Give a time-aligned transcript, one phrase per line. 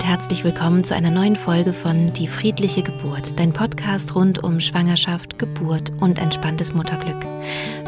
[0.00, 4.58] und herzlich willkommen zu einer neuen Folge von Die friedliche Geburt, dein Podcast rund um
[4.58, 7.22] Schwangerschaft, Geburt und entspanntes Mutterglück.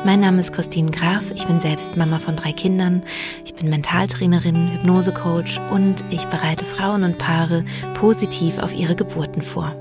[0.04, 3.02] Mein Name ist Christine Graf, ich bin selbst Mama von drei Kindern,
[3.46, 7.64] ich bin Mentaltrainerin, Hypnosecoach und ich bereite Frauen und Paare
[7.94, 9.74] positiv auf ihre Geburten vor.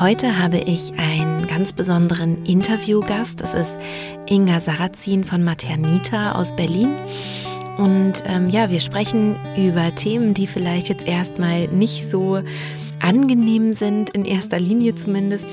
[0.00, 3.78] Heute habe ich einen ganz besonderen Interviewgast, das ist
[4.26, 6.88] Inga Sarrazin von Maternita aus Berlin.
[7.78, 12.42] Und ähm, ja, wir sprechen über Themen, die vielleicht jetzt erstmal nicht so
[13.00, 15.46] angenehm sind, in erster Linie zumindest,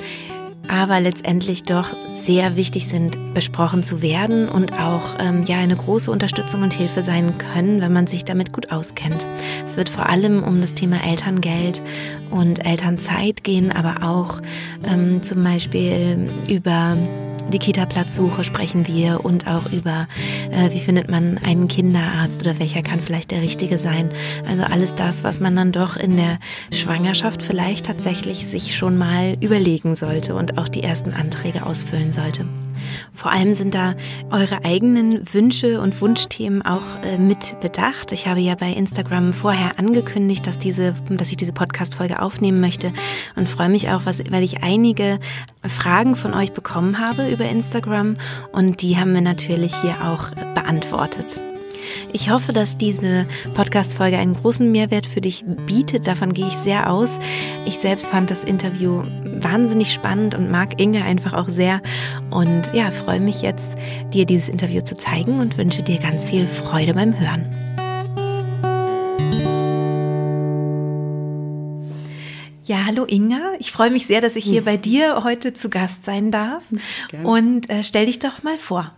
[0.68, 1.88] aber letztendlich doch
[2.22, 7.02] sehr wichtig sind, besprochen zu werden und auch ähm, ja eine große Unterstützung und Hilfe
[7.02, 9.26] sein können, wenn man sich damit gut auskennt.
[9.66, 11.82] Es wird vor allem um das Thema Elterngeld
[12.30, 14.42] und Elternzeit gehen, aber auch
[14.84, 16.96] ähm, zum Beispiel über
[17.50, 20.08] die Kita-Platzsuche sprechen wir und auch über,
[20.52, 24.10] äh, wie findet man einen Kinderarzt oder welcher kann vielleicht der richtige sein.
[24.48, 26.40] Also alles das, was man dann doch in der
[26.72, 32.46] Schwangerschaft vielleicht tatsächlich sich schon mal überlegen sollte und auch die ersten Anträge ausfüllen sollte.
[33.14, 33.96] Vor allem sind da
[34.32, 38.12] eure eigenen Wünsche und Wunschthemen auch äh, mit bedacht.
[38.12, 42.94] Ich habe ja bei Instagram vorher angekündigt, dass, diese, dass ich diese Podcast-Folge aufnehmen möchte
[43.36, 45.20] und freue mich auch, was, weil ich einige
[45.66, 48.18] Fragen von euch bekommen habe über Instagram
[48.52, 51.38] und die haben wir natürlich hier auch beantwortet.
[52.14, 56.08] Ich hoffe, dass diese Podcast-Folge einen großen Mehrwert für dich bietet.
[56.08, 57.20] Davon gehe ich sehr aus.
[57.66, 59.04] Ich selbst fand das Interview
[59.42, 61.82] wahnsinnig spannend und mag Inge einfach auch sehr.
[62.32, 63.76] Und ja, freue mich jetzt,
[64.14, 67.69] dir dieses Interview zu zeigen und wünsche dir ganz viel Freude beim Hören.
[72.70, 73.54] Ja, hallo Inga.
[73.58, 76.62] Ich freue mich sehr, dass ich hier bei dir heute zu Gast sein darf.
[77.10, 77.28] Gerne.
[77.28, 78.94] Und äh, stell dich doch mal vor.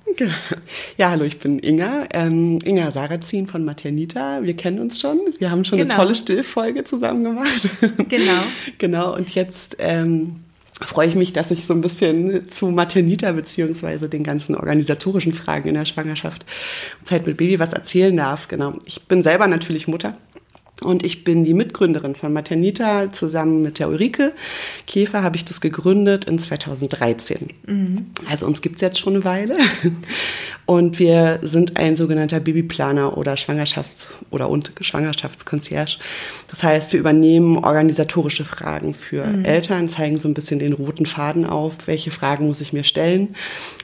[0.98, 2.04] Ja, hallo, ich bin Inga.
[2.14, 4.44] Ähm, Inga Sarrazin von Maternita.
[4.44, 5.22] Wir kennen uns schon.
[5.40, 5.94] Wir haben schon genau.
[5.94, 7.70] eine tolle Stillfolge zusammen gemacht.
[8.10, 8.44] Genau.
[8.78, 9.16] genau.
[9.16, 10.42] Und jetzt ähm,
[10.82, 15.70] freue ich mich, dass ich so ein bisschen zu Maternita beziehungsweise den ganzen organisatorischen Fragen
[15.70, 16.46] in der Schwangerschaft
[17.00, 18.50] und Zeit mit Baby was erzählen darf.
[18.50, 18.74] Genau.
[18.84, 20.18] Ich bin selber natürlich Mutter
[20.84, 23.12] und ich bin die Mitgründerin von Maternita.
[23.12, 24.34] Zusammen mit der Ulrike
[24.88, 27.48] Käfer habe ich das gegründet in 2013.
[27.68, 28.08] Mhm.
[28.28, 29.58] Also uns gibt's jetzt schon eine Weile.
[30.66, 35.98] Und wir sind ein sogenannter Babyplaner oder Schwangerschafts- oder und Schwangerschaftskonzierge.
[36.50, 39.46] Das heißt, wir übernehmen organisatorische Fragen für mhm.
[39.46, 43.36] Eltern, zeigen so ein bisschen den roten Faden auf, welche Fragen muss ich mir stellen,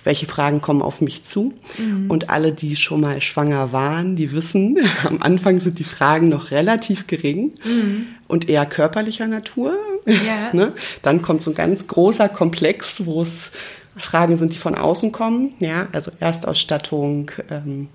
[0.03, 1.53] welche Fragen kommen auf mich zu.
[1.77, 2.09] Mhm.
[2.09, 6.51] Und alle, die schon mal schwanger waren, die wissen, am Anfang sind die Fragen noch
[6.51, 8.07] relativ relativ gering mhm.
[8.27, 9.77] und eher körperlicher Natur.
[10.05, 10.49] Ja.
[10.53, 10.73] ne?
[11.01, 13.51] Dann kommt so ein ganz großer Komplex, wo es
[13.97, 15.53] Fragen sind, die von außen kommen.
[15.59, 17.87] Ja, also Erstausstattung, ähm,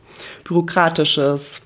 [0.45, 1.63] bürokratisches,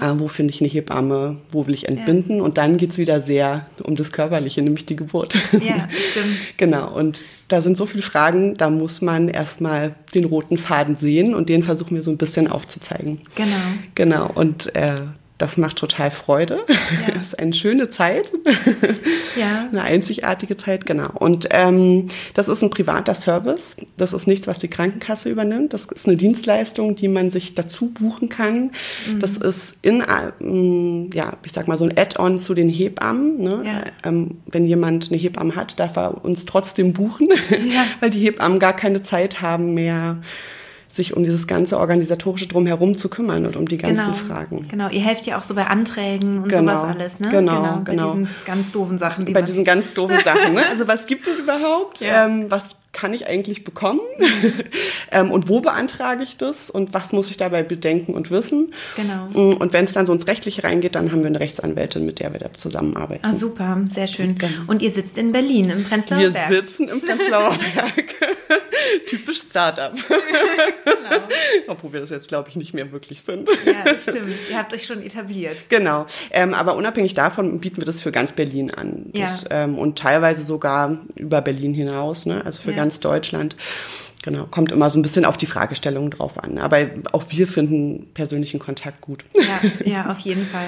[0.00, 2.36] äh, wo finde ich eine Hebamme, wo will ich entbinden?
[2.36, 2.42] Ja.
[2.44, 5.34] Und dann geht es wieder sehr um das Körperliche, nämlich die Geburt.
[5.52, 6.36] Ja, stimmt.
[6.56, 11.34] genau, und da sind so viele Fragen, da muss man erstmal den roten Faden sehen
[11.34, 13.20] und den versuchen wir so ein bisschen aufzuzeigen.
[13.34, 13.56] Genau.
[13.96, 14.94] Genau, und äh,
[15.38, 16.64] das macht total Freude.
[16.68, 17.14] Ja.
[17.18, 18.30] Das ist eine schöne Zeit.
[19.38, 19.68] Ja.
[19.72, 21.08] Eine einzigartige Zeit, genau.
[21.14, 23.76] Und ähm, das ist ein privater Service.
[23.96, 25.74] Das ist nichts, was die Krankenkasse übernimmt.
[25.74, 28.70] Das ist eine Dienstleistung, die man sich dazu buchen kann.
[29.06, 29.20] Mhm.
[29.20, 30.04] Das ist in,
[30.40, 33.42] ähm, ja, ich sag mal so ein Add-on zu den Hebammen.
[33.42, 33.62] Ne?
[33.64, 33.84] Ja.
[34.04, 37.84] Ähm, wenn jemand eine Hebamme hat, darf er uns trotzdem buchen, ja.
[38.00, 40.18] weil die Hebammen gar keine Zeit haben mehr
[40.90, 44.68] sich um dieses ganze organisatorische drumherum zu kümmern und um die ganzen genau, Fragen.
[44.70, 47.28] Genau, ihr helft ja auch so bei Anträgen und genau, sowas alles, ne?
[47.28, 47.82] Genau, genau.
[47.84, 48.12] Bei genau.
[48.12, 49.26] diesen ganz doofen Sachen.
[49.26, 50.62] Die bei diesen ganz doofen Sachen, ne?
[50.70, 52.00] Also was gibt es überhaupt?
[52.00, 52.26] Ja.
[52.26, 54.00] Ähm, was kann ich eigentlich bekommen?
[55.12, 56.70] ähm, und wo beantrage ich das?
[56.70, 58.72] Und was muss ich dabei bedenken und wissen?
[58.96, 59.26] Genau.
[59.34, 62.18] Mm, und wenn es dann so ins Rechtliche reingeht, dann haben wir eine Rechtsanwältin, mit
[62.18, 63.24] der wir da zusammenarbeiten.
[63.24, 64.36] Ah, super, sehr schön.
[64.36, 64.52] Genau.
[64.66, 66.50] Und ihr sitzt in Berlin, im Prenzlauer wir Berg.
[66.50, 68.14] Wir sitzen im Prenzlauer Berg.
[69.06, 69.92] Typisch Startup.
[70.84, 71.22] genau.
[71.66, 73.48] Obwohl wir das jetzt, glaube ich, nicht mehr wirklich sind.
[73.64, 74.34] ja, stimmt.
[74.50, 75.68] Ihr habt euch schon etabliert.
[75.68, 76.06] Genau.
[76.30, 79.06] Ähm, aber unabhängig davon bieten wir das für ganz Berlin an.
[79.12, 79.64] Das, ja.
[79.64, 82.44] ähm, und teilweise sogar über Berlin hinaus, ne?
[82.44, 82.76] also für ja.
[82.76, 83.56] ganz Deutschland.
[84.24, 86.58] Genau, kommt immer so ein bisschen auf die Fragestellungen drauf an.
[86.58, 86.78] Aber
[87.12, 89.24] auch wir finden persönlichen Kontakt gut.
[89.34, 90.66] Ja, ja auf jeden Fall.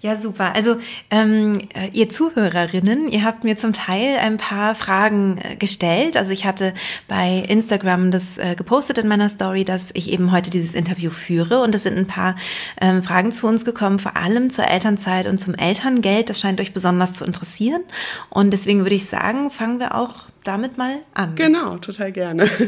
[0.00, 0.54] Ja, super.
[0.54, 0.76] Also
[1.10, 1.58] ähm,
[1.92, 6.16] ihr Zuhörerinnen, ihr habt mir zum Teil ein paar Fragen äh, gestellt.
[6.16, 6.72] Also ich hatte
[7.06, 11.60] bei Instagram das äh, gepostet in meiner Story, dass ich eben heute dieses Interview führe.
[11.60, 12.34] Und es sind ein paar
[12.80, 16.30] ähm, Fragen zu uns gekommen, vor allem zur Elternzeit und zum Elterngeld.
[16.30, 17.82] Das scheint euch besonders zu interessieren.
[18.30, 21.34] Und deswegen würde ich sagen, fangen wir auch damit mal an.
[21.34, 22.48] Genau, total gerne.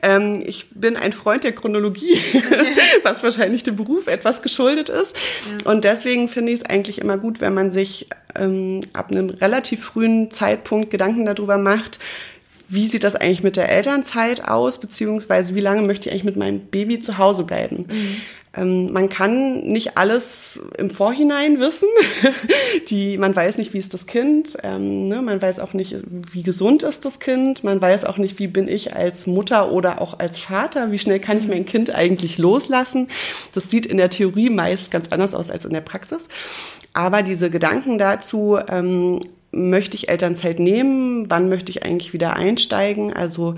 [0.00, 2.20] Ähm, ich bin ein Freund der Chronologie,
[3.02, 5.14] was wahrscheinlich dem Beruf etwas geschuldet ist.
[5.50, 5.70] Ja.
[5.70, 9.84] Und deswegen finde ich es eigentlich immer gut, wenn man sich ähm, ab einem relativ
[9.84, 11.98] frühen Zeitpunkt Gedanken darüber macht,
[12.68, 16.36] wie sieht das eigentlich mit der Elternzeit aus, beziehungsweise wie lange möchte ich eigentlich mit
[16.36, 17.86] meinem Baby zu Hause bleiben.
[17.90, 18.16] Mhm.
[18.56, 21.88] Ähm, man kann nicht alles im Vorhinein wissen.
[22.88, 24.56] Die, man weiß nicht, wie ist das Kind.
[24.62, 25.22] Ähm, ne?
[25.22, 25.96] Man weiß auch nicht,
[26.32, 27.64] wie gesund ist das Kind.
[27.64, 30.90] Man weiß auch nicht, wie bin ich als Mutter oder auch als Vater.
[30.90, 33.08] Wie schnell kann ich mein Kind eigentlich loslassen?
[33.54, 36.28] Das sieht in der Theorie meist ganz anders aus als in der Praxis.
[36.94, 41.30] Aber diese Gedanken dazu, ähm, möchte ich Elternzeit nehmen?
[41.30, 43.12] Wann möchte ich eigentlich wieder einsteigen?
[43.12, 43.54] Also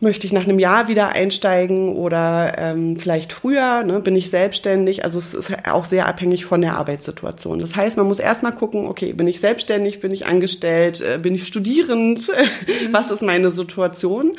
[0.00, 5.04] möchte ich nach einem Jahr wieder einsteigen oder ähm, vielleicht früher, ne, bin ich selbstständig.
[5.04, 7.58] Also es ist auch sehr abhängig von der Arbeitssituation.
[7.58, 11.34] Das heißt, man muss erstmal gucken, okay, bin ich selbstständig, bin ich angestellt, äh, bin
[11.34, 12.92] ich studierend, mhm.
[12.92, 14.34] was ist meine Situation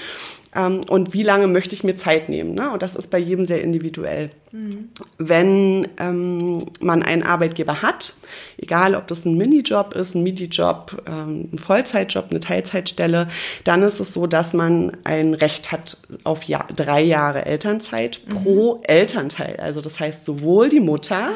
[0.56, 2.54] ähm, und wie lange möchte ich mir Zeit nehmen.
[2.54, 2.72] Ne?
[2.72, 4.32] Und das ist bei jedem sehr individuell.
[4.52, 4.90] Mhm.
[5.18, 8.14] Wenn ähm, man einen Arbeitgeber hat,
[8.58, 13.28] egal ob das ein Minijob ist, ein Midi-Job, ähm, ein Vollzeitjob, eine Teilzeitstelle,
[13.64, 18.34] dann ist es so, dass man ein Recht hat auf ja drei Jahre Elternzeit mhm.
[18.34, 19.58] pro Elternteil.
[19.58, 21.34] Also das heißt sowohl die Mutter ah.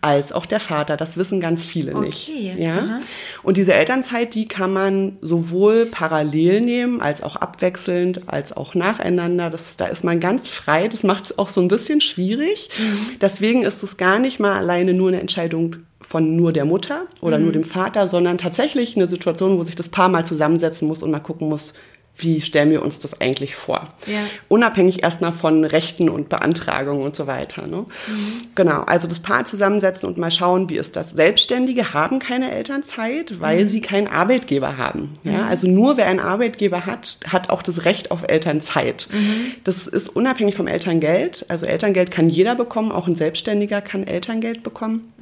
[0.00, 0.96] als auch der Vater.
[0.96, 2.06] Das wissen ganz viele okay.
[2.06, 2.58] nicht.
[2.58, 3.00] Ja?
[3.42, 9.50] Und diese Elternzeit, die kann man sowohl parallel nehmen, als auch abwechselnd, als auch nacheinander.
[9.50, 10.88] Das, da ist man ganz frei.
[10.88, 12.68] Das macht es auch so ein bisschen schwierig.
[12.78, 13.18] Mhm.
[13.20, 15.76] Deswegen ist es gar nicht mal alleine nur eine Entscheidung
[16.06, 17.44] von nur der Mutter oder mhm.
[17.44, 21.10] nur dem Vater, sondern tatsächlich eine Situation, wo sich das Paar mal zusammensetzen muss und
[21.10, 21.74] mal gucken muss,
[22.18, 23.88] wie stellen wir uns das eigentlich vor?
[24.06, 24.20] Ja.
[24.48, 27.66] Unabhängig erstmal von Rechten und Beantragungen und so weiter.
[27.66, 27.78] Ne?
[27.78, 28.38] Mhm.
[28.54, 31.10] Genau, also das Paar zusammensetzen und mal schauen, wie ist das.
[31.10, 33.68] Selbstständige haben keine Elternzeit, weil mhm.
[33.68, 35.12] sie keinen Arbeitgeber haben.
[35.24, 35.42] Ja?
[35.42, 35.48] Mhm.
[35.48, 39.08] Also nur wer einen Arbeitgeber hat, hat auch das Recht auf Elternzeit.
[39.12, 39.52] Mhm.
[39.64, 41.44] Das ist unabhängig vom Elterngeld.
[41.48, 45.12] Also Elterngeld kann jeder bekommen, auch ein Selbstständiger kann Elterngeld bekommen.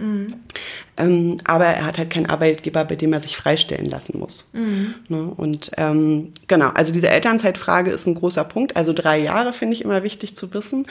[0.96, 4.49] Ähm, aber er hat halt keinen Arbeitgeber, bei dem er sich freistellen lassen muss.
[4.52, 4.94] Mhm.
[5.08, 5.32] Ne?
[5.37, 8.76] Und ähm, genau, also diese Elternzeitfrage ist ein großer Punkt.
[8.76, 10.87] Also drei Jahre finde ich immer wichtig zu wissen.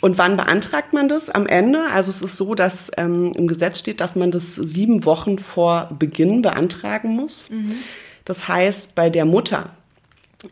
[0.00, 1.30] Und wann beantragt man das?
[1.30, 1.80] Am Ende.
[1.92, 5.90] Also es ist so, dass ähm, im Gesetz steht, dass man das sieben Wochen vor
[5.98, 7.50] Beginn beantragen muss.
[7.50, 7.76] Mhm.
[8.24, 9.70] Das heißt, bei der Mutter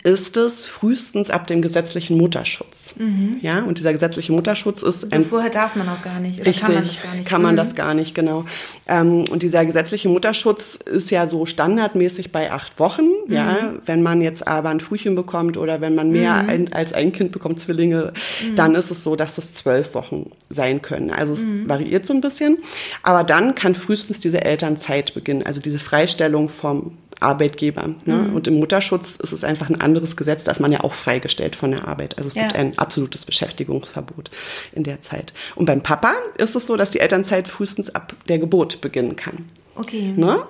[0.02, 2.94] ist es frühestens ab dem gesetzlichen Mutterschutz.
[2.98, 3.38] Mhm.
[3.40, 5.24] Ja, und dieser gesetzliche Mutterschutz ist also ein.
[5.24, 6.40] vorher darf man auch gar nicht.
[6.40, 7.26] Oder richtig, kann man das gar nicht.
[7.26, 7.56] Kann man mhm.
[7.56, 8.44] das gar nicht, genau.
[8.86, 13.06] Ähm, und dieser gesetzliche Mutterschutz ist ja so standardmäßig bei acht Wochen.
[13.26, 13.34] Mhm.
[13.34, 13.56] Ja,
[13.86, 16.48] wenn man jetzt aber ein Frühchen bekommt oder wenn man mehr mhm.
[16.50, 18.12] ein, als ein Kind bekommt, Zwillinge,
[18.46, 18.56] mhm.
[18.56, 21.10] dann ist es so, dass es zwölf Wochen sein können.
[21.10, 21.66] Also es mhm.
[21.66, 22.58] variiert so ein bisschen.
[23.02, 27.94] Aber dann kann frühestens diese Elternzeit beginnen, also diese Freistellung vom Arbeitgeber.
[28.04, 28.14] Ne?
[28.14, 28.34] Mhm.
[28.34, 31.56] Und im Mutterschutz ist es einfach ein anderes Gesetz, da ist man ja auch freigestellt
[31.56, 32.18] von der Arbeit.
[32.18, 32.42] Also es ja.
[32.42, 34.30] gibt ein absolutes Beschäftigungsverbot
[34.72, 35.32] in der Zeit.
[35.54, 39.48] Und beim Papa ist es so, dass die Elternzeit frühestens ab der Geburt beginnen kann.
[39.78, 40.12] Okay.
[40.16, 40.42] Ne?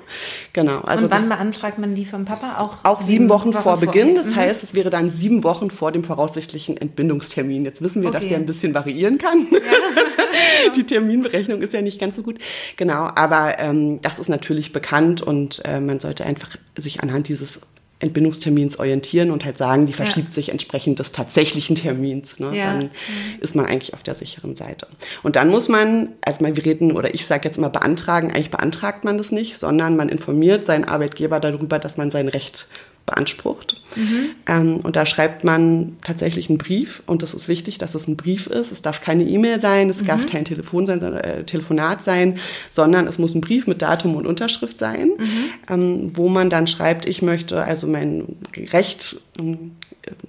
[0.55, 0.81] Genau.
[0.81, 2.59] Also Und wann beantragt man die vom Papa?
[2.59, 4.15] Auch, auch sieben, Wochen, Wochen vor Beginn.
[4.15, 4.37] Das mhm.
[4.37, 7.65] heißt, es wäre dann sieben Wochen vor dem voraussichtlichen Entbindungstermin.
[7.65, 8.21] Jetzt wissen wir, okay.
[8.21, 9.47] dass der ein bisschen variieren kann.
[9.51, 9.59] Ja.
[10.77, 12.39] die Terminberechnung ist ja nicht ganz so gut.
[12.77, 17.61] Genau, aber ähm, das ist natürlich bekannt und äh, man sollte einfach sich anhand dieses
[18.01, 20.35] Entbindungstermins orientieren und halt sagen, die verschiebt ja.
[20.35, 22.39] sich entsprechend des tatsächlichen Termins.
[22.39, 22.57] Ne?
[22.57, 22.73] Ja.
[22.73, 22.91] Dann mhm.
[23.41, 24.87] ist man eigentlich auf der sicheren Seite.
[25.25, 29.05] Und dann muss man, also wir reden, oder ich sage jetzt immer beantragen, eigentlich beantragt
[29.05, 32.69] man das nicht, sondern man informiert seinen Arbeitgeber darüber, dass man sein Recht
[33.09, 33.81] beansprucht.
[33.97, 34.31] Mhm.
[34.47, 38.17] Ähm, und da schreibt man tatsächlich einen Brief und das ist wichtig, dass es ein
[38.17, 38.71] Brief ist.
[38.71, 40.07] Es darf keine E-Mail sein, es mhm.
[40.07, 42.39] darf kein Telefon sein, äh, Telefonat sein,
[42.71, 45.45] sondern es muss ein Brief mit Datum und Unterschrift sein, mhm.
[45.69, 49.73] ähm, wo man dann schreibt, ich möchte also mein Recht ähm,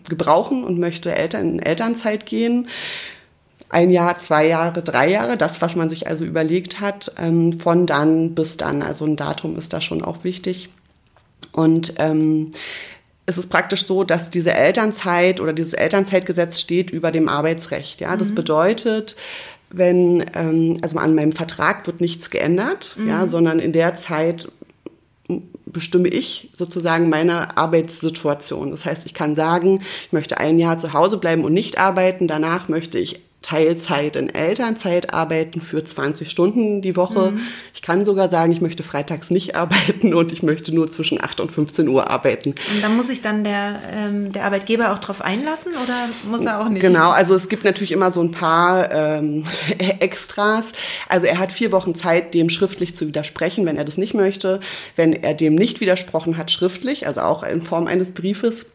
[0.08, 2.68] gebrauchen und möchte Eltern, in Elternzeit gehen
[3.72, 7.86] ein Jahr, zwei Jahre, drei Jahre, das, was man sich also überlegt hat, ähm, von
[7.86, 8.82] dann bis dann.
[8.82, 10.70] Also ein Datum ist da schon auch wichtig.
[11.60, 12.52] Und ähm,
[13.26, 18.02] es ist praktisch so, dass diese Elternzeit oder dieses Elternzeitgesetz steht über dem Arbeitsrecht.
[18.02, 18.36] Ja, das mhm.
[18.36, 19.16] bedeutet,
[19.70, 23.10] wenn ähm, also an meinem Vertrag wird nichts geändert, mhm.
[23.10, 24.52] ja, sondern in der Zeit
[25.68, 28.72] bestimme ich sozusagen meine Arbeitssituation.
[28.72, 32.28] Das heißt, ich kann sagen, ich möchte ein Jahr zu Hause bleiben und nicht arbeiten.
[32.28, 37.32] Danach möchte ich Teilzeit in Elternzeit arbeiten für 20 Stunden die Woche.
[37.32, 37.40] Mhm.
[37.74, 41.40] Ich kann sogar sagen, ich möchte freitags nicht arbeiten und ich möchte nur zwischen 8
[41.40, 42.50] und 15 Uhr arbeiten.
[42.50, 46.60] Und dann muss sich dann der, ähm, der Arbeitgeber auch darauf einlassen oder muss er
[46.60, 46.82] auch nicht?
[46.82, 49.46] Genau, also es gibt natürlich immer so ein paar ähm,
[50.00, 50.74] Extras.
[51.08, 54.60] Also er hat vier Wochen Zeit, dem schriftlich zu widersprechen, wenn er das nicht möchte.
[54.98, 58.66] Wenn er dem nicht widersprochen hat schriftlich, also auch in Form eines Briefes,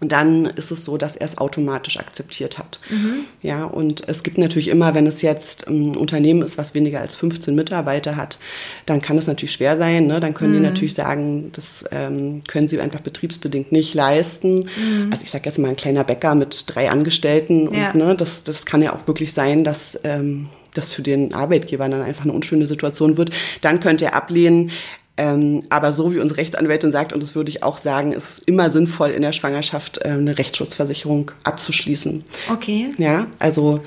[0.00, 2.78] dann ist es so, dass er es automatisch akzeptiert hat.
[2.88, 3.24] Mhm.
[3.42, 7.16] Ja, und es gibt natürlich immer, wenn es jetzt ein Unternehmen ist, was weniger als
[7.16, 8.38] 15 Mitarbeiter hat,
[8.86, 10.06] dann kann es natürlich schwer sein.
[10.06, 10.20] Ne?
[10.20, 10.58] Dann können mhm.
[10.58, 14.68] die natürlich sagen, das ähm, können sie einfach betriebsbedingt nicht leisten.
[14.76, 15.08] Mhm.
[15.10, 17.74] Also ich sage jetzt mal ein kleiner Bäcker mit drei Angestellten.
[17.74, 17.90] Ja.
[17.90, 21.88] Und ne, das, das kann ja auch wirklich sein, dass ähm, das für den Arbeitgeber
[21.88, 23.30] dann einfach eine unschöne Situation wird.
[23.60, 24.70] Dann könnte er ablehnen.
[25.18, 28.70] Ähm, aber so wie unsere Rechtsanwältin sagt, und das würde ich auch sagen, ist immer
[28.70, 32.24] sinnvoll, in der Schwangerschaft äh, eine Rechtsschutzversicherung abzuschließen.
[32.50, 32.94] Okay.
[32.98, 33.80] Ja, also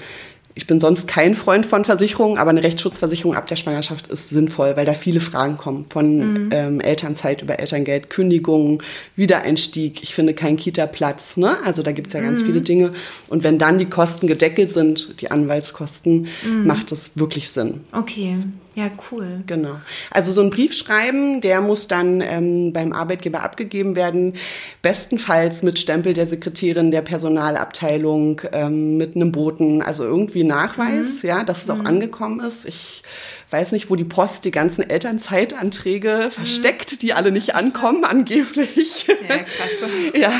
[0.53, 4.75] ich bin sonst kein Freund von Versicherungen, aber eine Rechtsschutzversicherung ab der Schwangerschaft ist sinnvoll,
[4.75, 5.85] weil da viele Fragen kommen.
[5.89, 6.49] Von mhm.
[6.51, 8.83] ähm, Elternzeit über Elterngeld, Kündigung,
[9.15, 10.03] Wiedereinstieg.
[10.03, 11.37] Ich finde keinen Kita-Platz.
[11.37, 11.55] Ne?
[11.63, 12.45] Also da gibt es ja ganz mhm.
[12.47, 12.91] viele Dinge.
[13.29, 16.67] Und wenn dann die Kosten gedeckelt sind, die Anwaltskosten, mhm.
[16.67, 17.81] macht das wirklich Sinn.
[17.93, 18.37] Okay.
[18.73, 19.43] Ja, cool.
[19.47, 19.81] Genau.
[20.11, 24.35] Also so ein Brief schreiben, der muss dann ähm, beim Arbeitgeber abgegeben werden,
[24.81, 31.29] bestenfalls mit Stempel der Sekretärin der Personalabteilung, ähm, mit einem Boten, also irgendwie Nachweis, mhm.
[31.29, 31.87] ja, dass es auch mhm.
[31.87, 32.65] angekommen ist.
[32.65, 33.03] Ich
[33.49, 36.31] weiß nicht, wo die Post die ganzen Elternzeitanträge mhm.
[36.31, 39.07] versteckt, die alle nicht ankommen, angeblich.
[39.07, 39.89] Ja, krass.
[40.13, 40.31] ja,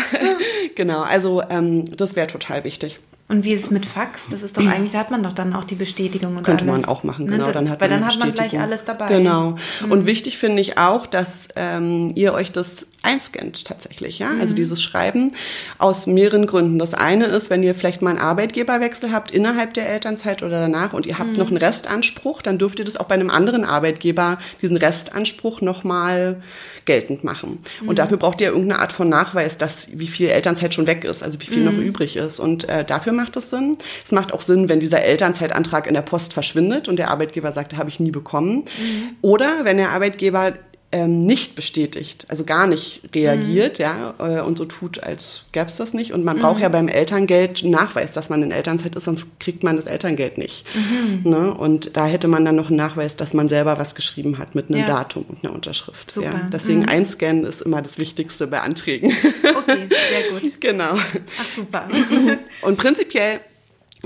[0.75, 1.01] genau.
[1.01, 2.99] Also ähm, das wäre total wichtig.
[3.31, 4.23] Und wie ist es mit Fax?
[4.29, 6.81] Das ist doch eigentlich, da hat man doch dann auch die Bestätigung und Könnte alles.
[6.81, 7.51] man auch machen, ne, genau.
[7.53, 9.07] Dann hat Weil man dann hat man gleich alles dabei.
[9.07, 9.55] Genau.
[9.85, 9.91] Mhm.
[9.91, 14.27] Und wichtig finde ich auch, dass ähm, ihr euch das einscannt tatsächlich, ja.
[14.27, 14.41] Also mhm.
[14.41, 15.31] Also dieses Schreiben
[15.77, 16.77] aus mehreren Gründen.
[16.77, 20.91] Das eine ist, wenn ihr vielleicht mal einen Arbeitgeberwechsel habt innerhalb der Elternzeit oder danach
[20.91, 21.37] und ihr habt mhm.
[21.37, 26.41] noch einen Restanspruch, dann dürft ihr das auch bei einem anderen Arbeitgeber diesen Restanspruch nochmal
[26.85, 27.59] geltend machen.
[27.81, 27.89] Mhm.
[27.89, 31.23] Und dafür braucht ihr irgendeine Art von Nachweis, dass wie viel Elternzeit schon weg ist,
[31.23, 31.65] also wie viel mhm.
[31.65, 32.39] noch übrig ist.
[32.39, 33.77] Und äh, dafür macht es Sinn.
[34.03, 37.77] Es macht auch Sinn, wenn dieser Elternzeitantrag in der Post verschwindet und der Arbeitgeber sagt,
[37.77, 38.65] habe ich nie bekommen.
[38.79, 39.15] Mhm.
[39.21, 40.53] Oder wenn der Arbeitgeber
[40.93, 43.83] ähm, nicht bestätigt, also gar nicht reagiert, mhm.
[43.83, 46.11] ja, äh, und so tut, als gäbe es das nicht.
[46.11, 46.41] Und man mhm.
[46.41, 49.85] braucht ja beim Elterngeld einen Nachweis, dass man in Elternzeit ist, sonst kriegt man das
[49.85, 50.65] Elterngeld nicht.
[50.75, 51.29] Mhm.
[51.29, 51.53] Ne?
[51.53, 54.69] Und da hätte man dann noch einen Nachweis, dass man selber was geschrieben hat mit
[54.69, 54.87] einem ja.
[54.87, 56.11] Datum und einer Unterschrift.
[56.11, 56.27] Super.
[56.27, 56.49] Ja.
[56.51, 56.89] Deswegen mhm.
[56.89, 59.11] einscannen ist immer das Wichtigste bei Anträgen.
[59.43, 60.51] Okay, sehr gut.
[60.59, 60.95] genau.
[60.95, 61.87] Ach super.
[62.63, 63.39] und prinzipiell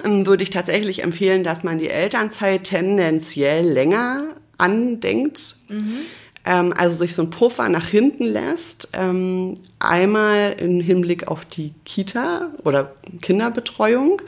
[0.04, 4.28] ähm, würde ich tatsächlich empfehlen, dass man die Elternzeit tendenziell länger
[4.58, 5.56] andenkt.
[5.70, 6.06] Mhm
[6.46, 8.90] ähm, also sich so ein Puffer nach hinten lässt.
[8.94, 14.22] Ähm, einmal im Hinblick auf die Kita oder Kinderbetreuung.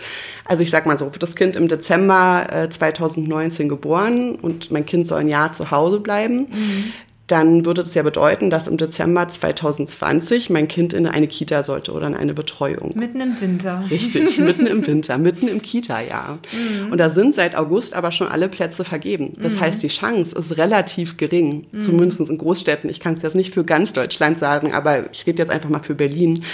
[0.45, 5.05] Also ich sag mal so, das Kind im Dezember äh, 2019 geboren und mein Kind
[5.05, 6.47] soll ein Jahr zu Hause bleiben.
[6.51, 6.93] Mhm
[7.27, 11.91] dann würde das ja bedeuten, dass im Dezember 2020 mein Kind in eine Kita sollte
[11.91, 12.93] oder in eine Betreuung.
[12.95, 13.83] Mitten im Winter.
[13.91, 16.39] Richtig, mitten im Winter, mitten im Kita-Jahr.
[16.53, 16.91] Mhm.
[16.91, 19.33] Und da sind seit August aber schon alle Plätze vergeben.
[19.41, 19.59] Das mhm.
[19.59, 21.81] heißt, die Chance ist relativ gering, mhm.
[21.81, 22.89] zumindest in Großstädten.
[22.89, 25.83] Ich kann es jetzt nicht für ganz Deutschland sagen, aber ich rede jetzt einfach mal
[25.83, 26.45] für Berlin.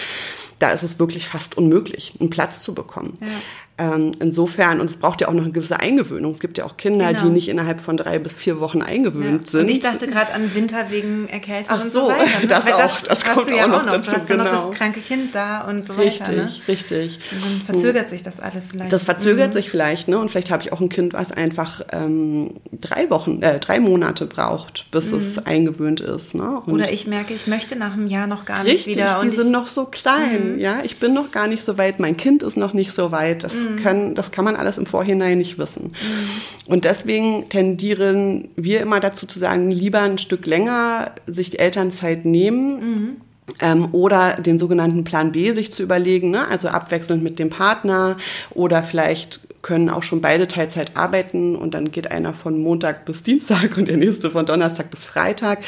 [0.57, 3.17] Da ist es wirklich fast unmöglich, einen Platz zu bekommen.
[3.21, 3.27] Ja.
[3.75, 6.31] Ähm, insofern, und es braucht ja auch noch eine gewisse Eingewöhnung.
[6.31, 7.23] Es gibt ja auch Kinder, genau.
[7.23, 9.49] die nicht innerhalb von drei bis vier Wochen eingewöhnt ja.
[9.49, 9.61] sind.
[9.61, 12.23] Und ich dachte gerade an Winter wegen Erkältung Ach und so, so weiter.
[12.41, 12.47] Ne?
[12.47, 14.11] Das, Weil das, auch, das kommt ja auch noch, dazu.
[14.11, 14.45] Du hast genau.
[14.45, 16.31] ja noch das kranke Kind da und so richtig, weiter.
[16.33, 16.51] Ne?
[16.67, 17.19] Richtig, richtig.
[17.31, 18.93] Und dann verzögert sich das alles vielleicht.
[18.93, 19.53] Das verzögert mhm.
[19.53, 20.19] sich vielleicht, ne?
[20.19, 24.25] Und vielleicht habe ich auch ein Kind, was einfach ähm, drei Wochen, äh, drei Monate
[24.25, 25.17] braucht, bis mhm.
[25.17, 26.35] es eingewöhnt ist.
[26.35, 26.61] Ne?
[26.65, 29.19] Und Oder ich merke, ich möchte nach einem Jahr noch gar nicht wieder.
[29.23, 30.59] die sind noch so klein, mhm.
[30.59, 30.79] ja.
[30.83, 33.43] Ich bin noch gar nicht so weit, mein Kind ist noch nicht so weit.
[33.43, 33.77] Das, mhm.
[33.77, 35.83] können, das kann kann man alles im Vorhinein nicht wissen.
[35.85, 36.71] Mhm.
[36.71, 42.25] Und deswegen tendieren wir immer dazu zu sagen, lieber ein Stück länger sich die Elternzeit
[42.25, 42.75] nehmen.
[42.75, 43.17] Mhm.
[43.59, 46.47] Ähm, oder den sogenannten Plan B sich zu überlegen, ne?
[46.47, 48.15] also abwechselnd mit dem Partner
[48.51, 53.23] oder vielleicht können auch schon beide Teilzeit arbeiten und dann geht einer von Montag bis
[53.23, 55.59] Dienstag und der nächste von Donnerstag bis Freitag,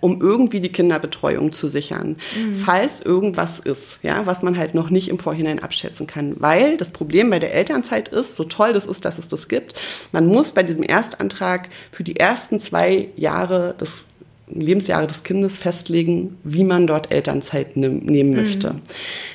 [0.00, 2.56] um irgendwie die Kinderbetreuung zu sichern, mhm.
[2.56, 6.34] falls irgendwas ist, ja, was man halt noch nicht im Vorhinein abschätzen kann.
[6.40, 9.74] Weil das Problem bei der Elternzeit ist, so toll das ist, dass es das gibt,
[10.12, 14.06] man muss bei diesem Erstantrag für die ersten zwei Jahre des
[14.48, 18.36] Lebensjahre des Kindes festlegen, wie man dort Elternzeit nehmen mhm.
[18.36, 18.74] möchte.
[18.74, 18.82] Mhm.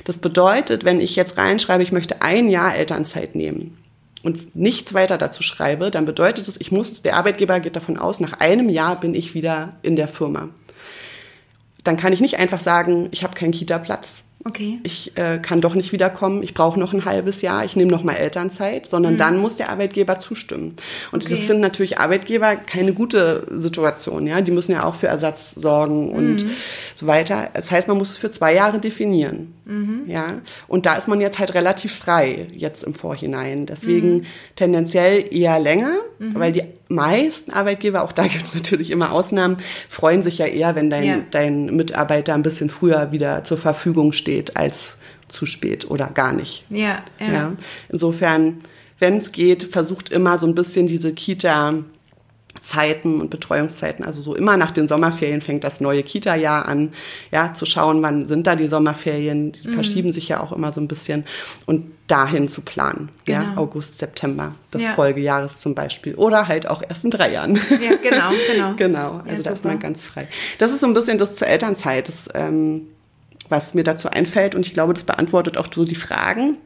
[0.06, 3.78] Das bedeutet, wenn ich jetzt reinschreibe, ich möchte ein Jahr Elternzeit nehmen,
[4.24, 8.20] und nichts weiter dazu schreibe, dann bedeutet es, ich muss, der Arbeitgeber geht davon aus,
[8.20, 10.50] nach einem Jahr bin ich wieder in der Firma.
[11.84, 14.24] Dann kann ich nicht einfach sagen, ich habe keinen Kita-Platz.
[14.48, 14.80] Okay.
[14.84, 18.06] Ich äh, kann doch nicht wiederkommen, ich brauche noch ein halbes Jahr, ich nehme noch
[18.06, 19.18] mal Elternzeit, sondern mhm.
[19.18, 20.78] dann muss der Arbeitgeber zustimmen.
[21.12, 21.36] Und okay.
[21.36, 24.40] das finden natürlich Arbeitgeber keine gute Situation, ja.
[24.40, 26.52] Die müssen ja auch für Ersatz sorgen und mhm.
[26.96, 27.50] so weiter.
[27.54, 29.54] Das heißt, man muss es für zwei Jahre definieren.
[29.66, 30.04] Mhm.
[30.08, 30.42] Ja.
[30.70, 33.66] Und da ist man jetzt halt relativ frei, jetzt im Vorhinein.
[33.66, 34.26] Deswegen mhm.
[34.56, 36.36] tendenziell eher länger, mhm.
[36.36, 39.58] weil die meisten Arbeitgeber, auch da gibt es natürlich immer Ausnahmen,
[39.90, 41.20] freuen sich ja eher, wenn dein, ja.
[41.32, 46.66] dein Mitarbeiter ein bisschen früher wieder zur Verfügung steht als zu spät oder gar nicht.
[46.70, 47.32] Ja, ja.
[47.32, 47.54] ja?
[47.90, 48.60] Insofern,
[49.00, 51.74] wenn es geht, versucht immer so ein bisschen diese Kita
[52.68, 56.92] Zeiten und Betreuungszeiten, also so immer nach den Sommerferien fängt das neue Kita-Jahr an,
[57.32, 59.72] ja, zu schauen, wann sind da die Sommerferien, die mhm.
[59.72, 61.24] verschieben sich ja auch immer so ein bisschen
[61.66, 63.40] und dahin zu planen, genau.
[63.40, 64.92] ja, August, September des ja.
[64.92, 67.56] Folgejahres zum Beispiel oder halt auch erst in drei Jahren.
[67.56, 68.74] Ja, genau, genau.
[68.78, 70.28] genau, also ja, da ist man ganz frei.
[70.58, 72.88] Das ist so ein bisschen das zur Elternzeit, das, ähm,
[73.48, 76.58] was mir dazu einfällt und ich glaube, das beantwortet auch so die Fragen.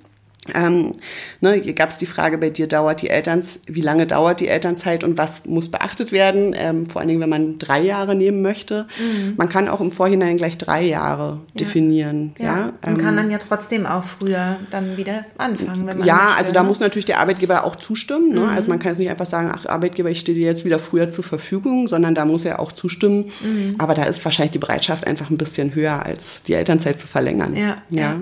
[0.56, 0.94] Ähm,
[1.40, 4.48] ne, hier gab es die Frage bei dir, dauert die Elterns, wie lange dauert die
[4.48, 6.56] Elternzeit und was muss beachtet werden?
[6.58, 8.88] Ähm, vor allen Dingen, wenn man drei Jahre nehmen möchte.
[9.00, 9.36] Mhm.
[9.38, 11.60] Man kann auch im Vorhinein gleich drei Jahre ja.
[11.60, 12.34] definieren.
[12.40, 12.74] Ja, ja?
[12.82, 15.86] man ähm, kann dann ja trotzdem auch früher dann wieder anfangen.
[15.86, 16.70] Wenn man ja, möchte, also da ne?
[16.70, 18.34] muss natürlich der Arbeitgeber auch zustimmen.
[18.34, 18.40] Ne?
[18.40, 18.50] Mhm.
[18.50, 21.12] Also man kann jetzt nicht einfach sagen, ach Arbeitgeber, ich stehe dir jetzt wieder früher
[21.12, 23.26] zur Verfügung, sondern da muss er auch zustimmen.
[23.42, 23.76] Mhm.
[23.78, 27.56] Aber da ist wahrscheinlich die Bereitschaft einfach ein bisschen höher, als die Elternzeit zu verlängern.
[27.56, 28.22] Ja, ja.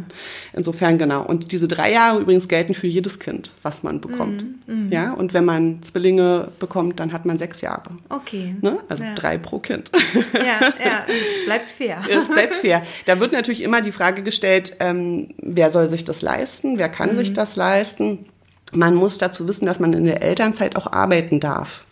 [0.51, 1.23] Insofern genau.
[1.23, 4.45] Und diese drei Jahre Jahre übrigens gelten für jedes Kind, was man bekommt.
[4.67, 4.91] Mm, mm.
[4.91, 7.91] Ja, und wenn man Zwillinge bekommt, dann hat man sechs Jahre.
[8.09, 8.55] Okay.
[8.61, 8.79] Ne?
[8.89, 9.15] Also ja.
[9.15, 9.91] drei pro Kind.
[10.33, 12.01] Ja, ja, es bleibt fair.
[12.09, 12.83] Es bleibt fair.
[13.05, 17.13] Da wird natürlich immer die Frage gestellt, ähm, wer soll sich das leisten, wer kann
[17.13, 17.17] mm.
[17.17, 18.25] sich das leisten.
[18.71, 21.85] Man muss dazu wissen, dass man in der Elternzeit auch arbeiten darf.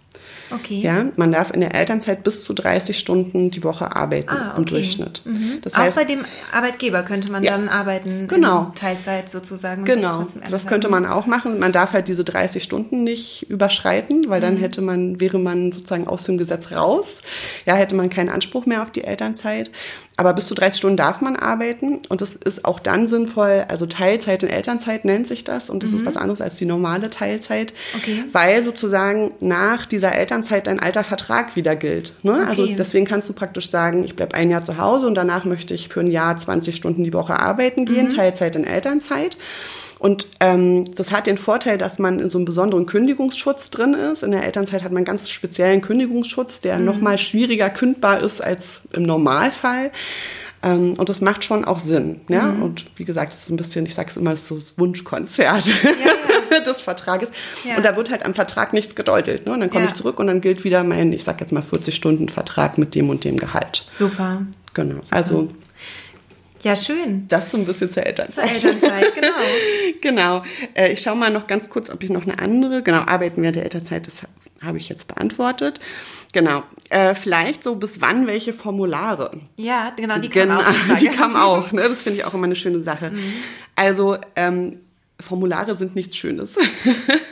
[0.50, 0.82] Okay.
[0.82, 4.58] Ja, man darf in der Elternzeit bis zu 30 Stunden die Woche arbeiten ah, okay.
[4.58, 5.22] im Durchschnitt.
[5.26, 5.60] Mhm.
[5.62, 8.72] Das heißt, Auch bei dem Arbeitgeber könnte man ja, dann arbeiten genau.
[8.76, 9.86] Teilzeit sozusagen.
[9.86, 11.60] Genau, das könnte man auch machen.
[11.60, 14.60] Man darf halt diese 30 Stunden nicht überschreiten, weil dann mhm.
[14.60, 17.22] hätte man, wäre man sozusagen aus dem Gesetz raus.
[17.66, 19.72] Ja, hätte man keinen Anspruch mehr auf die Elternzeit.
[20.20, 23.66] Aber bis zu 30 Stunden darf man arbeiten und das ist auch dann sinnvoll.
[23.68, 25.98] Also Teilzeit in Elternzeit nennt sich das und das mhm.
[25.98, 28.24] ist was anderes als die normale Teilzeit, okay.
[28.32, 32.14] weil sozusagen nach dieser Elternzeit dein alter Vertrag wieder gilt.
[32.24, 32.32] Ne?
[32.32, 32.46] Okay.
[32.50, 35.76] Also deswegen kannst du praktisch sagen, ich bleibe ein Jahr zu Hause und danach möchte
[35.76, 38.10] ich für ein Jahr 20 Stunden die Woche arbeiten gehen, mhm.
[38.10, 39.38] Teilzeit in Elternzeit.
[40.00, 44.24] Und ähm, das hat den Vorteil, dass man in so einem besonderen Kündigungsschutz drin ist.
[44.24, 46.86] In der Elternzeit hat man einen ganz speziellen Kündigungsschutz, der mhm.
[46.86, 49.92] noch mal schwieriger kündbar ist als im Normalfall.
[50.64, 52.22] Ähm, und das macht schon auch Sinn.
[52.28, 52.44] Ja?
[52.44, 52.64] Mhm.
[52.64, 55.90] Und wie gesagt, es ist ein bisschen, ich sage es immer, so das Wunschkonzert ja,
[56.52, 56.60] ja.
[56.66, 57.32] des Vertrages.
[57.64, 57.78] Ja.
[57.78, 59.46] Und da wird halt am Vertrag nichts gedeutet.
[59.46, 59.54] Ne?
[59.54, 61.96] Und dann komme ich zurück und dann gilt wieder mein, ich sage jetzt mal 40
[61.96, 63.86] Stunden Vertrag mit dem und dem Gehalt.
[63.96, 64.44] Super.
[64.74, 64.96] Genau.
[64.96, 65.16] Super.
[65.16, 65.50] Also
[66.68, 67.28] ja, schön.
[67.30, 68.58] Das so ein bisschen zur Elternzeit.
[68.58, 69.28] Zur Elternzeit, genau.
[70.02, 70.44] genau.
[70.74, 73.56] Äh, ich schaue mal noch ganz kurz, ob ich noch eine andere, genau, Arbeiten während
[73.56, 74.24] der Elternzeit, das
[74.62, 75.80] habe ich jetzt beantwortet.
[76.34, 76.64] Genau.
[76.90, 79.32] Äh, vielleicht so bis wann welche Formulare?
[79.56, 80.98] Ja, genau, die kamen genau, auch.
[80.98, 81.88] Die, die kamen auch, ne?
[81.88, 83.12] Das finde ich auch immer eine schöne Sache.
[83.12, 83.34] Mhm.
[83.76, 84.80] Also, ähm,
[85.20, 86.58] Formulare sind nichts Schönes.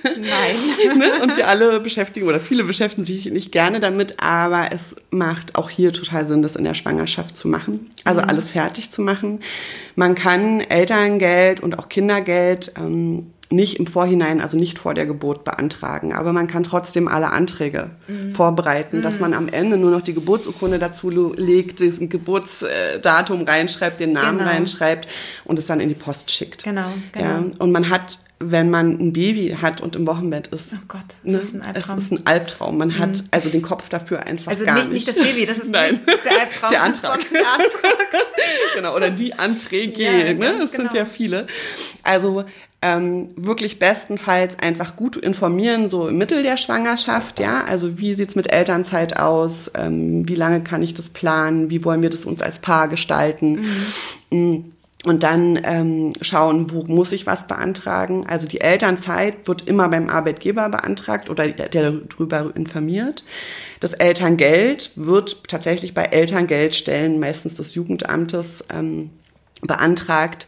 [0.03, 0.97] Nein.
[0.97, 1.21] ne?
[1.21, 5.69] Und wir alle beschäftigen oder viele beschäftigen sich nicht gerne damit, aber es macht auch
[5.69, 7.87] hier total Sinn, das in der Schwangerschaft zu machen.
[8.03, 8.29] Also mhm.
[8.29, 9.41] alles fertig zu machen.
[9.95, 15.43] Man kann Elterngeld und auch Kindergeld ähm, nicht im Vorhinein, also nicht vor der Geburt
[15.43, 16.13] beantragen.
[16.13, 18.34] Aber man kann trotzdem alle Anträge mhm.
[18.34, 19.01] vorbereiten, mhm.
[19.01, 24.39] dass man am Ende nur noch die Geburtsurkunde dazu legt, das Geburtsdatum reinschreibt, den Namen
[24.39, 24.49] genau.
[24.49, 25.08] reinschreibt
[25.43, 26.63] und es dann in die Post schickt.
[26.63, 27.25] Genau, genau.
[27.25, 30.73] Ja, und man hat wenn man ein Baby hat und im Wochenbett ist.
[30.73, 31.38] Oh Gott, das ne?
[31.39, 31.97] ist ein Albtraum.
[31.97, 32.77] Es ist ein Albtraum.
[32.77, 32.99] Man mhm.
[32.99, 34.84] hat also den Kopf dafür einfach also gar nicht.
[34.84, 35.93] Also nicht das Baby, das ist Nein.
[35.93, 36.69] nicht der Albtraum.
[36.69, 37.19] Der Antrag.
[37.31, 37.97] Der Antrag.
[38.75, 40.55] genau, oder die Anträge, ja, ne?
[40.60, 40.84] Das genau.
[40.84, 41.47] sind ja viele.
[42.03, 42.43] Also
[42.81, 48.35] ähm, wirklich bestenfalls einfach gut informieren, so im Mittel der Schwangerschaft, ja, also wie sieht's
[48.35, 52.41] mit Elternzeit aus, ähm, wie lange kann ich das planen, wie wollen wir das uns
[52.41, 53.65] als Paar gestalten.
[54.29, 54.38] Mhm.
[54.38, 54.71] Mm.
[55.05, 58.25] Und dann ähm, schauen, wo muss ich was beantragen.
[58.27, 63.23] Also die Elternzeit wird immer beim Arbeitgeber beantragt oder der darüber informiert.
[63.81, 69.11] Das Elterngeld wird tatsächlich bei Elterngeldstellen, meistens des Jugendamtes, ähm,
[69.61, 70.47] beantragt.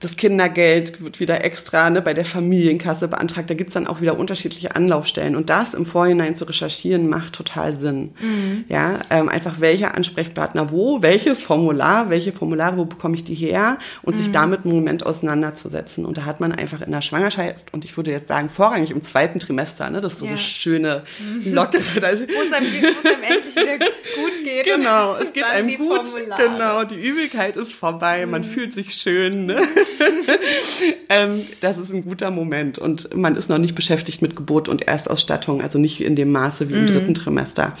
[0.00, 3.50] Das Kindergeld wird wieder extra ne, bei der Familienkasse beantragt.
[3.50, 5.34] Da gibt's dann auch wieder unterschiedliche Anlaufstellen.
[5.34, 8.12] Und das im Vorhinein zu recherchieren, macht total Sinn.
[8.20, 8.64] Mhm.
[8.68, 13.78] Ja, ähm, einfach welcher Ansprechpartner wo, welches Formular, welche Formulare, wo bekomme ich die her
[14.02, 14.18] und mhm.
[14.18, 16.04] sich damit einen Moment auseinanderzusetzen.
[16.04, 19.02] Und da hat man einfach in der Schwangerschaft, und ich würde jetzt sagen, vorrangig im
[19.02, 20.32] zweiten Trimester, ne, das ist so ja.
[20.32, 21.54] eine schöne, mhm.
[21.54, 21.82] lockere.
[22.28, 24.64] wo es einem, einem endlich wieder gut geht.
[24.64, 26.08] Genau, es geht einem gut.
[26.08, 26.42] Formulare.
[26.42, 28.46] Genau, die Übelkeit ist vorbei, man mhm.
[28.46, 29.46] fühlt sich schön.
[29.46, 29.56] Ne?
[31.08, 32.78] ähm, das ist ein guter Moment.
[32.78, 36.68] Und man ist noch nicht beschäftigt mit Geburt und Erstausstattung, also nicht in dem Maße
[36.68, 36.86] wie im mhm.
[36.86, 37.74] dritten Trimester.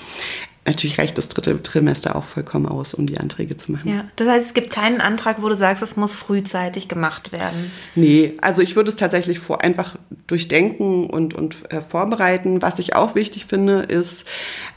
[0.64, 3.88] natürlich reicht das dritte Trimester auch vollkommen aus, um die Anträge zu machen.
[3.88, 7.70] Ja, das heißt, es gibt keinen Antrag, wo du sagst, es muss frühzeitig gemacht werden.
[7.94, 12.62] Nee, also ich würde es tatsächlich vor, einfach durchdenken und, und äh, vorbereiten.
[12.62, 14.26] Was ich auch wichtig finde, ist,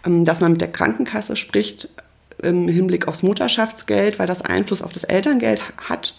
[0.05, 1.89] ähm, dass man mit der Krankenkasse spricht
[2.41, 6.15] im Hinblick aufs Mutterschaftsgeld, weil das Einfluss auf das Elterngeld hat.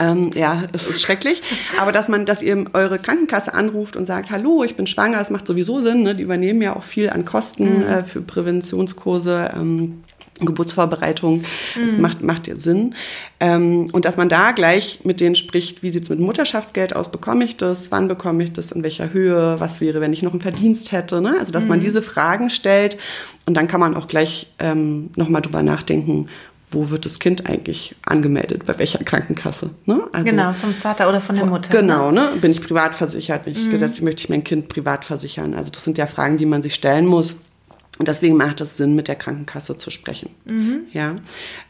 [0.00, 1.42] Ähm, ja, es ist schrecklich.
[1.78, 5.30] Aber dass man, dass ihr eure Krankenkasse anruft und sagt, hallo, ich bin schwanger, es
[5.30, 6.02] macht sowieso Sinn.
[6.02, 6.14] Ne?
[6.14, 7.86] Die übernehmen ja auch viel an Kosten mhm.
[7.86, 9.50] äh, für Präventionskurse.
[9.54, 10.02] Ähm,
[10.40, 11.44] Geburtsvorbereitung,
[11.80, 12.00] das mhm.
[12.00, 12.94] macht, macht ja Sinn.
[13.38, 17.10] Ähm, und dass man da gleich mit denen spricht, wie sieht es mit Mutterschaftsgeld aus,
[17.10, 20.32] bekomme ich das, wann bekomme ich das, in welcher Höhe, was wäre, wenn ich noch
[20.32, 21.20] einen Verdienst hätte.
[21.20, 21.36] Ne?
[21.38, 21.70] Also dass mhm.
[21.70, 22.98] man diese Fragen stellt
[23.46, 26.28] und dann kann man auch gleich ähm, nochmal drüber nachdenken,
[26.74, 29.70] wo wird das Kind eigentlich angemeldet, bei welcher Krankenkasse.
[29.86, 30.02] Ne?
[30.12, 31.70] Also, genau, vom Vater oder von der Mutter.
[31.70, 32.32] Genau, ne?
[32.40, 33.70] bin ich privat versichert, bin ich mhm.
[33.70, 35.54] gesetzlich, möchte ich mein Kind privat versichern.
[35.54, 37.36] Also das sind ja Fragen, die man sich stellen muss.
[37.98, 40.30] Und deswegen macht es Sinn, mit der Krankenkasse zu sprechen.
[40.44, 40.80] Mhm.
[40.92, 41.14] Ja,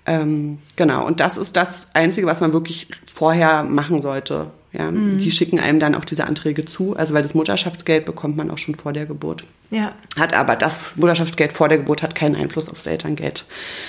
[0.07, 1.07] ähm, genau.
[1.07, 4.47] Und das ist das Einzige, was man wirklich vorher machen sollte.
[4.73, 5.19] Ja, mhm.
[5.19, 6.97] die schicken einem dann auch diese Anträge zu.
[6.97, 9.45] Also weil das Mutterschaftsgeld bekommt man auch schon vor der Geburt.
[9.71, 9.93] Ja.
[10.19, 13.45] Hat aber das Mutterschaftsgeld vor der Geburt hat keinen Einfluss aufs Elterngeld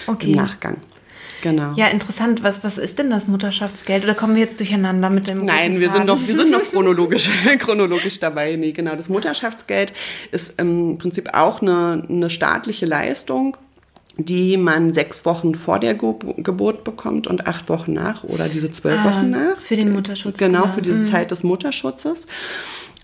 [0.08, 0.32] okay.
[0.32, 0.78] im Nachgang.
[1.46, 1.74] Genau.
[1.76, 2.42] Ja, interessant.
[2.42, 4.04] Was, was ist denn das Mutterschaftsgeld?
[4.04, 7.30] Oder kommen wir jetzt durcheinander mit dem Nein, wir sind, noch, wir sind noch chronologisch,
[7.60, 8.56] chronologisch dabei.
[8.56, 8.96] Nee, genau.
[8.96, 9.94] Das Mutterschaftsgeld
[10.32, 13.58] ist im Prinzip auch eine, eine staatliche Leistung,
[14.18, 18.72] die man sechs Wochen vor der Ge Geburt bekommt und acht Wochen nach oder diese
[18.72, 19.62] zwölf ah, Wochen nach.
[19.62, 20.40] Für den Mutterschutz.
[20.40, 20.74] Genau, klar.
[20.74, 21.06] für diese mhm.
[21.06, 22.26] Zeit des Mutterschutzes.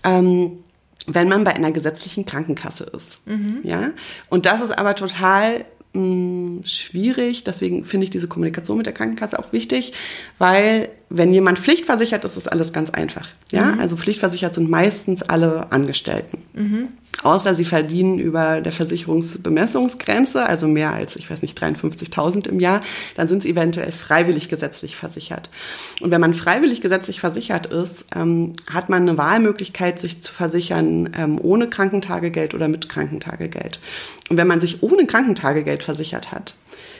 [0.02, 0.58] Ähm,
[1.06, 3.26] wenn man bei einer gesetzlichen Krankenkasse ist.
[3.26, 3.60] Mhm.
[3.62, 3.90] Ja?
[4.28, 7.44] Und das ist aber total mh, schwierig.
[7.44, 9.92] Deswegen finde ich diese Kommunikation mit der Krankenkasse auch wichtig,
[10.38, 13.28] weil wenn jemand pflichtversichert ist, ist alles ganz einfach.
[13.50, 13.80] Ja, mhm.
[13.80, 16.38] also pflichtversichert sind meistens alle Angestellten.
[16.54, 16.88] Mhm.
[17.22, 22.80] Außer sie verdienen über der Versicherungsbemessungsgrenze, also mehr als, ich weiß nicht, 53.000 im Jahr,
[23.14, 25.50] dann sind sie eventuell freiwillig gesetzlich versichert.
[26.00, 31.10] Und wenn man freiwillig gesetzlich versichert ist, ähm, hat man eine Wahlmöglichkeit, sich zu versichern
[31.16, 33.78] ähm, ohne Krankentagegeld oder mit Krankentagegeld.
[34.30, 36.54] Und wenn man sich ohne Krankentagegeld versichert hat,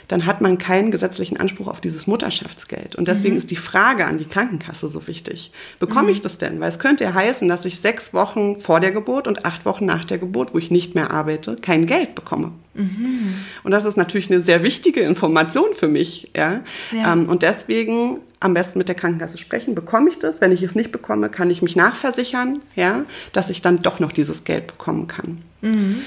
[0.08, 2.96] dann hat man keinen gesetzlichen Anspruch auf dieses Mutterschaftsgeld.
[2.96, 3.38] Und deswegen mhm.
[3.38, 5.52] ist die Frage an die Krankenkasse so wichtig.
[5.78, 6.10] Bekomme mhm.
[6.10, 6.60] ich das denn?
[6.60, 9.86] Weil es könnte ja heißen, dass ich sechs Wochen vor der Geburt und acht Wochen
[9.86, 12.52] nach der Geburt, wo ich nicht mehr arbeite, kein Geld bekomme.
[12.74, 13.34] Mhm.
[13.64, 16.30] Und das ist natürlich eine sehr wichtige Information für mich.
[16.36, 16.60] Ja?
[16.90, 17.12] ja.
[17.12, 19.74] Ähm, und deswegen am besten mit der Krankenkasse sprechen.
[19.74, 20.40] Bekomme ich das?
[20.40, 24.12] Wenn ich es nicht bekomme, kann ich mich nachversichern, ja, dass ich dann doch noch
[24.12, 25.38] dieses Geld bekommen kann.
[25.60, 26.02] Mhm.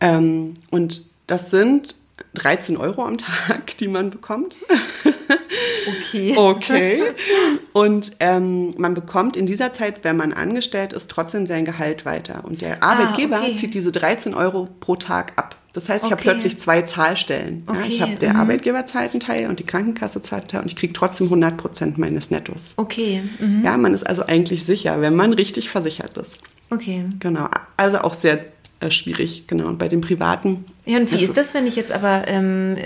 [0.00, 1.94] Ähm, und das sind
[2.34, 4.58] 13 Euro am Tag, die man bekommt.
[5.86, 6.34] Okay.
[6.36, 7.02] Okay.
[7.72, 12.44] Und ähm, man bekommt in dieser Zeit, wenn man angestellt ist, trotzdem sein Gehalt weiter.
[12.44, 13.52] Und der Arbeitgeber ah, okay.
[13.52, 15.56] zieht diese 13 Euro pro Tag ab.
[15.72, 16.12] Das heißt, ich okay.
[16.12, 17.62] habe plötzlich zwei Zahlstellen.
[17.66, 17.78] Okay.
[17.78, 18.40] Ja, ich habe der mhm.
[18.40, 21.56] Arbeitgeber zahlt einen Teil und die Krankenkasse zahlt einen Teil und ich kriege trotzdem 100
[21.56, 22.74] Prozent meines Nettos.
[22.76, 23.22] Okay.
[23.38, 23.62] Mhm.
[23.64, 26.38] Ja, man ist also eigentlich sicher, wenn man richtig versichert ist.
[26.70, 27.04] Okay.
[27.20, 27.48] Genau.
[27.76, 28.46] Also auch sehr
[28.80, 29.66] äh, schwierig, genau.
[29.66, 30.64] Und bei den privaten.
[30.90, 32.76] Ja, und wie ist, ist das, wenn ich jetzt aber ähm,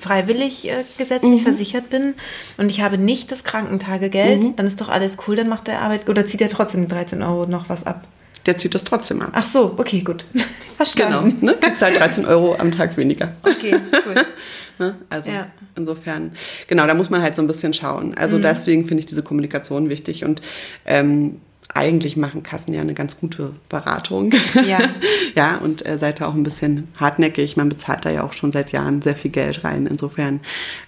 [0.00, 1.44] freiwillig äh, gesetzlich mhm.
[1.44, 2.14] versichert bin
[2.56, 4.56] und ich habe nicht das Krankentagegeld, mhm.
[4.56, 7.46] dann ist doch alles cool, dann macht der Arbeit oder zieht er trotzdem 13 Euro
[7.46, 8.08] noch was ab?
[8.46, 9.30] Der zieht das trotzdem ab.
[9.34, 10.24] Ach so, okay, gut.
[10.76, 11.36] Verstanden.
[11.38, 11.58] Genau, ne?
[11.60, 13.34] Kriegst halt 13 Euro am Tag weniger.
[13.42, 14.14] Okay, cool.
[14.80, 14.96] ne?
[15.08, 15.46] Also ja.
[15.76, 16.32] insofern,
[16.66, 18.14] genau, da muss man halt so ein bisschen schauen.
[18.18, 18.42] Also mhm.
[18.42, 20.42] deswegen finde ich diese Kommunikation wichtig und
[20.86, 21.40] ähm,
[21.74, 24.32] eigentlich machen Kassen ja eine ganz gute Beratung.
[24.66, 24.80] Ja.
[25.34, 27.56] ja, und äh, seid da auch ein bisschen hartnäckig.
[27.56, 29.86] Man bezahlt da ja auch schon seit Jahren sehr viel Geld rein.
[29.86, 30.40] Insofern,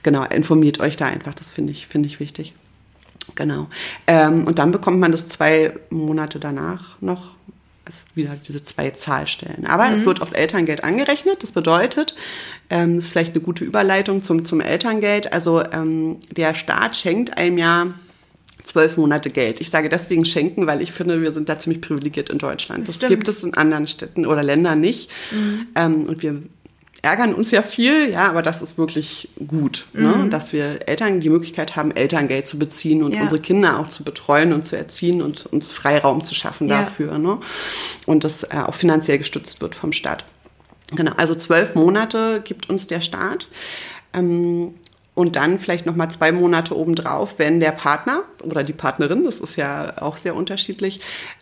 [0.02, 1.34] genau, informiert euch da einfach.
[1.34, 2.54] Das finde ich, finde ich wichtig.
[3.34, 3.68] Genau.
[4.06, 7.30] Ähm, und dann bekommt man das zwei Monate danach noch.
[7.84, 9.66] Also wieder diese zwei Zahlstellen.
[9.66, 9.94] Aber mhm.
[9.94, 11.42] es wird aufs Elterngeld angerechnet.
[11.42, 12.14] Das bedeutet,
[12.68, 15.32] ähm, ist vielleicht eine gute Überleitung zum, zum Elterngeld.
[15.32, 17.86] Also ähm, der Staat schenkt einem ja
[18.64, 19.60] zwölf Monate Geld.
[19.60, 22.88] Ich sage deswegen schenken, weil ich finde, wir sind da ziemlich privilegiert in Deutschland.
[22.88, 25.10] Das, das gibt es in anderen Städten oder Ländern nicht.
[25.30, 25.66] Mhm.
[25.74, 26.42] Ähm, und wir
[27.02, 30.08] ärgern uns ja viel, ja, aber das ist wirklich gut, ne?
[30.08, 30.22] mhm.
[30.24, 30.28] ne?
[30.28, 33.22] dass wir Eltern die Möglichkeit haben, Elterngeld zu beziehen und ja.
[33.22, 36.82] unsere Kinder auch zu betreuen und zu erziehen und uns Freiraum zu schaffen ja.
[36.82, 37.18] dafür.
[37.18, 37.38] Ne?
[38.06, 40.24] Und das äh, auch finanziell gestützt wird vom Staat.
[40.94, 43.48] Genau, also zwölf Monate gibt uns der Staat.
[44.12, 44.74] Ähm,
[45.14, 49.40] und dann vielleicht noch mal zwei Monate obendrauf, wenn der Partner oder die Partnerin, das
[49.40, 51.00] ist ja auch sehr unterschiedlich,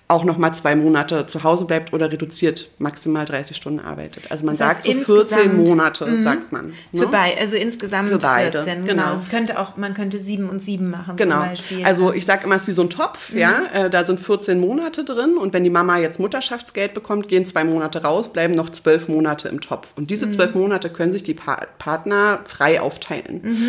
[0.09, 4.31] auch noch mal zwei Monate zu Hause bleibt oder reduziert maximal 30 Stunden arbeitet.
[4.31, 6.23] Also man das heißt sagt so 14 Monate, mhm.
[6.23, 6.73] sagt man.
[6.93, 7.03] Ne?
[7.03, 8.65] Für beide, also insgesamt Für beide.
[8.65, 9.05] 14, genau.
[9.05, 9.15] genau.
[9.15, 11.41] Es könnte auch, man könnte sieben und sieben machen genau.
[11.41, 11.85] zum Beispiel.
[11.85, 13.39] Also ich sage immer, es ist wie so ein Topf, mhm.
[13.39, 13.63] ja.
[13.75, 17.65] Äh, da sind 14 Monate drin und wenn die Mama jetzt Mutterschaftsgeld bekommt, gehen zwei
[17.65, 19.93] Monate raus, bleiben noch zwölf Monate im Topf.
[19.97, 20.33] Und diese mhm.
[20.33, 23.41] zwölf Monate können sich die pa Partner frei aufteilen.
[23.43, 23.69] Mhm.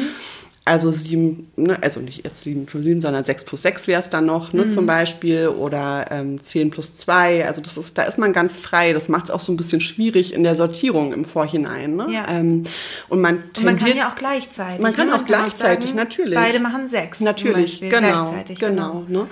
[0.70, 4.10] Also sieben, ne, also nicht jetzt sieben plus sieben, sondern sechs plus sechs wäre es
[4.10, 4.72] dann noch, ne, mhm.
[4.72, 5.48] zum Beispiel.
[5.48, 7.44] Oder ähm, zehn plus zwei.
[7.44, 8.94] Also das ist, da ist man ganz frei.
[8.94, 11.96] Das macht es auch so ein bisschen schwierig in der Sortierung im Vorhinein.
[11.96, 12.06] Ne?
[12.12, 12.28] Ja.
[12.30, 12.66] Ähm,
[13.08, 14.80] und man tendiert, und man kann ja auch gleichzeitig.
[14.80, 15.16] Man kann ne?
[15.16, 16.36] auch gleichzeitig, sagen, natürlich.
[16.36, 17.20] Beide machen sechs.
[17.20, 19.06] Natürlich, genau, gleichzeitig, genau.
[19.08, 19.22] genau.
[19.24, 19.28] Ne?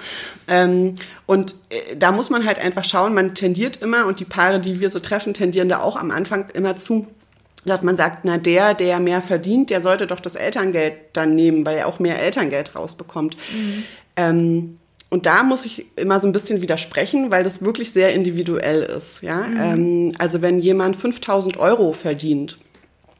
[0.47, 0.95] Ähm,
[1.27, 4.79] und äh, da muss man halt einfach schauen, man tendiert immer, und die Paare, die
[4.79, 7.05] wir so treffen, tendieren da auch am Anfang immer zu,
[7.67, 11.65] dass man sagt, na der, der mehr verdient, der sollte doch das Elterngeld dann nehmen,
[11.65, 13.37] weil er auch mehr Elterngeld rausbekommt.
[13.53, 13.83] Mhm.
[14.15, 14.77] Ähm,
[15.09, 19.21] und da muss ich immer so ein bisschen widersprechen, weil das wirklich sehr individuell ist.
[19.21, 19.47] Ja?
[19.47, 19.57] Mhm.
[19.59, 22.57] Ähm, also wenn jemand 5000 Euro verdient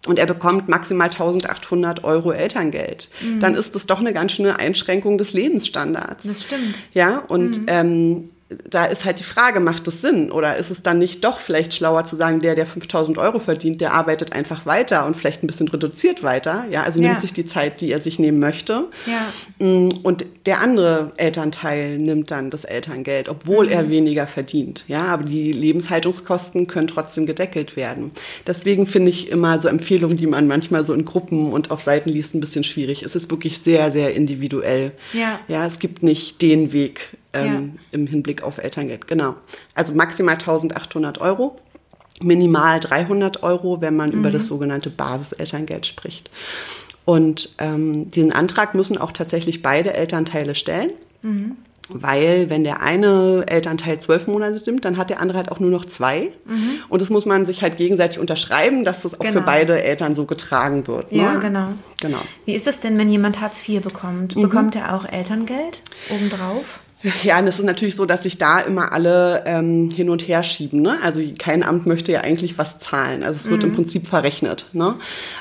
[0.06, 3.40] und er bekommt maximal 1800 Euro Elterngeld, mhm.
[3.40, 6.28] dann ist das doch eine ganz schöne Einschränkung des Lebensstandards.
[6.28, 6.76] Das stimmt.
[6.94, 7.66] Ja, und mhm.
[7.68, 10.32] ähm, da ist halt die Frage, macht es Sinn?
[10.32, 13.82] Oder ist es dann nicht doch vielleicht schlauer zu sagen, der, der 5000 Euro verdient,
[13.82, 16.66] der arbeitet einfach weiter und vielleicht ein bisschen reduziert weiter?
[16.72, 17.10] Ja, also ja.
[17.10, 18.86] nimmt sich die Zeit, die er sich nehmen möchte.
[19.06, 19.66] Ja.
[19.66, 23.72] Mm, und der andere Elternteil nimmt dann das Elterngeld, obwohl mhm.
[23.72, 24.86] er weniger verdient.
[24.88, 28.12] Ja, aber die Lebenshaltungskosten können trotzdem gedeckelt werden.
[28.46, 32.10] Deswegen finde ich immer so Empfehlungen, die man manchmal so in Gruppen und auf Seiten
[32.10, 33.04] liest, ein bisschen schwierig.
[33.04, 34.94] Es ist wirklich sehr, sehr individuell.
[35.12, 35.42] Ja.
[35.50, 37.82] Ja, es gibt nicht den Weg ähm, ja.
[37.92, 39.08] im Hinblick auf Elterngeld.
[39.08, 39.36] Genau.
[39.76, 41.58] Also maximal 1800 Euro,
[42.22, 44.20] minimal 300 Euro, wenn man mhm.
[44.20, 46.30] über das sogenannte Basiselterngeld spricht.
[47.06, 50.92] Und ähm, diesen Antrag müssen auch tatsächlich beide Elternteile stellen.
[51.22, 51.58] Mhm.
[51.90, 55.70] Weil wenn der eine Elternteil zwölf Monate nimmt, dann hat der andere halt auch nur
[55.70, 56.34] noch zwei.
[56.46, 56.82] Mhm.
[56.90, 59.40] Und das muss man sich halt gegenseitig unterschreiben, dass das auch genau.
[59.40, 61.14] für beide Eltern so getragen wird.
[61.14, 61.20] Ne?
[61.20, 61.70] Ja, genau.
[62.02, 62.20] genau.
[62.46, 64.36] Wie ist das denn, wenn jemand Hartz IV bekommt?
[64.36, 64.42] Mhm.
[64.42, 66.82] Bekommt er auch Elterngeld obendrauf?
[67.24, 70.42] Ja, und es ist natürlich so, dass sich da immer alle ähm, hin und her
[70.44, 70.82] schieben.
[70.82, 70.98] Ne?
[71.04, 73.24] Also kein Amt möchte ja eigentlich was zahlen.
[73.24, 73.70] Also es wird mhm.
[73.70, 74.68] im Prinzip verrechnet.
[74.74, 74.96] Ne?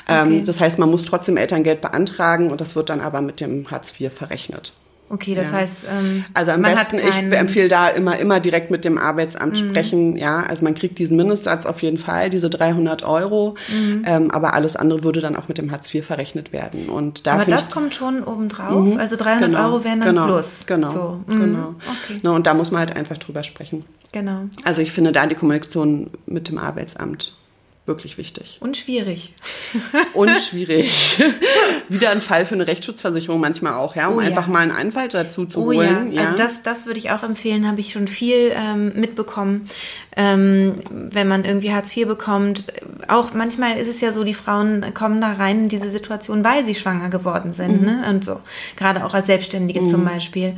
[0.07, 0.43] Ähm, okay.
[0.45, 3.93] Das heißt, man muss trotzdem Elterngeld beantragen und das wird dann aber mit dem Hartz
[3.99, 4.73] IV verrechnet.
[5.09, 5.57] Okay, das ja.
[5.57, 9.69] heißt, ähm, also am besten, ich empfehle da immer immer direkt mit dem Arbeitsamt mhm.
[9.69, 10.17] sprechen.
[10.17, 14.03] Ja, also man kriegt diesen Mindestsatz auf jeden Fall, diese 300 Euro, mhm.
[14.05, 16.89] ähm, aber alles andere würde dann auch mit dem Hartz IV verrechnet werden.
[16.89, 18.83] Und da aber das kommt schon obendrauf.
[18.83, 18.97] Mhm.
[18.99, 20.65] Also 300 genau, Euro wären dann genau, plus.
[20.65, 21.19] Genau, so.
[21.27, 21.39] Mhm.
[21.39, 21.75] genau.
[22.03, 22.19] Okay.
[22.21, 23.85] Ne, und da muss man halt einfach drüber sprechen.
[24.11, 24.41] Genau.
[24.63, 27.35] Also ich finde da die Kommunikation mit dem Arbeitsamt
[27.87, 28.57] wirklich wichtig.
[28.59, 29.33] Und schwierig.
[30.13, 31.17] Und schwierig.
[31.89, 35.13] Wieder ein Fall für eine Rechtsschutzversicherung manchmal auch, ja, um oh, einfach mal einen Anwalt
[35.13, 36.11] dazu zu oh, holen.
[36.11, 36.21] Ja.
[36.21, 36.25] ja.
[36.25, 39.69] Also das, das würde ich auch empfehlen, habe ich schon viel ähm, mitbekommen.
[40.15, 42.65] Ähm, wenn man irgendwie Hartz IV bekommt,
[43.07, 46.65] auch manchmal ist es ja so, die Frauen kommen da rein in diese Situation, weil
[46.65, 47.87] sie schwanger geworden sind, mhm.
[47.87, 48.05] ne?
[48.09, 48.41] Und so.
[48.75, 49.89] Gerade auch als Selbstständige mhm.
[49.89, 50.57] zum Beispiel.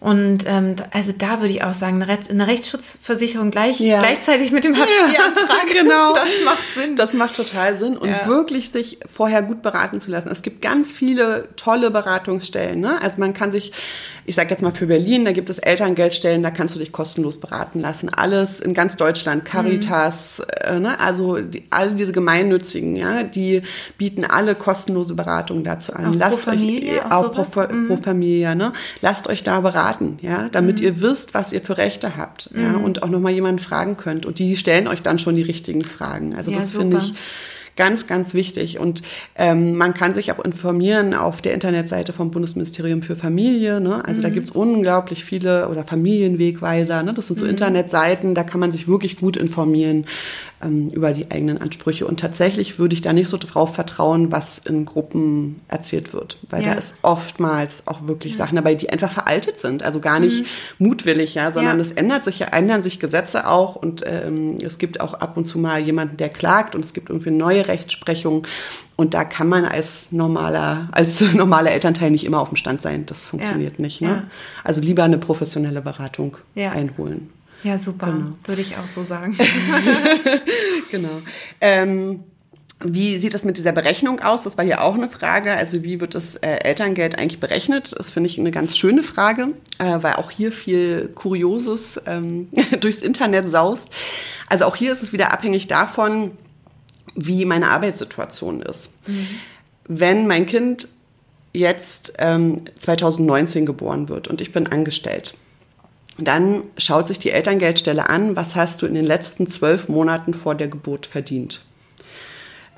[0.00, 3.98] Und ähm, also da würde ich auch sagen, eine, eine Rechtsschutzversicherung gleich, ja.
[3.98, 5.74] gleichzeitig mit dem Hartz-IV-Antrag.
[5.74, 6.12] Ja, genau.
[6.14, 6.96] Das macht Sinn.
[6.96, 7.96] Das macht total Sinn.
[7.96, 8.26] Und ja.
[8.26, 10.28] wirklich sich vorher gut beraten zu lassen.
[10.30, 12.80] Es gibt ganz viele tolle Beratungsstellen.
[12.80, 13.00] Ne?
[13.02, 13.72] Also man kann sich
[14.28, 17.40] ich sage jetzt mal für Berlin, da gibt es Elterngeldstellen, da kannst du dich kostenlos
[17.40, 18.10] beraten lassen.
[18.10, 20.76] Alles in ganz Deutschland, Caritas, mhm.
[20.76, 21.00] äh, ne?
[21.00, 23.62] also die, alle diese gemeinnützigen, ja, die
[23.96, 26.06] bieten alle kostenlose Beratungen dazu an.
[26.06, 27.88] Auch Lasst pro Familie, euch, auch, auch pro, mhm.
[27.88, 28.74] pro, Familie, ne?
[29.00, 30.84] Lasst euch da beraten, ja, damit mhm.
[30.84, 32.84] ihr wisst, was ihr für Rechte habt, ja, mhm.
[32.84, 34.26] und auch nochmal jemanden fragen könnt.
[34.26, 36.34] Und die stellen euch dann schon die richtigen Fragen.
[36.34, 37.14] Also ja, das finde ich
[37.78, 38.80] Ganz, ganz wichtig.
[38.80, 39.02] Und
[39.36, 43.80] ähm, man kann sich auch informieren auf der Internetseite vom Bundesministerium für Familie.
[43.80, 44.04] Ne?
[44.04, 44.24] Also mhm.
[44.24, 47.04] da gibt es unglaublich viele oder Familienwegweiser.
[47.04, 47.14] Ne?
[47.14, 47.52] Das sind so mhm.
[47.52, 50.06] Internetseiten, da kann man sich wirklich gut informieren
[50.62, 52.06] ähm, über die eigenen Ansprüche.
[52.06, 56.38] Und tatsächlich würde ich da nicht so drauf vertrauen, was in Gruppen erzählt wird.
[56.48, 56.74] Weil ja.
[56.74, 58.38] da ist oftmals auch wirklich ja.
[58.38, 59.82] Sachen dabei, die einfach veraltet sind.
[59.82, 60.44] Also gar nicht
[60.78, 60.88] mhm.
[60.88, 61.82] mutwillig, ja, sondern ja.
[61.82, 65.46] es ändert sich ja, ändern sich Gesetze auch und ähm, es gibt auch ab und
[65.46, 68.46] zu mal jemanden, der klagt und es gibt irgendwie neue Rechtsprechung.
[68.96, 73.06] Und da kann man als normaler, als normaler Elternteil nicht immer auf dem Stand sein.
[73.06, 74.00] Das funktioniert nicht.
[74.00, 74.24] Ne?
[74.64, 77.30] Also lieber eine professionelle Beratung einholen.
[77.62, 78.06] Ja, super.
[78.06, 78.32] Genau.
[78.44, 79.36] Würde ich auch so sagen.
[80.90, 81.22] genau.
[81.60, 82.24] Ähm,
[82.80, 84.44] wie sieht das mit dieser Berechnung aus?
[84.44, 85.52] Das war hier auch eine Frage.
[85.54, 87.92] Also wie wird das äh, Elterngeld eigentlich berechnet?
[87.98, 92.48] Das finde ich eine ganz schöne Frage, äh, weil auch hier viel Kurioses ähm,
[92.80, 93.90] durchs Internet saust.
[94.48, 96.30] Also auch hier ist es wieder abhängig davon,
[97.16, 98.92] wie meine Arbeitssituation ist.
[99.08, 99.26] Mhm.
[99.88, 100.86] Wenn mein Kind
[101.52, 105.34] jetzt ähm, 2019 geboren wird und ich bin angestellt,
[106.18, 110.54] dann schaut sich die Elterngeldstelle an, was hast du in den letzten zwölf Monaten vor
[110.54, 111.62] der Geburt verdient.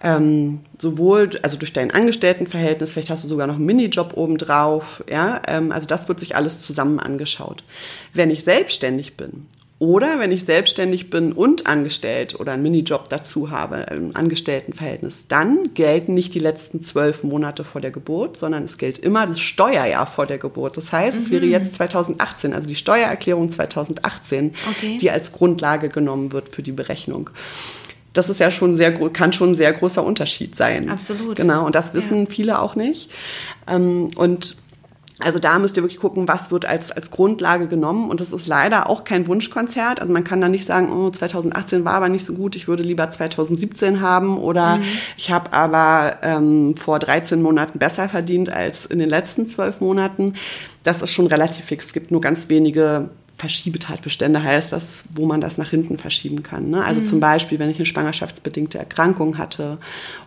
[0.03, 5.43] Ähm, sowohl also durch dein Angestelltenverhältnis, vielleicht hast du sogar noch einen Minijob obendrauf, ja,
[5.47, 7.65] ähm, also das wird sich alles zusammen angeschaut.
[8.15, 9.47] Wenn ich selbstständig bin
[9.81, 15.73] oder wenn ich selbstständig bin und angestellt oder einen Minijob dazu habe, ein Angestelltenverhältnis, dann
[15.73, 20.07] gelten nicht die letzten zwölf Monate vor der Geburt, sondern es gilt immer das Steuerjahr
[20.07, 20.77] vor der Geburt.
[20.77, 21.23] Das heißt, mhm.
[21.23, 21.53] es wäre mhm.
[21.53, 24.99] jetzt 2018, also die Steuererklärung 2018, okay.
[25.01, 27.31] die als Grundlage genommen wird für die Berechnung
[28.13, 30.89] das ist ja schon sehr, kann schon ein sehr großer Unterschied sein.
[30.89, 31.37] Absolut.
[31.37, 32.27] Genau, und das wissen ja.
[32.29, 33.09] viele auch nicht.
[33.69, 34.57] Ähm, und
[35.21, 38.11] also da müsst ihr wirklich gucken, was wird als, als Grundlage genommen.
[38.11, 40.01] Und das ist leider auch kein Wunschkonzert.
[40.01, 42.83] Also man kann da nicht sagen, oh, 2018 war aber nicht so gut, ich würde
[42.83, 44.39] lieber 2017 haben.
[44.39, 44.85] Oder mhm.
[45.17, 50.35] ich habe aber ähm, vor 13 Monaten besser verdient als in den letzten zwölf Monaten.
[50.83, 51.87] Das ist schon relativ fix.
[51.87, 56.69] Es gibt nur ganz wenige Verschiebetatbestände heißt das, wo man das nach hinten verschieben kann.
[56.69, 56.85] Ne?
[56.85, 57.07] Also mhm.
[57.07, 59.79] zum Beispiel, wenn ich eine schwangerschaftsbedingte Erkrankung hatte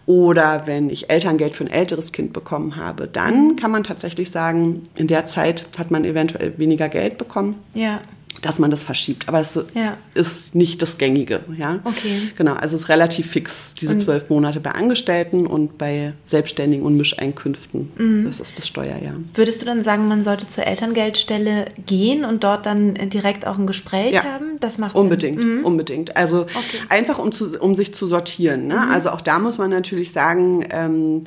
[0.08, 4.82] oder wenn ich Elterngeld für ein älteres Kind bekommen habe, dann kann man tatsächlich sagen,
[4.96, 7.56] in der Zeit hat man eventuell weniger Geld bekommen.
[7.76, 8.02] Ja
[8.44, 9.28] dass man das verschiebt.
[9.28, 9.98] Aber es ja.
[10.14, 11.42] ist nicht das Gängige.
[11.58, 11.80] Ja?
[11.84, 12.30] Okay.
[12.38, 16.98] Genau, also es ist relativ fix, diese zwölf Monate bei Angestellten und bei Selbstständigen und
[16.98, 17.92] Mischeinkünften.
[17.96, 18.26] Mhm.
[18.26, 19.16] Das ist das Steuerjahr.
[19.34, 23.66] Würdest du dann sagen, man sollte zur Elterngeldstelle gehen und dort dann direkt auch ein
[23.66, 24.24] Gespräch ja.
[24.24, 24.60] haben?
[24.60, 25.60] Das macht Unbedingt, Sinn.
[25.60, 25.66] Mhm.
[25.66, 26.18] unbedingt.
[26.18, 26.80] Also okay.
[26.90, 28.68] einfach, um, zu, um sich zu sortieren.
[28.68, 28.76] Ne?
[28.76, 28.92] Mhm.
[28.92, 31.24] Also auch da muss man natürlich sagen, ähm,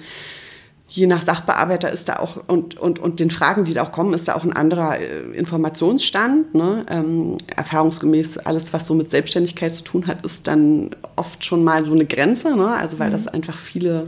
[0.89, 4.15] je nach Sachbearbeiter ist da auch und, und, und den Fragen, die da auch kommen,
[4.15, 6.55] ist da auch ein anderer äh, Informationsstand.
[6.55, 6.87] Ne?
[6.89, 11.85] Ähm, erfahrungsgemäß alles, was so mit Selbstständigkeit zu tun hat, ist dann oft schon mal
[11.85, 12.69] so eine Grenze, ne?
[12.69, 13.13] also weil mhm.
[13.13, 14.07] das einfach viele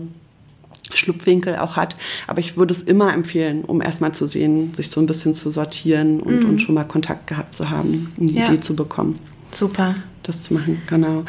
[0.94, 1.96] Schlupfwinkel auch hat.
[2.26, 5.50] Aber ich würde es immer empfehlen, um erstmal zu sehen, sich so ein bisschen zu
[5.50, 6.48] sortieren und, mhm.
[6.48, 8.44] und schon mal Kontakt gehabt zu haben, eine ja.
[8.44, 9.18] Idee zu bekommen.
[9.50, 9.96] Super
[10.28, 11.24] das zu machen, genau.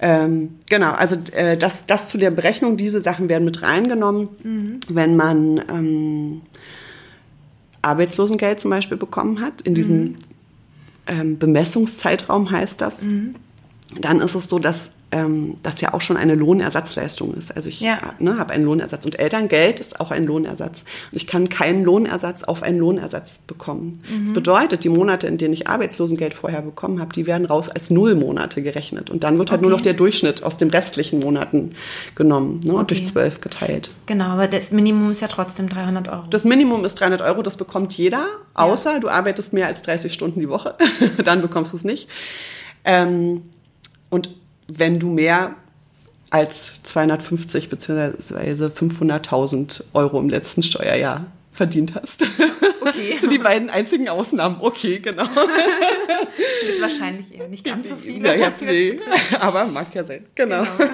[0.00, 4.80] Ähm, genau, also äh, das, das zu der Berechnung, diese Sachen werden mit reingenommen, mhm.
[4.88, 6.42] wenn man ähm,
[7.82, 10.16] Arbeitslosengeld zum Beispiel bekommen hat, in diesem mhm.
[11.06, 13.02] ähm, Bemessungszeitraum heißt das.
[13.02, 13.36] Mhm.
[14.00, 17.54] Dann ist es so, dass ähm, das ja auch schon eine Lohnersatzleistung ist.
[17.56, 17.98] Also ich ja.
[18.18, 20.84] ne, habe einen Lohnersatz und Elterngeld ist auch ein Lohnersatz.
[21.10, 24.02] Und ich kann keinen Lohnersatz auf einen Lohnersatz bekommen.
[24.08, 24.24] Mhm.
[24.24, 27.90] Das bedeutet, die Monate, in denen ich Arbeitslosengeld vorher bekommen habe, die werden raus als
[27.90, 29.10] Nullmonate gerechnet.
[29.10, 29.68] Und dann wird halt okay.
[29.68, 31.72] nur noch der Durchschnitt aus den restlichen Monaten
[32.14, 32.80] genommen ne, okay.
[32.80, 33.90] und durch zwölf geteilt.
[34.06, 36.24] Genau, aber das Minimum ist ja trotzdem 300 Euro.
[36.30, 38.98] Das Minimum ist 300 Euro, das bekommt jeder, außer ja.
[39.00, 40.76] du arbeitest mehr als 30 Stunden die Woche.
[41.24, 42.08] dann bekommst du es nicht.
[42.84, 43.42] Ähm,
[44.08, 44.30] und
[44.78, 45.54] wenn du mehr
[46.30, 48.66] als 250 bzw.
[48.66, 52.22] 500.000 Euro im letzten Steuerjahr verdient hast.
[52.80, 53.10] Okay.
[53.12, 54.56] das sind die beiden einzigen Ausnahmen.
[54.60, 55.24] Okay, genau.
[55.24, 58.20] Das ist wahrscheinlich eher nicht ganz so viel.
[58.20, 58.96] Naja, nee.
[59.38, 60.26] Aber mag ja sein.
[60.34, 60.64] Genau.
[60.78, 60.90] genau.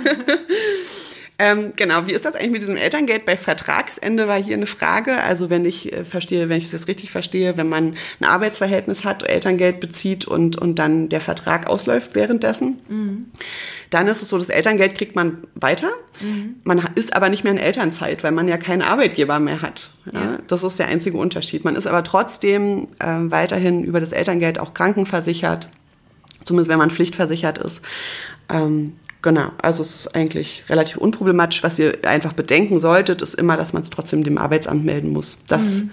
[1.38, 3.26] Ähm, genau, wie ist das eigentlich mit diesem Elterngeld?
[3.26, 5.22] Bei Vertragsende war hier eine Frage.
[5.22, 9.22] Also wenn ich äh, verstehe, wenn ich das richtig verstehe, wenn man ein Arbeitsverhältnis hat,
[9.28, 13.26] Elterngeld bezieht und, und dann der Vertrag ausläuft währenddessen, mhm.
[13.90, 15.90] dann ist es so, das Elterngeld kriegt man weiter.
[16.20, 16.56] Mhm.
[16.64, 19.90] Man ist aber nicht mehr in Elternzeit, weil man ja keinen Arbeitgeber mehr hat.
[20.10, 20.20] Ja?
[20.20, 20.38] Ja.
[20.46, 21.66] Das ist der einzige Unterschied.
[21.66, 25.68] Man ist aber trotzdem äh, weiterhin über das Elterngeld auch krankenversichert,
[26.46, 27.82] zumindest wenn man pflichtversichert ist.
[28.48, 28.94] Ähm,
[29.26, 31.64] Genau, also es ist eigentlich relativ unproblematisch.
[31.64, 35.40] Was ihr einfach bedenken solltet, ist immer, dass man es trotzdem dem Arbeitsamt melden muss,
[35.48, 35.90] dass mhm.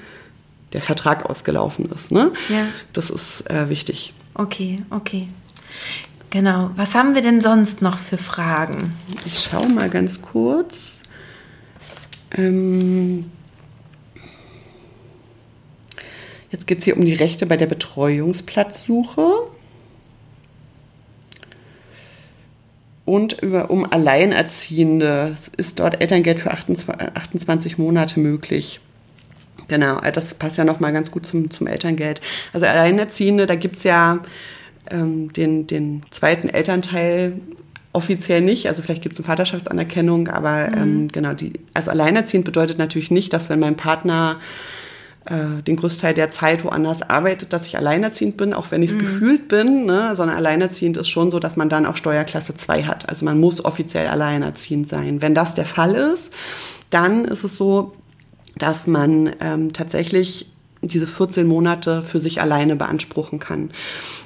[0.71, 2.11] der Vertrag ausgelaufen ist.
[2.11, 2.31] Ne?
[2.47, 2.67] Ja.
[2.93, 4.13] Das ist äh, wichtig.
[4.35, 5.27] Okay, okay.
[6.29, 6.69] Genau.
[6.75, 8.93] Was haben wir denn sonst noch für Fragen?
[9.25, 11.01] Ich schaue mal ganz kurz.
[12.37, 13.31] Ähm
[16.51, 19.42] Jetzt geht es hier um die Rechte bei der Betreuungsplatzsuche.
[23.05, 28.79] Und über, um Alleinerziehende ist dort Elterngeld für 28, 28 Monate möglich.
[29.67, 32.21] Genau, das passt ja nochmal ganz gut zum, zum Elterngeld.
[32.53, 34.19] Also Alleinerziehende, da gibt's ja
[34.89, 37.33] ähm, den, den zweiten Elternteil
[37.91, 38.67] offiziell nicht.
[38.67, 40.77] Also vielleicht gibt's eine Vaterschaftsanerkennung, aber mhm.
[40.77, 44.82] ähm, genau, die, also alleinerziehend bedeutet natürlich nicht, dass wenn mein Partner äh,
[45.25, 48.99] den Großteil der Zeit woanders arbeitet, dass ich alleinerziehend bin, auch wenn ich es mhm.
[48.99, 50.15] gefühlt bin, ne?
[50.15, 53.07] sondern alleinerziehend ist schon so, dass man dann auch Steuerklasse 2 hat.
[53.07, 55.21] Also man muss offiziell alleinerziehend sein.
[55.21, 56.33] Wenn das der Fall ist,
[56.89, 57.93] dann ist es so,
[58.57, 63.71] dass man ähm, tatsächlich diese 14 Monate für sich alleine beanspruchen kann.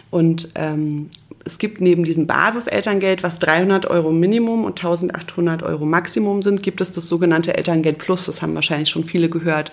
[0.09, 1.09] Und ähm,
[1.47, 6.81] es gibt neben diesem Basiselterngeld, was 300 Euro Minimum und 1800 Euro Maximum sind, gibt
[6.81, 8.25] es das sogenannte Elterngeld Plus.
[8.25, 9.71] Das haben wahrscheinlich schon viele gehört.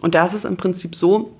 [0.00, 1.32] Und das ist im Prinzip so,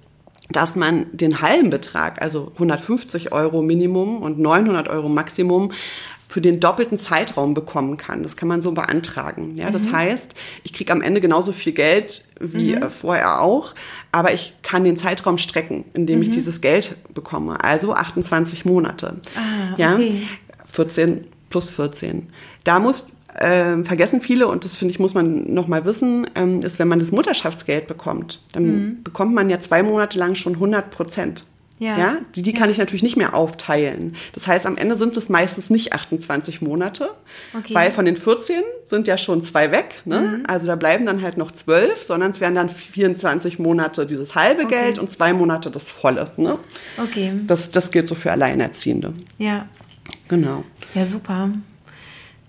[0.50, 5.72] dass man den halben Betrag, also 150 Euro Minimum und 900 Euro Maximum,
[6.35, 8.24] für den doppelten Zeitraum bekommen kann.
[8.24, 9.55] Das kann man so beantragen.
[9.55, 9.93] Ja, das mhm.
[9.93, 12.91] heißt, ich kriege am Ende genauso viel Geld wie mhm.
[12.91, 13.72] vorher auch,
[14.11, 16.22] aber ich kann den Zeitraum strecken, indem mhm.
[16.24, 17.62] ich dieses Geld bekomme.
[17.62, 19.14] Also 28 Monate.
[19.37, 20.22] Ah, okay.
[20.24, 22.26] Ja, 14 plus 14.
[22.64, 26.62] Da muss äh, vergessen viele, und das finde ich, muss man noch mal wissen, ähm,
[26.62, 29.03] ist, wenn man das Mutterschaftsgeld bekommt, dann mhm.
[29.05, 31.43] bekommt man ja zwei Monate lang schon 100 Prozent.
[31.78, 31.98] Ja.
[31.98, 32.18] ja.
[32.34, 32.58] Die, die ja.
[32.58, 34.14] kann ich natürlich nicht mehr aufteilen.
[34.32, 37.10] Das heißt, am Ende sind es meistens nicht 28 Monate,
[37.56, 37.74] okay.
[37.74, 40.02] weil von den 14 sind ja schon zwei weg.
[40.04, 40.20] Ne?
[40.20, 40.44] Mhm.
[40.46, 44.64] Also da bleiben dann halt noch zwölf, sondern es wären dann 24 Monate dieses halbe
[44.64, 44.82] okay.
[44.82, 46.30] Geld und zwei Monate das volle.
[46.36, 46.58] Ne?
[47.02, 47.32] Okay.
[47.46, 49.12] Das, das gilt so für Alleinerziehende.
[49.38, 49.68] Ja.
[50.28, 50.64] Genau.
[50.94, 51.50] Ja, super.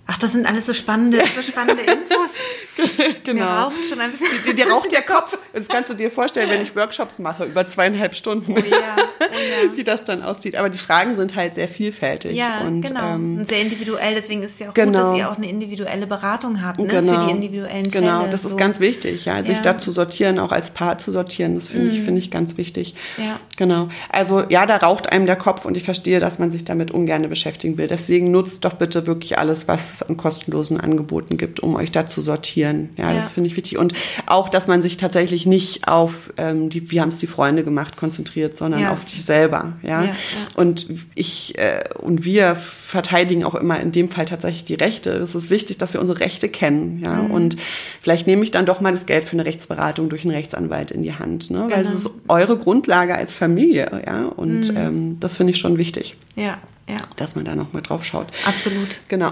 [0.08, 2.32] Ach, das sind alles so spannende, so spannende Infos.
[3.24, 3.43] genau.
[3.43, 4.28] Mir raucht schon ein bisschen.
[4.45, 5.36] Dir, dir raucht der Kopf.
[5.51, 9.24] Das kannst du dir vorstellen, wenn ich Workshops mache über zweieinhalb Stunden, oh ja, oh
[9.24, 9.76] ja.
[9.76, 10.56] wie das dann aussieht.
[10.58, 12.36] Aber die Fragen sind halt sehr vielfältig.
[12.36, 13.16] Ja, und, genau.
[13.16, 14.14] Ähm, und sehr individuell.
[14.14, 14.91] Deswegen ist es ja auch genau.
[14.91, 16.88] gut, dass ihr auch eine individuelle Beratung habt ne?
[16.88, 17.22] genau.
[17.22, 18.06] für die individuellen Fälle.
[18.06, 18.49] Genau, das so.
[18.49, 21.56] ist ganz wichtig, ja, sich da zu sortieren, auch als Paar zu sortieren.
[21.56, 21.91] Das finde mm.
[21.91, 22.93] ich, finde ich ganz wichtig.
[23.18, 23.39] Ja.
[23.58, 23.89] Genau.
[24.10, 27.28] Also ja, da raucht einem der Kopf und ich verstehe, dass man sich damit ungern
[27.28, 27.88] beschäftigen will.
[27.88, 32.08] Deswegen nutzt doch bitte wirklich alles, was es an kostenlosen Angeboten gibt, um euch da
[32.08, 32.89] zu sortieren.
[32.98, 33.18] Ja, ja.
[33.18, 33.78] das finde ich wichtig.
[33.78, 33.93] Und
[34.26, 37.98] auch, dass man sich tatsächlich nicht auf, ähm, die, wie haben es die Freunde gemacht,
[37.98, 38.93] konzentriert, sondern ja.
[38.93, 39.74] auf sich selber.
[39.82, 40.14] Ja?
[40.56, 45.12] und ich äh, und wir verteidigen auch immer in dem Fall tatsächlich die Rechte.
[45.12, 47.00] Es ist wichtig, dass wir unsere Rechte kennen.
[47.02, 47.16] Ja?
[47.16, 47.32] Mhm.
[47.32, 47.58] Und
[48.02, 51.04] vielleicht nehme ich dann doch mal das Geld für eine Rechtsberatung durch einen Rechtsanwalt in
[51.04, 51.50] die Hand.
[51.52, 51.68] Ne?
[51.70, 51.98] Weil es genau.
[51.98, 54.04] ist eure Grundlage als Familie.
[54.06, 54.26] Ja?
[54.26, 54.78] Und mhm.
[54.78, 56.16] ähm, das finde ich schon wichtig.
[56.36, 56.60] Ja
[56.90, 56.98] ja.
[57.16, 58.28] dass man da noch mal drauf schaut.
[58.46, 58.98] Absolut.
[59.08, 59.32] Genau.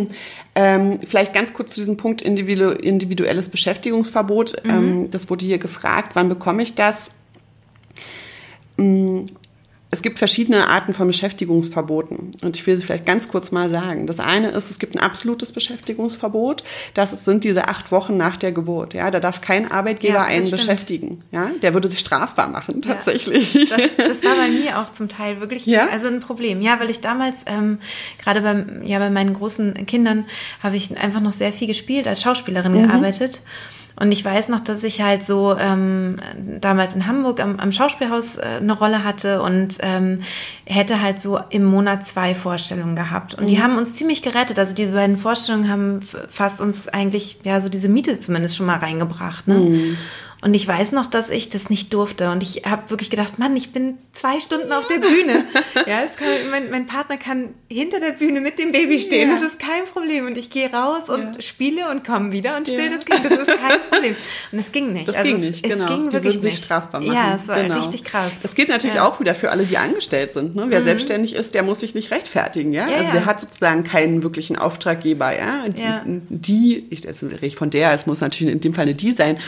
[0.54, 4.64] ähm, vielleicht ganz kurz zu diesem Punkt individu individuelles Beschäftigungsverbot.
[4.64, 4.70] Mhm.
[4.70, 7.14] Ähm, das wurde hier gefragt, wann bekomme ich das?
[9.92, 12.32] Es gibt verschiedene Arten von Beschäftigungsverboten.
[12.42, 14.06] Und ich will sie vielleicht ganz kurz mal sagen.
[14.06, 16.62] Das eine ist, es gibt ein absolutes Beschäftigungsverbot.
[16.94, 18.94] Das sind diese acht Wochen nach der Geburt.
[18.94, 20.60] Ja, da darf kein Arbeitgeber ja, einen stimmt.
[20.60, 21.22] beschäftigen.
[21.32, 23.52] Ja, der würde sich strafbar machen, tatsächlich.
[23.54, 23.60] Ja.
[23.70, 25.88] Das, das, war bei mir auch zum Teil wirklich ja?
[25.88, 26.60] also ein Problem.
[26.60, 27.78] Ja, weil ich damals, ähm,
[28.22, 30.24] gerade beim, ja, bei meinen großen Kindern,
[30.62, 32.86] habe ich einfach noch sehr viel gespielt, als Schauspielerin mhm.
[32.86, 33.40] gearbeitet.
[34.00, 36.16] Und ich weiß noch, dass ich halt so ähm,
[36.58, 40.22] damals in Hamburg am, am Schauspielhaus äh, eine Rolle hatte und ähm,
[40.64, 43.34] hätte halt so im Monat zwei Vorstellungen gehabt.
[43.34, 43.48] Und mhm.
[43.48, 44.58] die haben uns ziemlich gerettet.
[44.58, 48.78] Also die beiden Vorstellungen haben fast uns eigentlich ja so diese Miete zumindest schon mal
[48.78, 49.46] reingebracht.
[49.46, 49.54] Ne?
[49.56, 49.98] Mhm.
[50.42, 52.30] Und ich weiß noch, dass ich das nicht durfte.
[52.30, 55.44] Und ich habe wirklich gedacht, Mann, ich bin zwei Stunden auf der Bühne.
[55.86, 59.28] ja, kann, mein, mein, Partner kann hinter der Bühne mit dem Baby stehen.
[59.28, 59.36] Ja.
[59.36, 60.26] Das ist kein Problem.
[60.26, 61.40] Und ich gehe raus und ja.
[61.40, 63.24] spiele und komme wieder und still das Kind.
[63.24, 64.16] Das ist kein Problem.
[64.50, 65.08] Und es ging nicht.
[65.08, 65.84] Das also ging nicht, es, genau.
[65.84, 66.64] Es ging die wirklich sich nicht.
[66.64, 67.12] strafbar machen.
[67.12, 67.76] Ja, es war genau.
[67.76, 68.32] richtig krass.
[68.42, 70.56] Das geht natürlich auch wieder für alle, die angestellt sind.
[70.56, 70.64] Ne?
[70.68, 70.84] Wer mhm.
[70.84, 72.72] selbstständig ist, der muss sich nicht rechtfertigen.
[72.72, 72.86] Ja?
[72.86, 75.36] also der hat sozusagen keinen wirklichen Auftraggeber.
[75.36, 75.64] Ja?
[75.68, 78.94] Die, die ich, jetzt rede ich von der, es muss natürlich in dem Fall eine
[78.94, 79.38] die sein,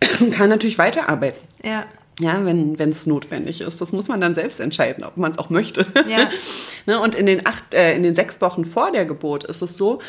[0.32, 1.40] kann natürlich weiterarbeiten.
[1.62, 1.86] Ja.
[2.18, 3.80] Ja, wenn es notwendig ist.
[3.80, 5.86] Das muss man dann selbst entscheiden, ob man es auch möchte.
[6.06, 6.28] Ja.
[6.86, 9.76] ne, und in den, acht, äh, in den sechs Wochen vor der Geburt ist es
[9.76, 10.00] so,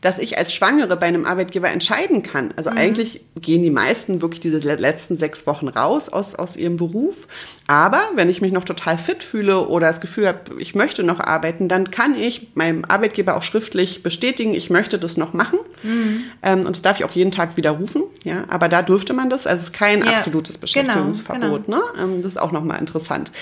[0.00, 2.54] dass ich als Schwangere bei einem Arbeitgeber entscheiden kann.
[2.56, 2.78] Also mhm.
[2.78, 7.28] eigentlich gehen die meisten wirklich diese letzten sechs Wochen raus aus, aus ihrem Beruf.
[7.66, 11.20] Aber wenn ich mich noch total fit fühle oder das Gefühl habe, ich möchte noch
[11.20, 15.58] arbeiten, dann kann ich meinem Arbeitgeber auch schriftlich bestätigen, ich möchte das noch machen.
[15.82, 16.24] Mhm.
[16.42, 18.04] Ähm, und das darf ich auch jeden Tag widerrufen.
[18.24, 19.46] Ja, aber da dürfte man das.
[19.46, 20.12] Also es ist kein ja.
[20.12, 21.66] absolutes genau, Beschäftigungsverbot.
[21.66, 22.02] Genau, genau.
[22.02, 22.14] Ne?
[22.14, 23.32] Ähm, das ist auch nochmal interessant.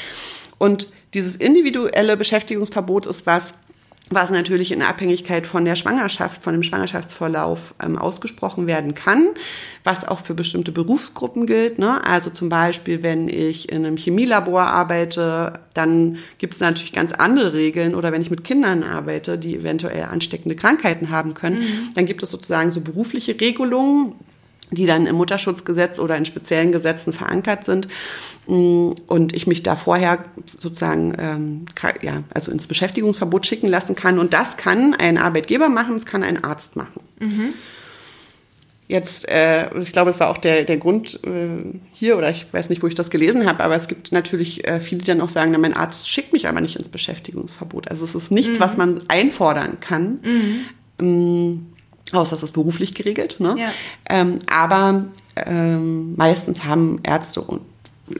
[0.58, 3.54] Und dieses individuelle Beschäftigungsverbot ist was,
[4.10, 9.28] was natürlich in Abhängigkeit von der Schwangerschaft, von dem Schwangerschaftsverlauf ähm, ausgesprochen werden kann,
[9.84, 11.78] was auch für bestimmte Berufsgruppen gilt.
[11.78, 12.02] Ne?
[12.04, 17.52] Also zum Beispiel, wenn ich in einem Chemielabor arbeite, dann gibt es natürlich ganz andere
[17.52, 21.88] Regeln oder wenn ich mit Kindern arbeite, die eventuell ansteckende Krankheiten haben können, mhm.
[21.94, 24.14] dann gibt es sozusagen so berufliche Regelungen,
[24.70, 27.88] die dann im Mutterschutzgesetz oder in speziellen Gesetzen verankert sind
[28.46, 30.24] mm, und ich mich da vorher
[30.58, 31.66] sozusagen ähm,
[32.02, 34.18] ja, also ins Beschäftigungsverbot schicken lassen kann.
[34.18, 37.00] Und das kann ein Arbeitgeber machen, es kann ein Arzt machen.
[37.20, 37.54] Mhm.
[38.88, 42.70] Jetzt, äh, ich glaube, es war auch der, der Grund äh, hier, oder ich weiß
[42.70, 45.28] nicht, wo ich das gelesen habe, aber es gibt natürlich äh, viele, die dann auch
[45.28, 47.88] sagen, na, mein Arzt schickt mich aber nicht ins Beschäftigungsverbot.
[47.88, 48.62] Also es ist nichts, mhm.
[48.62, 50.20] was man einfordern kann.
[50.22, 50.60] Mhm.
[51.00, 51.66] Ähm,
[52.12, 53.36] Außer das ist beruflich geregelt.
[53.38, 53.56] Ne?
[53.58, 53.70] Ja.
[54.08, 55.04] Ähm, aber
[55.36, 57.60] ähm, meistens haben Ärzte und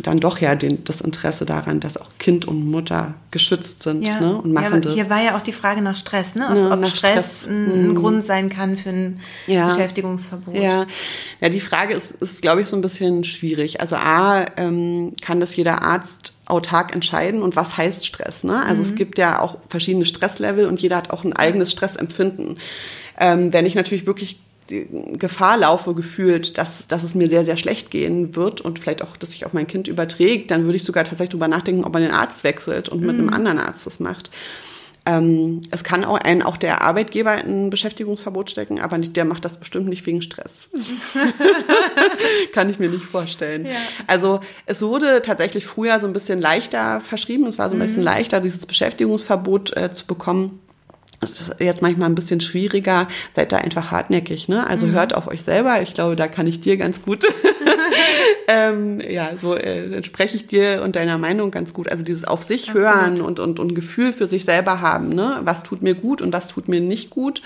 [0.01, 4.21] dann doch ja den, das Interesse daran, dass auch Kind und Mutter geschützt sind ja.
[4.21, 4.95] ne, und machen ja, das.
[4.95, 6.49] Hier war ja auch die Frage nach Stress, ne?
[6.49, 7.95] ob, ja, ob Stress, Stress, ein, ein mhm.
[7.95, 9.69] Grund sein kann für ein ja.
[9.69, 10.57] Beschäftigungsverbot.
[10.57, 10.87] Ja.
[11.41, 13.81] ja, die Frage ist, ist glaube ich, so ein bisschen schwierig.
[13.81, 18.45] Also A, ähm, kann das jeder Arzt autark entscheiden und was heißt Stress.
[18.45, 18.63] Ne?
[18.65, 18.89] Also mhm.
[18.89, 22.59] es gibt ja auch verschiedene Stresslevel und jeder hat auch ein eigenes Stressempfinden.
[23.19, 27.91] Ähm, wenn ich natürlich wirklich Gefahr laufe, gefühlt, dass, dass es mir sehr, sehr schlecht
[27.91, 31.05] gehen wird und vielleicht auch, dass sich auf mein Kind überträgt, dann würde ich sogar
[31.05, 33.33] tatsächlich darüber nachdenken, ob man den Arzt wechselt und mit einem mhm.
[33.33, 34.31] anderen Arzt das macht.
[35.07, 39.25] Ähm, es kann auch einen auch der Arbeitgeber in ein Beschäftigungsverbot stecken, aber nicht, der
[39.25, 40.69] macht das bestimmt nicht wegen Stress.
[42.53, 43.65] kann ich mir nicht vorstellen.
[43.65, 43.73] Ja.
[44.07, 47.47] Also es wurde tatsächlich früher so ein bisschen leichter verschrieben.
[47.47, 48.05] Es war so ein bisschen mhm.
[48.05, 50.61] leichter, dieses Beschäftigungsverbot äh, zu bekommen
[51.21, 53.09] das ist jetzt manchmal ein bisschen schwieriger.
[53.35, 54.67] Seid da einfach hartnäckig, ne?
[54.67, 54.93] Also mhm.
[54.93, 55.83] hört auf euch selber.
[55.83, 57.25] Ich glaube, da kann ich dir ganz gut,
[58.49, 61.91] ähm, ja, so äh, spreche ich dir und deiner Meinung ganz gut.
[61.91, 62.89] Also dieses auf sich Absolut.
[62.89, 65.41] hören und, und, und Gefühl für sich selber haben, ne?
[65.43, 67.43] Was tut mir gut und was tut mir nicht gut.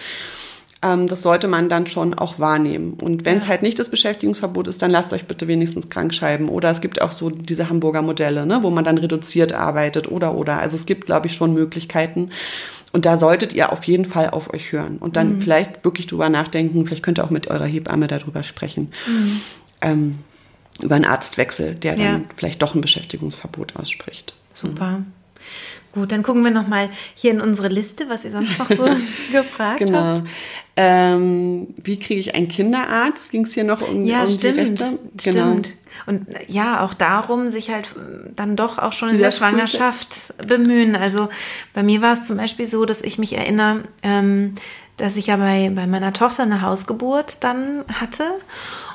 [0.83, 2.95] Ähm, das sollte man dann schon auch wahrnehmen.
[2.95, 6.49] Und wenn es halt nicht das Beschäftigungsverbot ist, dann lasst euch bitte wenigstens krank schreiben.
[6.49, 8.59] Oder es gibt auch so diese Hamburger Modelle, ne?
[8.63, 10.59] wo man dann reduziert arbeitet oder oder.
[10.59, 12.31] Also es gibt, glaube ich, schon Möglichkeiten.
[12.93, 15.41] Und da solltet ihr auf jeden Fall auf euch hören und dann mhm.
[15.41, 16.85] vielleicht wirklich drüber nachdenken.
[16.85, 18.93] Vielleicht könnt ihr auch mit eurer Hebamme darüber sprechen.
[19.07, 19.41] Mhm.
[19.81, 20.19] Ähm,
[20.83, 22.21] über einen Arztwechsel, der dann ja.
[22.37, 24.35] vielleicht doch ein Beschäftigungsverbot ausspricht.
[24.53, 24.99] Super.
[24.99, 25.07] Mhm.
[25.93, 28.89] Gut, dann gucken wir noch mal hier in unsere Liste, was ihr sonst noch so
[29.33, 29.99] gefragt genau.
[29.99, 30.23] habt.
[30.77, 33.31] Ähm, wie kriege ich einen Kinderarzt?
[33.31, 34.99] Ging es hier noch um, ja, um stimmt, die Rechte?
[35.17, 35.51] Genau.
[35.53, 35.75] Stimmt.
[36.07, 37.89] Und ja, auch darum, sich halt
[38.35, 40.97] dann doch auch schon in der Schwangerschaft bemühen.
[40.97, 41.29] Also
[41.75, 44.55] bei mir war es zum Beispiel so, dass ich mich erinnere, ähm,
[44.97, 48.25] dass ich ja bei, bei meiner Tochter eine Hausgeburt dann hatte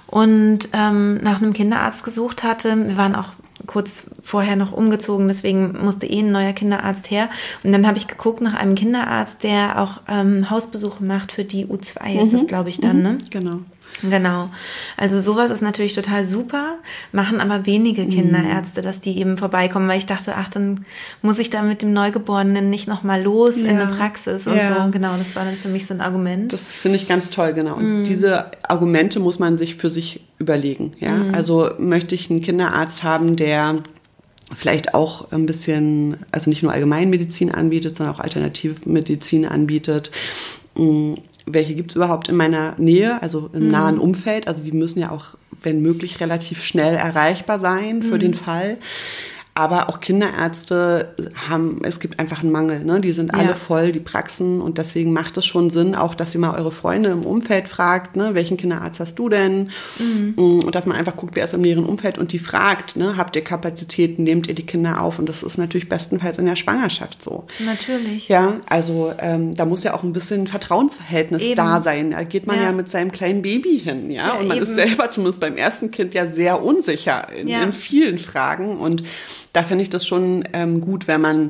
[0.07, 2.87] und ähm, nach einem Kinderarzt gesucht hatte.
[2.87, 3.29] Wir waren auch
[3.65, 7.29] kurz vorher noch umgezogen, deswegen musste eh ein neuer Kinderarzt her.
[7.63, 11.65] Und dann habe ich geguckt nach einem Kinderarzt, der auch ähm, Hausbesuche macht für die
[11.65, 12.19] U2, mhm.
[12.19, 13.03] ist das, glaube ich, dann, mhm.
[13.03, 13.17] ne?
[13.29, 13.59] Genau.
[14.01, 14.49] Genau.
[14.95, 16.75] Also sowas ist natürlich total super,
[17.11, 18.09] machen aber wenige mhm.
[18.09, 20.85] Kinderärzte, dass die eben vorbeikommen, weil ich dachte, ach, dann
[21.21, 23.69] muss ich da mit dem Neugeborenen nicht nochmal los ja.
[23.69, 24.85] in der Praxis und ja.
[24.85, 24.91] so.
[24.91, 26.53] Genau, das war dann für mich so ein Argument.
[26.53, 27.75] Das finde ich ganz toll, genau.
[27.75, 28.03] Und mhm.
[28.03, 30.91] diese Argumente muss man sich für sich überlegen.
[30.99, 31.11] Ja?
[31.11, 31.35] Mhm.
[31.35, 33.81] Also möchte ich einen Kinderarzt haben, der
[34.55, 40.11] vielleicht auch ein bisschen, also nicht nur Allgemeinmedizin anbietet, sondern auch Alternativmedizin anbietet
[40.75, 41.15] mm,
[41.47, 43.71] welche gibt es überhaupt in meiner Nähe, also im mhm.
[43.71, 44.47] nahen Umfeld.
[44.47, 48.19] Also die müssen ja auch, wenn möglich, relativ schnell erreichbar sein für mhm.
[48.19, 48.77] den Fall.
[49.57, 51.15] Aber auch Kinderärzte
[51.49, 52.83] haben, es gibt einfach einen Mangel.
[52.83, 53.01] Ne?
[53.01, 53.55] Die sind alle ja.
[53.55, 54.61] voll, die Praxen.
[54.61, 58.15] Und deswegen macht es schon Sinn, auch, dass ihr mal eure Freunde im Umfeld fragt,
[58.15, 58.35] ne?
[58.35, 59.71] welchen Kinderarzt hast du denn?
[59.97, 60.33] Mhm.
[60.35, 63.17] Mm, und dass man einfach guckt, wer ist im näheren Umfeld und die fragt, ne?
[63.17, 65.17] habt ihr Kapazitäten, nehmt ihr die Kinder auf?
[65.17, 67.47] Und das ist natürlich bestenfalls in der Schwangerschaft so.
[67.57, 68.29] Natürlich.
[68.29, 71.55] Ja, also ähm, da muss ja auch ein bisschen Vertrauensverhältnis eben.
[71.55, 72.11] da sein.
[72.11, 72.65] Da geht man ja.
[72.65, 72.71] ja.
[72.73, 74.27] mit seinem kleinen Baby hin, ja.
[74.27, 74.67] ja und man eben.
[74.67, 78.77] ist selber zumindest beim ersten Kind ja sehr unsicher in, in vielen Fragen.
[78.77, 79.01] Und
[79.57, 81.49] da finde ich das schon ähm, gut, wenn man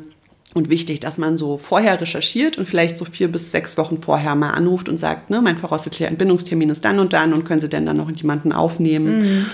[0.53, 4.33] und wichtig, dass man so vorher recherchiert und vielleicht so vier bis sechs Wochen vorher
[4.33, 7.67] mal anruft und sagt, ne, mein voraussichtlicher Entbindungstermin ist dann und dann und können Sie
[7.67, 9.19] denn dann noch jemanden aufnehmen?
[9.19, 9.45] Mhm.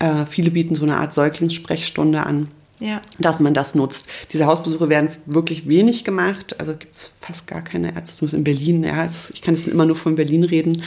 [0.00, 2.48] Äh, viele bieten so eine Art Säuglingssprechstunde an.
[2.82, 3.02] Ja.
[3.18, 4.08] dass man das nutzt.
[4.32, 8.84] Diese Hausbesuche werden wirklich wenig gemacht, also gibt es fast gar keine Ärzte, in Berlin,
[8.84, 10.82] ja, ich kann jetzt immer nur von Berlin reden,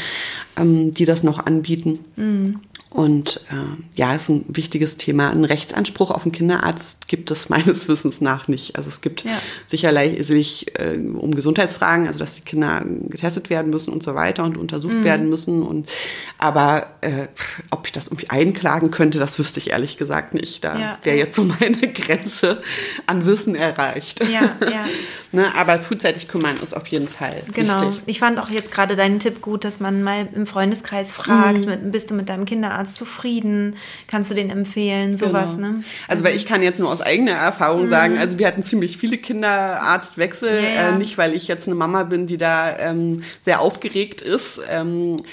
[0.57, 1.99] ähm, die das noch anbieten.
[2.15, 2.61] Mhm.
[2.93, 3.55] Und äh,
[3.95, 5.31] ja, ist ein wichtiges Thema.
[5.31, 8.75] Ein Rechtsanspruch auf einen Kinderarzt gibt es meines Wissens nach nicht.
[8.75, 9.39] Also es gibt ja.
[9.65, 14.57] sicherlich äh, um Gesundheitsfragen, also dass die Kinder getestet werden müssen und so weiter und
[14.57, 15.03] untersucht mhm.
[15.03, 15.63] werden müssen.
[15.63, 15.89] Und
[16.37, 17.27] aber äh,
[17.71, 20.63] ob ich das irgendwie einklagen könnte, das wüsste ich ehrlich gesagt nicht.
[20.63, 20.99] Da ja.
[21.01, 22.61] wäre jetzt so meine Grenze
[23.07, 24.23] an Wissen erreicht.
[24.31, 24.85] Ja, ja.
[25.31, 27.81] ne, aber frühzeitig kümmern ist auf jeden Fall genau.
[27.81, 28.03] wichtig.
[28.05, 31.65] Ich fand auch jetzt gerade deinen Tipp gut, dass man mal im Freundeskreis fragt, mhm.
[31.65, 33.75] mit, bist du mit deinem Kinderarzt Arzt zufrieden?
[34.07, 35.17] Kannst du den empfehlen?
[35.17, 35.69] Sowas, genau.
[35.69, 35.83] ne?
[36.07, 37.89] Also, weil ich kann jetzt nur aus eigener Erfahrung mhm.
[37.89, 40.89] sagen, also wir hatten ziemlich viele Kinderarztwechsel, ja, ja.
[40.89, 44.61] Äh, nicht weil ich jetzt eine Mama bin, die da ähm, sehr aufgeregt ist.
[44.69, 45.23] Ähm,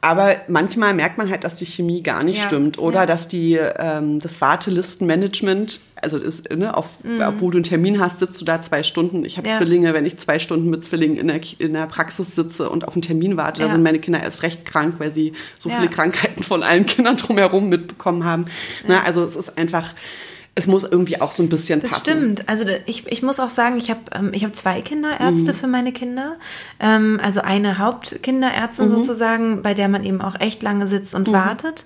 [0.00, 2.46] aber manchmal merkt man halt, dass die Chemie gar nicht ja.
[2.46, 3.06] stimmt oder ja.
[3.06, 7.20] dass die, ähm, das Wartelistenmanagement, also ist, ne, auf, mhm.
[7.38, 9.24] wo du einen Termin hast, sitzt du da zwei Stunden.
[9.24, 9.56] Ich habe ja.
[9.56, 12.94] Zwillinge, wenn ich zwei Stunden mit Zwillingen in der, in der Praxis sitze und auf
[12.94, 16.42] einen Termin warte, da sind meine Kinder erst recht krank, weil sie so viele Krankheiten
[16.42, 18.46] von allen Kindern drumherum mitbekommen haben.
[18.86, 19.94] Ne, also es ist einfach,
[20.58, 22.04] es muss irgendwie auch so ein bisschen das passen.
[22.06, 22.48] Das stimmt.
[22.48, 25.56] Also ich, ich muss auch sagen, ich habe ähm, ich hab zwei Kinderärzte mhm.
[25.56, 26.36] für meine Kinder.
[26.80, 28.94] Ähm, also eine Hauptkinderärztin mhm.
[28.94, 31.32] sozusagen, bei der man eben auch echt lange sitzt und mhm.
[31.32, 31.84] wartet.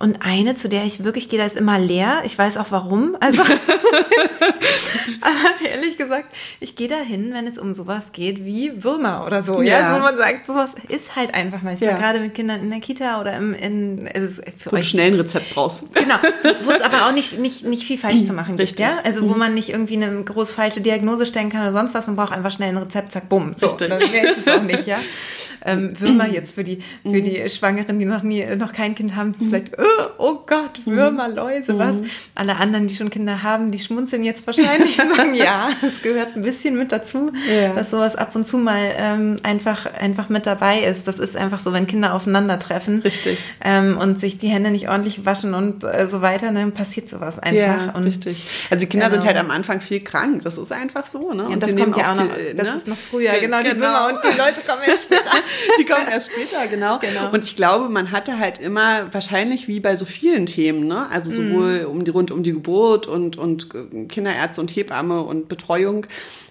[0.00, 2.22] Und eine, zu der ich wirklich gehe, da ist immer leer.
[2.24, 3.16] Ich weiß auch warum.
[3.18, 3.42] Also,
[5.20, 6.26] aber ehrlich gesagt,
[6.60, 9.60] ich gehe da hin, wenn es um sowas geht wie Würmer oder so.
[9.60, 11.90] Ja, ja so man sagt, sowas ist halt einfach manchmal.
[11.90, 11.98] Ja.
[11.98, 14.88] Gerade mit Kindern in der Kita oder im, in, es ist für wo euch.
[14.88, 15.92] schnell ein Rezept brauchst.
[15.94, 16.16] Genau.
[16.62, 18.78] Wo es aber auch nicht, nicht, nicht viel falsch zu machen gibt.
[18.78, 19.00] Ja?
[19.02, 19.38] Also, wo mhm.
[19.38, 22.06] man nicht irgendwie eine groß falsche Diagnose stellen kann oder sonst was.
[22.06, 23.54] Man braucht einfach schnell ein Rezept, zack, bumm.
[23.56, 23.88] So, Richtig.
[23.88, 24.98] dann ist es auch nicht, ja.
[25.64, 29.32] Ähm, Würmer jetzt für die, für die Schwangeren, die noch nie, noch kein Kind haben,
[29.32, 29.76] ist vielleicht,
[30.18, 31.96] oh, Gott, Würmer, Läuse, was?
[32.34, 36.36] Alle anderen, die schon Kinder haben, die schmunzeln jetzt wahrscheinlich und sagen, ja, es gehört
[36.36, 37.74] ein bisschen mit dazu, ja.
[37.74, 41.08] dass sowas ab und zu mal ähm, einfach, einfach mit dabei ist.
[41.08, 43.00] Das ist einfach so, wenn Kinder aufeinandertreffen.
[43.00, 43.38] Richtig.
[43.62, 47.38] Ähm, und sich die Hände nicht ordentlich waschen und äh, so weiter, dann passiert sowas
[47.38, 47.86] einfach.
[47.86, 48.46] Ja, und, richtig.
[48.70, 49.20] Also die Kinder genau.
[49.20, 50.42] sind halt am Anfang viel krank.
[50.42, 51.44] Das ist einfach so, ne?
[51.44, 52.74] Ja, und das kommt ja auch, noch, viel, das ne?
[52.76, 53.74] ist noch früher, genau, genau.
[53.74, 55.30] die Würmer und die Leute kommen erst später.
[55.78, 56.98] die kommen erst später, genau.
[56.98, 57.30] genau.
[57.30, 61.06] Und ich glaube, man hatte halt immer, wahrscheinlich wie bei so vielen Themen, ne?
[61.10, 61.90] Also sowohl mm.
[61.90, 63.68] um die, rund um die Geburt und, und
[64.08, 66.06] Kinderärzte und Hebamme und Betreuung,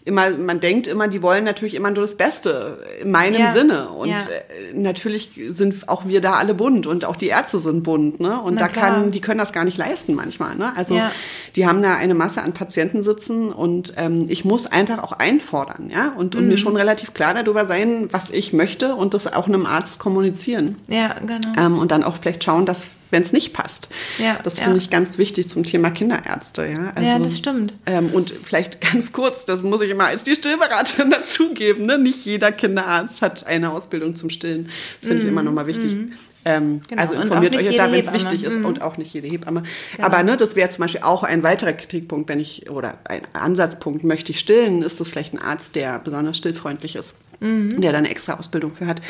[0.08, 3.54] immer, man denkt immer, die wollen natürlich immer nur das Beste in meinem ja.
[3.54, 3.90] Sinne.
[3.90, 4.20] Und ja.
[4.20, 8.42] Äh, natürlich sind auch wir da alle bunt und auch die Ärzte sind bunt, ne?
[8.42, 8.86] Und Na da klar.
[8.86, 10.76] kann, die können das gar nicht leisten manchmal, ne?
[10.76, 11.12] Also ja.
[11.56, 15.90] die haben da eine Masse an Patienten sitzen und ähm, ich muss einfach auch einfordern,
[15.94, 16.14] ja?
[16.18, 16.50] Und, und mhm.
[16.50, 20.78] mir schon relativ klar darüber sein, was ich möchte und das auch einem Arzt kommunizieren.
[20.88, 21.54] Ja, genau.
[21.58, 23.90] Ähm, und dann auch vielleicht schauen, dass wenn es nicht passt.
[24.18, 24.78] Ja, das finde ja.
[24.78, 26.66] ich ganz wichtig zum Thema Kinderärzte.
[26.66, 27.74] Ja, also, ja das stimmt.
[27.86, 31.86] Ähm, und vielleicht ganz kurz, das muss ich immer als die Stillberaterin dazugeben.
[31.86, 31.98] Ne?
[31.98, 34.70] Nicht jeder Kinderarzt hat eine Ausbildung zum Stillen.
[35.00, 35.94] Das finde mm, ich immer nochmal wichtig.
[35.94, 36.14] Mm.
[36.46, 37.02] Ähm, genau.
[37.02, 38.66] Also informiert euch da, wenn es wichtig ist mm.
[38.66, 39.64] und auch nicht jede Hebamme.
[39.96, 40.08] Genau.
[40.08, 44.04] Aber ne, das wäre zum Beispiel auch ein weiterer Kritikpunkt, wenn ich, oder ein Ansatzpunkt,
[44.04, 47.82] möchte ich stillen, ist das vielleicht ein Arzt, der besonders stillfreundlich ist mhm.
[47.82, 49.02] der da eine extra Ausbildung für hat.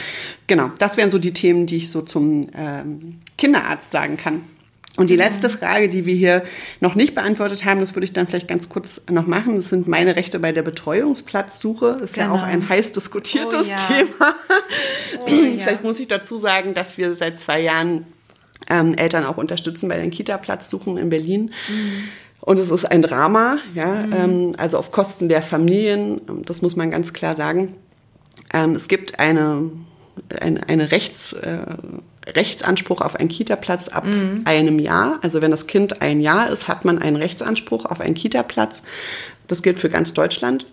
[0.47, 4.43] Genau, das wären so die Themen, die ich so zum ähm, Kinderarzt sagen kann.
[4.97, 6.43] Und die letzte Frage, die wir hier
[6.79, 9.57] noch nicht beantwortet haben, das würde ich dann vielleicht ganz kurz noch machen.
[9.57, 11.97] Das sind meine Rechte bei der Betreuungsplatzsuche.
[11.99, 12.33] Das ist genau.
[12.35, 12.69] ja auch ein genau.
[12.69, 13.75] heiß diskutiertes oh, ja.
[13.75, 14.35] Thema.
[15.19, 15.27] Oh,
[15.59, 18.07] vielleicht muss ich dazu sagen, dass wir seit zwei Jahren
[18.69, 21.51] ähm, Eltern auch unterstützen bei den Kita-Platzsuchen in Berlin.
[21.69, 22.03] Mhm.
[22.41, 24.13] Und es ist ein Drama, ja, mhm.
[24.13, 26.21] ähm, also auf Kosten der Familien.
[26.45, 27.75] Das muss man ganz klar sagen.
[28.53, 29.69] Ähm, es gibt eine,
[30.39, 31.59] eine, eine Rechts, äh,
[32.25, 34.41] Rechtsanspruch auf einen Kita-Platz ab mhm.
[34.45, 35.19] einem Jahr.
[35.21, 38.83] Also wenn das Kind ein Jahr ist, hat man einen Rechtsanspruch auf einen Kita-Platz.
[39.47, 40.65] Das gilt für ganz Deutschland.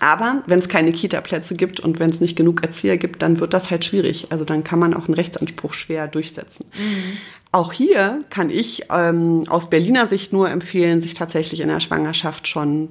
[0.00, 3.54] Aber wenn es keine Kita-Plätze gibt und wenn es nicht genug Erzieher gibt, dann wird
[3.54, 4.26] das halt schwierig.
[4.30, 6.66] Also dann kann man auch einen Rechtsanspruch schwer durchsetzen.
[6.76, 7.16] Mhm.
[7.52, 12.46] Auch hier kann ich ähm, aus Berliner Sicht nur empfehlen, sich tatsächlich in der Schwangerschaft
[12.46, 12.90] schon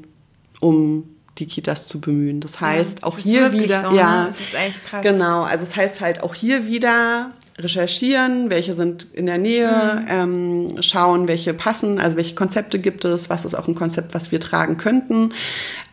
[0.59, 2.40] um die Kitas zu bemühen.
[2.40, 4.28] Das heißt, ja, auch hier wieder, so, ja, ne?
[4.28, 5.04] das ist echt krass.
[5.04, 10.02] Genau, also es das heißt halt auch hier wieder recherchieren, welche sind in der Nähe,
[10.02, 10.08] mhm.
[10.10, 14.32] ähm, schauen, welche passen, also welche Konzepte gibt es, was ist auch ein Konzept, was
[14.32, 15.32] wir tragen könnten.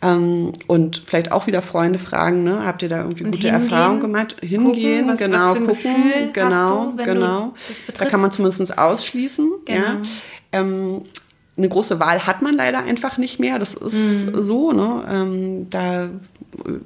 [0.02, 2.64] Ähm, und vielleicht auch wieder Freunde fragen, ne?
[2.64, 4.36] habt ihr da irgendwie und gute hingehen, Erfahrungen gemacht?
[4.40, 7.54] Hingehen, gucken, was, genau, was gucken, genau, du, genau.
[7.94, 9.48] Da kann man zumindest ausschließen.
[9.64, 9.80] Genau.
[9.80, 10.02] Ja.
[10.50, 11.02] Ähm,
[11.56, 13.58] eine große Wahl hat man leider einfach nicht mehr.
[13.58, 14.42] Das ist mhm.
[14.42, 14.72] so.
[14.72, 15.04] Ne?
[15.10, 16.08] Ähm, da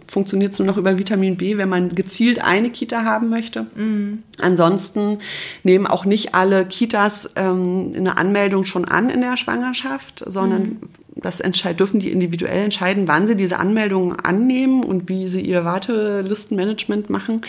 [0.06, 3.66] funktioniert es nur noch über Vitamin B, wenn man gezielt eine Kita haben möchte.
[3.74, 4.22] Mhm.
[4.40, 5.18] Ansonsten
[5.62, 10.80] nehmen auch nicht alle Kitas ähm, eine Anmeldung schon an in der Schwangerschaft, sondern mhm.
[11.14, 11.42] das
[11.78, 17.42] dürfen die individuell entscheiden, wann sie diese Anmeldungen annehmen und wie sie ihr Wartelistenmanagement machen.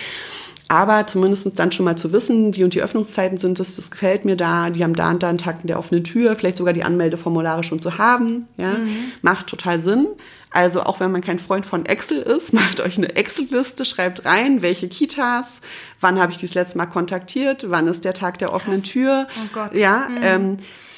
[0.69, 4.25] Aber zumindest dann schon mal zu wissen, die und die Öffnungszeiten sind es, das gefällt
[4.25, 6.73] mir da, die haben da und da einen Tag in der offenen Tür, vielleicht sogar
[6.73, 8.89] die Anmeldeformulare schon zu haben, ja, mhm.
[9.21, 10.07] macht total Sinn.
[10.51, 14.61] Also auch wenn man kein Freund von Excel ist, macht euch eine Excel-Liste, schreibt rein,
[14.61, 15.61] welche Kitas,
[16.01, 18.91] wann habe ich dies letzte Mal kontaktiert, wann ist der Tag der offenen Krass.
[18.91, 19.27] Tür.
[19.37, 19.73] Oh Gott.
[19.73, 20.17] Ja, mhm.
[20.21, 20.57] ähm,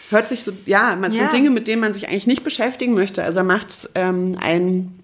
[0.09, 1.19] hört sich so, ja, man ja.
[1.19, 3.23] sind Dinge, mit denen man sich eigentlich nicht beschäftigen möchte.
[3.23, 4.98] Also macht ähm, ein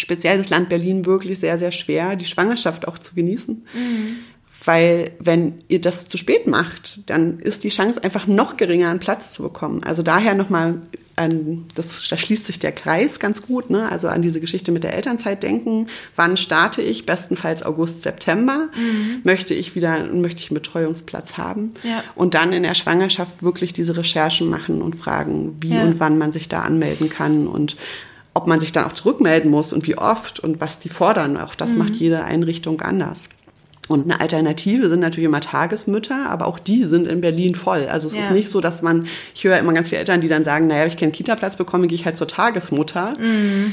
[0.00, 3.66] speziell das Land Berlin wirklich sehr, sehr schwer, die Schwangerschaft auch zu genießen.
[3.74, 4.16] Mhm.
[4.64, 9.00] Weil wenn ihr das zu spät macht, dann ist die Chance einfach noch geringer, einen
[9.00, 9.82] Platz zu bekommen.
[9.84, 10.74] Also daher nochmal,
[11.16, 13.90] an, das, da schließt sich der Kreis ganz gut, ne?
[13.90, 15.88] also an diese Geschichte mit der Elternzeit denken.
[16.16, 17.06] Wann starte ich?
[17.06, 18.68] Bestenfalls August, September.
[18.76, 19.20] Mhm.
[19.24, 21.72] Möchte ich wieder, möchte ich einen Betreuungsplatz haben?
[21.82, 22.02] Ja.
[22.14, 25.82] Und dann in der Schwangerschaft wirklich diese Recherchen machen und fragen, wie ja.
[25.84, 27.76] und wann man sich da anmelden kann und
[28.34, 31.54] ob man sich dann auch zurückmelden muss und wie oft und was die fordern, auch
[31.54, 31.78] das mhm.
[31.78, 33.28] macht jede Einrichtung anders.
[33.88, 37.88] Und eine Alternative sind natürlich immer Tagesmütter, aber auch die sind in Berlin voll.
[37.88, 38.20] Also es ja.
[38.20, 40.84] ist nicht so, dass man, ich höre immer ganz viele Eltern, die dann sagen, naja,
[40.84, 43.14] ich keinen Kita-Platz bekomme, gehe ich halt zur Tagesmutter.
[43.18, 43.72] Mhm.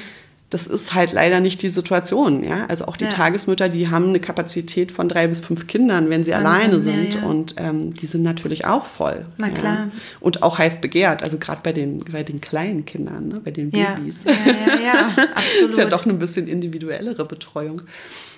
[0.52, 2.43] Das ist halt leider nicht die Situation.
[2.43, 2.66] Ja?
[2.68, 3.10] Also auch die ja.
[3.10, 7.14] Tagesmütter, die haben eine Kapazität von drei bis fünf Kindern, wenn sie Wahnsinn, alleine sind.
[7.16, 7.28] Ja, ja.
[7.28, 9.26] Und ähm, die sind natürlich auch voll.
[9.38, 9.89] Na klar.
[10.20, 11.24] Und auch heiß begehrt.
[11.24, 13.41] Also gerade bei den, bei den kleinen Kindern, ne?
[13.43, 14.24] bei den Babys.
[14.24, 15.70] Ja, ja, ja, absolut.
[15.72, 17.82] ist ja doch eine bisschen individuellere Betreuung.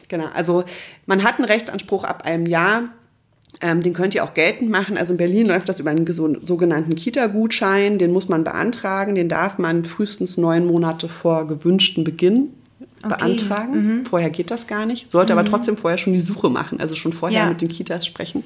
[0.08, 0.28] Genau.
[0.34, 0.64] Also
[1.06, 2.84] man hat einen Rechtsanspruch ab einem Jahr
[3.62, 4.98] ähm, den könnt ihr auch geltend machen.
[4.98, 6.06] Also in Berlin läuft das über einen
[6.46, 7.98] sogenannten Kita-Gutschein.
[7.98, 9.16] Den muss man beantragen.
[9.16, 12.50] Den darf man frühestens neun Monate vor gewünschten Beginn
[13.04, 13.16] okay.
[13.18, 13.98] beantragen.
[13.98, 14.06] Mhm.
[14.06, 15.12] Vorher geht das gar nicht.
[15.12, 15.40] Sollte mhm.
[15.40, 17.50] aber trotzdem vorher schon die Suche machen, also schon vorher ja.
[17.50, 18.44] mit den Kitas sprechen.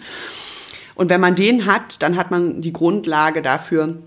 [0.95, 3.97] Und wenn man den hat, dann hat man die Grundlage dafür,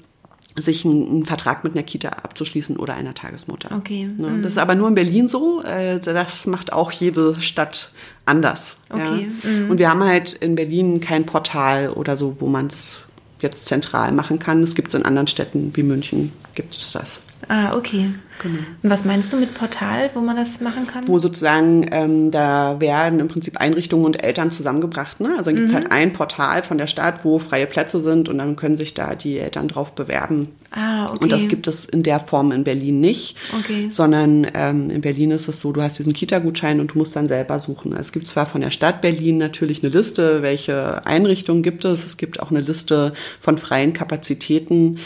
[0.57, 3.77] sich einen, einen, Vertrag mit einer Kita abzuschließen oder einer Tagesmutter.
[3.77, 4.09] Okay.
[4.17, 4.29] Ne?
[4.29, 4.43] Mhm.
[4.43, 5.63] Das ist aber nur in Berlin so.
[5.63, 7.91] Äh, das macht auch jede Stadt
[8.25, 8.77] anders.
[8.89, 9.29] Okay.
[9.43, 9.51] Ja?
[9.51, 9.71] Mhm.
[9.71, 13.03] Und wir haben halt in Berlin kein Portal oder so, wo man es
[13.41, 14.63] jetzt zentral machen kann.
[14.63, 17.21] Es gibt es in anderen Städten wie München, gibt es das.
[17.49, 18.11] Ah, okay.
[18.43, 18.59] Genau.
[18.83, 21.07] Und was meinst du mit Portal, wo man das machen kann?
[21.07, 25.21] Wo sozusagen, ähm, da werden im Prinzip Einrichtungen und Eltern zusammengebracht.
[25.21, 25.35] Ne?
[25.37, 25.77] Also dann gibt es mhm.
[25.77, 29.15] halt ein Portal von der Stadt, wo freie Plätze sind und dann können sich da
[29.15, 30.49] die Eltern drauf bewerben.
[30.73, 31.19] Ah, okay.
[31.23, 33.89] Und das gibt es in der Form in Berlin nicht, okay.
[33.91, 37.29] sondern ähm, in Berlin ist es so, du hast diesen Kita-Gutschein und du musst dann
[37.29, 37.95] selber suchen.
[37.97, 42.05] Es gibt zwar von der Stadt Berlin natürlich eine Liste, welche Einrichtungen gibt es.
[42.05, 44.99] Es gibt auch eine Liste von freien Kapazitäten.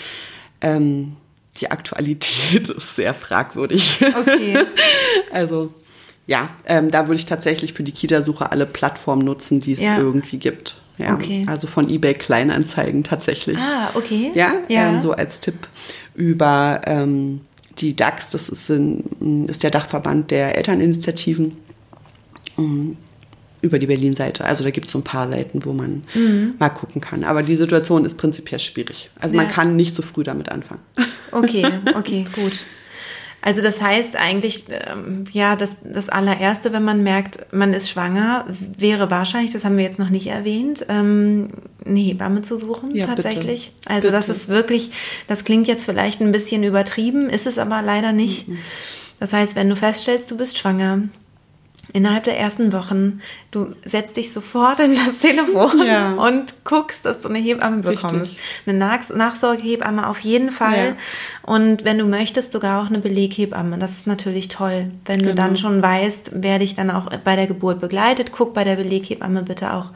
[0.61, 1.13] Ähm,
[1.61, 4.01] die Aktualität ist sehr fragwürdig.
[4.21, 4.59] Okay.
[5.33, 5.73] also
[6.27, 9.97] ja, ähm, da würde ich tatsächlich für die Kita-Suche alle Plattformen nutzen, die es ja.
[9.97, 10.77] irgendwie gibt.
[10.99, 11.47] Ja, okay.
[11.49, 13.57] Also von eBay Kleinanzeigen tatsächlich.
[13.57, 14.33] Ah, okay.
[14.35, 14.91] Ja, ja.
[14.91, 15.69] Ähm, so als Tipp
[16.15, 17.41] über ähm,
[17.79, 21.57] die DAX, das ist, in, ist der Dachverband der Elterninitiativen
[23.61, 24.45] über die Berlin-Seite.
[24.45, 26.55] Also da gibt es so ein paar Seiten, wo man mhm.
[26.59, 27.25] mal gucken kann.
[27.25, 29.11] Aber die Situation ist prinzipiell schwierig.
[29.21, 29.43] Also ja.
[29.43, 30.81] man kann nicht so früh damit anfangen.
[31.31, 31.63] Okay,
[31.95, 32.55] okay, gut.
[33.41, 38.47] Also das heißt eigentlich, ähm, ja, das, das allererste, wenn man merkt, man ist schwanger,
[38.77, 41.49] wäre wahrscheinlich, das haben wir jetzt noch nicht erwähnt, ähm,
[41.87, 43.73] eine Hebamme zu suchen ja, tatsächlich.
[43.77, 43.91] Bitte.
[43.95, 44.13] Also bitte.
[44.13, 44.91] das ist wirklich,
[45.29, 48.49] das klingt jetzt vielleicht ein bisschen übertrieben, ist es aber leider nicht.
[48.49, 48.59] Mhm.
[49.21, 51.03] Das heißt, wenn du feststellst, du bist schwanger,
[51.93, 53.21] innerhalb der ersten Wochen,
[53.51, 56.13] du setzt dich sofort in das Telefon ja.
[56.15, 58.33] und guckst, dass du eine Hebamme bekommst.
[58.33, 58.39] Richtig.
[58.67, 60.87] Eine Nach Nachsorgehebamme auf jeden Fall.
[60.87, 60.97] Ja.
[61.43, 63.79] Und wenn du möchtest, sogar auch eine Beleghebamme.
[63.79, 64.91] Das ist natürlich toll.
[65.07, 65.31] Wenn genau.
[65.31, 68.77] du dann schon weißt, wer dich dann auch bei der Geburt begleitet, guck bei der
[68.77, 69.91] Beleghebamme bitte auch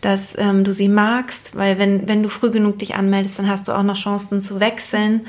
[0.00, 3.68] dass ähm, du sie magst, weil wenn, wenn du früh genug dich anmeldest, dann hast
[3.68, 5.26] du auch noch Chancen zu wechseln.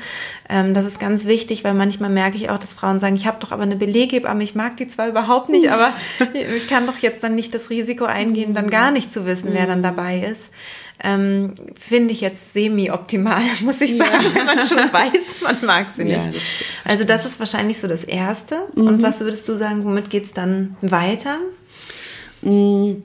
[0.48, 3.38] Ähm, das ist ganz wichtig, weil manchmal merke ich auch, dass Frauen sagen, ich habe
[3.40, 5.90] doch aber eine Beleghebamme, ich mag die zwar überhaupt nicht, aber
[6.56, 9.66] ich kann doch jetzt dann nicht das Risiko eingehen, dann gar nicht zu wissen, wer
[9.66, 10.50] dann dabei ist.
[11.02, 14.34] Ähm, finde ich jetzt semi-optimal, muss ich sagen, ja.
[14.34, 16.16] wenn man schon weiß, man mag sie nicht.
[16.16, 16.42] Ja, das
[16.84, 18.62] also das ist wahrscheinlich so das Erste.
[18.74, 18.86] Mhm.
[18.86, 21.38] Und was würdest du sagen, womit geht es dann weiter?
[22.42, 23.04] Mhm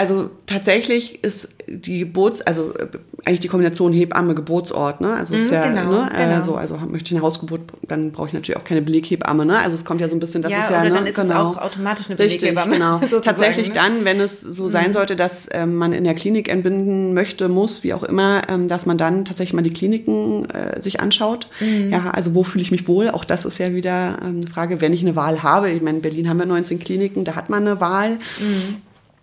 [0.00, 2.86] also tatsächlich ist die Geburts, also äh,
[3.26, 5.12] eigentlich die Kombination Hebamme Geburtsort, ne?
[5.12, 6.10] Also ist mhm, ja, genau, ne?
[6.10, 6.34] Genau.
[6.36, 9.58] Also, also möchte ich eine Hausgeburt, dann brauche ich natürlich auch keine Beleghebamme, ne?
[9.58, 10.94] Also es kommt ja so ein bisschen, das ja, ist ja, oder ne?
[10.94, 11.50] dann ist genau.
[11.50, 12.72] es auch automatisch eine Beleghebamme.
[12.72, 13.20] Richtig, genau.
[13.20, 13.74] Tatsächlich ne?
[13.74, 14.92] dann, wenn es so sein mhm.
[14.94, 18.86] sollte, dass ähm, man in der Klinik entbinden möchte, muss, wie auch immer, ähm, dass
[18.86, 21.48] man dann tatsächlich mal die Kliniken äh, sich anschaut.
[21.60, 21.92] Mhm.
[21.92, 23.10] Ja, also wo fühle ich mich wohl?
[23.10, 25.70] Auch das ist ja wieder ähm, eine Frage, wenn ich eine Wahl habe.
[25.70, 28.16] Ich meine, in Berlin haben wir 19 Kliniken, da hat man eine Wahl.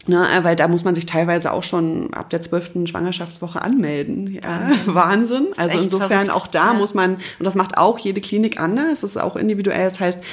[0.07, 4.39] Ne, weil da muss man sich teilweise auch schon ab der zwölften Schwangerschaftswoche anmelden.
[4.41, 5.47] Ja, Wahnsinn.
[5.57, 6.31] Also insofern verrückt.
[6.31, 6.73] auch da ja.
[6.73, 9.89] muss man, und das macht auch jede Klinik anders, es ist auch individuell.
[9.89, 10.23] Das heißt,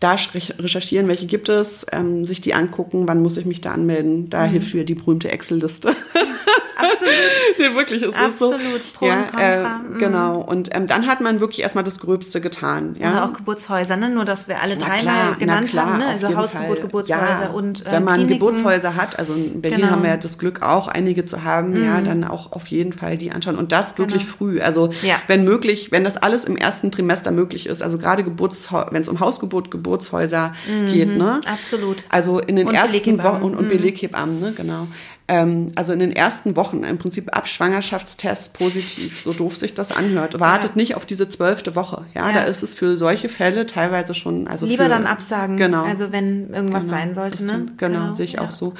[0.00, 0.16] da
[0.58, 4.30] recherchieren, welche gibt es, ähm, sich die angucken, wann muss ich mich da anmelden.
[4.30, 4.50] Da mhm.
[4.50, 5.94] hilft für die berühmte Excel-Liste.
[6.80, 7.14] Absolut.
[7.58, 8.60] nee, wirklich, ist Absolut.
[8.60, 8.98] so.
[8.98, 9.80] Pro ja, und Contra.
[9.94, 10.40] Äh, genau.
[10.40, 12.96] Und ähm, dann hat man wirklich erstmal das Gröbste getan.
[12.98, 13.10] Ja?
[13.10, 14.08] Oder auch Geburtshäuser, ne?
[14.08, 15.98] nur dass wir alle drei mal genannt klar, haben.
[15.98, 16.06] Ne?
[16.06, 16.80] Also Hausgeburt, Fall.
[16.80, 18.38] Geburtshäuser ja, und äh, Wenn man Kliniken.
[18.38, 19.92] Geburtshäuser hat, also in Berlin genau.
[19.92, 21.84] haben wir das Glück auch, einige zu haben, mhm.
[21.84, 23.56] ja, dann auch auf jeden Fall die anschauen.
[23.56, 24.36] Und das wirklich genau.
[24.36, 24.60] früh.
[24.60, 25.16] Also ja.
[25.26, 29.20] wenn möglich, wenn das alles im ersten Trimester möglich ist, also gerade wenn es um
[29.20, 30.88] Hausgeburt, Geburtshäuser mhm.
[30.88, 31.16] geht.
[31.16, 31.40] Ne?
[31.46, 32.04] Absolut.
[32.08, 33.68] Also in den und ersten Wochen und, und mhm.
[33.68, 34.52] Beleghebammen, ne?
[34.56, 34.86] genau
[35.30, 39.92] ähm, also in den ersten Wochen im Prinzip ab Schwangerschaftstest positiv, so doof sich das
[39.92, 40.40] anhört.
[40.40, 40.76] Wartet ja.
[40.76, 42.04] nicht auf diese zwölfte Woche.
[42.14, 44.48] Ja, ja, da ist es für solche Fälle teilweise schon.
[44.48, 45.56] Also Lieber für, dann absagen.
[45.56, 45.84] Genau.
[45.84, 47.44] Also wenn irgendwas genau, sein sollte.
[47.44, 47.66] Ne?
[47.76, 48.40] Genau, genau, sehe ich ja.
[48.40, 48.74] auch so.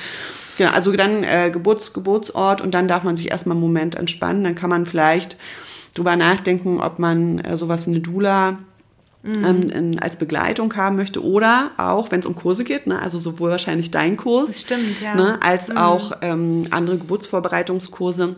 [0.59, 4.43] Genau, also dann äh, Geburts, Geburtsort und dann darf man sich erstmal einen Moment entspannen.
[4.43, 5.37] Dann kann man vielleicht
[5.95, 8.59] drüber nachdenken, ob man äh, sowas wie eine Dula
[9.23, 9.71] Mhm.
[9.73, 13.51] Ähm, als Begleitung haben möchte oder auch, wenn es um Kurse geht, ne, also sowohl
[13.51, 15.15] wahrscheinlich dein Kurs, das stimmt, ja.
[15.15, 15.77] ne, als mhm.
[15.77, 18.37] auch ähm, andere Geburtsvorbereitungskurse.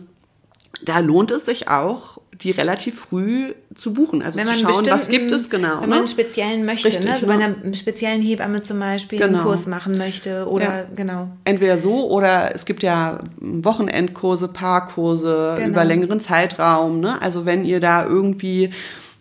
[0.83, 4.21] Da lohnt es sich auch, die relativ früh zu buchen.
[4.21, 5.75] Also zu schauen, was gibt es genau.
[5.75, 5.95] Wenn man ne?
[5.99, 7.13] einen speziellen möchte, Richtig, ne?
[7.13, 7.33] also ne?
[7.37, 9.37] bei einer speziellen Hebamme zum Beispiel genau.
[9.37, 10.85] einen Kurs machen möchte oder ja.
[10.93, 11.29] genau.
[11.45, 15.69] Entweder so oder es gibt ja Wochenendkurse, Paarkurse genau.
[15.69, 16.99] über längeren Zeitraum.
[16.99, 17.21] Ne?
[17.21, 18.71] Also wenn ihr da irgendwie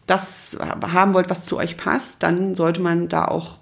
[0.07, 3.59] das haben wollt, was zu euch passt, dann sollte man da auch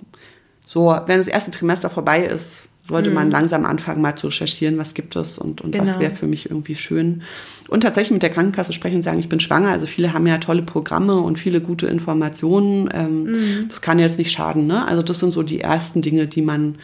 [0.64, 3.14] so, wenn das erste Trimester vorbei ist, sollte mhm.
[3.16, 5.84] man langsam anfangen, mal zu recherchieren, was gibt es und, und genau.
[5.84, 7.22] was wäre für mich irgendwie schön.
[7.68, 9.70] Und tatsächlich mit der Krankenkasse sprechen und sagen, ich bin schwanger.
[9.70, 12.90] Also viele haben ja tolle Programme und viele gute Informationen.
[12.92, 13.68] Ähm, mhm.
[13.68, 14.66] Das kann jetzt nicht schaden.
[14.66, 14.86] Ne?
[14.86, 16.76] Also das sind so die ersten Dinge, die man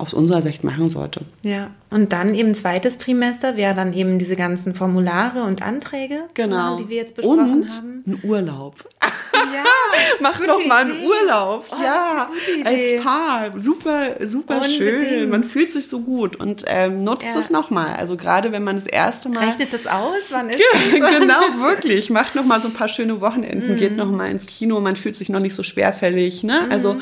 [0.00, 1.22] aus unserer Sicht machen sollte.
[1.42, 6.76] Ja, und dann eben zweites Trimester wäre dann eben diese ganzen Formulare und Anträge, genau.
[6.76, 8.04] die wir jetzt besprochen und haben.
[8.06, 8.74] Ein Urlaub.
[9.52, 9.64] Ja,
[10.20, 11.66] mach doch mal einen Urlaub.
[11.70, 12.30] Oh, ja,
[12.64, 13.60] als Paar.
[13.60, 14.78] Super, super Unbedingt.
[14.78, 15.30] schön.
[15.30, 17.40] Man fühlt sich so gut und ähm, nutzt ja.
[17.40, 17.96] es nochmal.
[17.96, 19.48] Also gerade wenn man das erste Mal.
[19.48, 20.14] Rechnet das aus?
[20.30, 21.08] Wann ist ja?
[21.18, 22.10] Genau, wirklich.
[22.10, 23.78] Macht nochmal so ein paar schöne Wochenenden, mm.
[23.78, 24.80] geht nochmal ins Kino.
[24.80, 26.42] Man fühlt sich noch nicht so schwerfällig.
[26.42, 26.66] Ne?
[26.68, 26.72] Mm.
[26.72, 26.96] Also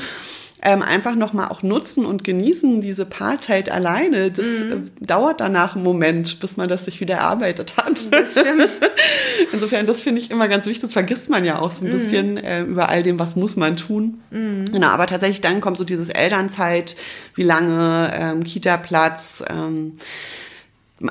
[0.62, 4.30] ähm, einfach nochmal auch nutzen und genießen diese Paarzeit alleine.
[4.30, 4.90] Das mhm.
[5.00, 8.12] äh, dauert danach einen Moment, bis man das sich wieder erarbeitet hat.
[8.12, 8.70] Das stimmt.
[9.52, 10.82] Insofern, das finde ich immer ganz wichtig.
[10.82, 11.98] Das vergisst man ja auch so ein mhm.
[11.98, 14.20] bisschen äh, über all dem, was muss man tun.
[14.30, 14.66] Mhm.
[14.72, 16.96] Genau, aber tatsächlich dann kommt so dieses Elternzeit,
[17.34, 19.92] wie lange, ähm, Kita-Platz, ähm,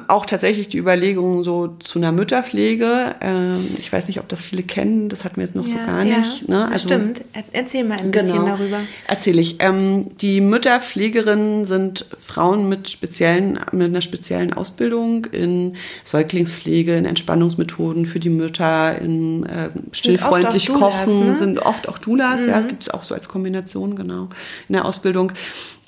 [0.10, 3.16] auch tatsächlich die Überlegung so zu einer Mütterpflege.
[3.22, 5.86] Ähm, ich weiß nicht, ob das viele kennen, das hatten wir jetzt noch ja, so
[5.86, 6.42] gar nicht.
[6.42, 6.66] Ja, ne?
[6.66, 7.22] also, stimmt.
[7.54, 8.82] Erzähl mal ein bisschen genau, darüber.
[9.08, 9.58] Erzähle ich.
[9.60, 18.06] Ähm, die Mütterpflegerinnen sind Frauen mit speziellen, mit einer speziellen Ausbildung in Säuglingspflege, in Entspannungsmethoden
[18.06, 21.36] für die Mütter, in äh, stillfreundlich Doulas, Kochen, ne?
[21.38, 22.50] sind oft auch Doulas, mhm.
[22.50, 24.28] ja, das gibt es auch so als Kombination, genau,
[24.68, 25.32] in der Ausbildung.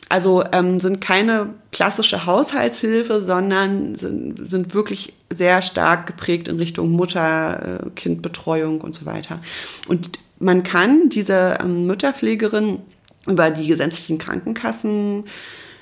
[0.10, 6.92] Also ähm, sind keine klassische Haushaltshilfe, sondern sind, sind wirklich sehr stark geprägt in Richtung
[6.92, 9.40] Mutter, äh, Kindbetreuung und so weiter.
[9.88, 12.80] Und man kann diese ähm, Mütterpflegerin
[13.28, 15.26] über die gesetzlichen Krankenkassen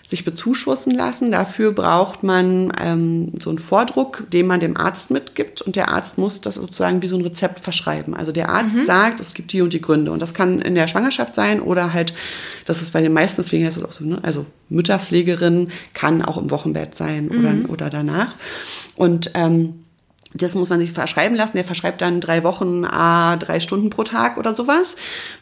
[0.08, 1.34] sich bezuschussen lassen.
[1.34, 6.18] Dafür braucht man ähm, so einen Vordruck, den man dem Arzt mitgibt und der Arzt
[6.18, 8.16] muss das sozusagen wie so ein Rezept verschreiben.
[8.16, 8.86] Also der Arzt mhm.
[8.86, 11.92] sagt, es gibt die und die Gründe und das kann in der Schwangerschaft sein oder
[11.92, 12.14] halt,
[12.64, 14.20] das ist bei den meisten, deswegen ist es auch so, ne?
[14.24, 17.66] also Mütterpflegerin kann auch im Wochenbett sein mhm.
[17.66, 18.34] oder, oder danach.
[18.96, 19.84] Und ähm,
[20.34, 21.58] das muss man sich verschreiben lassen.
[21.58, 24.96] Der verschreibt dann drei Wochen, a drei Stunden pro Tag oder sowas.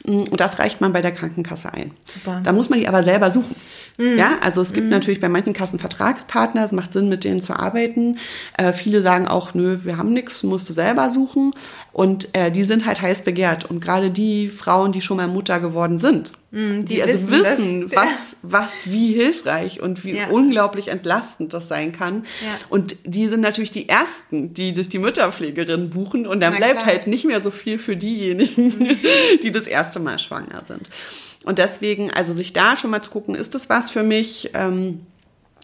[0.04, 1.92] Und das reicht man bei der Krankenkasse ein.
[2.06, 2.42] Super.
[2.44, 3.56] Da muss man die aber selber suchen.
[3.98, 4.18] Mhm.
[4.18, 4.92] Ja, also es gibt mhm.
[4.92, 6.66] natürlich bei manchen Kassen Vertragspartner.
[6.66, 8.18] Es macht Sinn, mit denen zu arbeiten.
[8.58, 11.52] Äh, viele sagen auch, nö, wir haben nichts, musst du selber suchen.
[11.94, 13.66] Und äh, die sind halt heiß begehrt.
[13.66, 17.92] Und gerade die Frauen, die schon mal Mutter geworden sind, mm, die, die, also wissen,
[17.96, 20.28] was, was wie hilfreich und wie ja.
[20.28, 22.26] unglaublich entlastend das sein kann.
[22.44, 22.52] Ja.
[22.70, 26.28] Und die sind natürlich die Ersten, die sich die Mütterpflegerin buchen.
[26.28, 26.88] Und dann Na, bleibt klar.
[26.88, 28.98] halt nicht mehr so viel für diejenigen, mhm.
[29.44, 30.90] die das erste Mal schwanger sind.
[31.46, 34.52] Und deswegen, also sich da schon mal zu gucken, ist das was für mich?
[34.54, 35.06] Ähm,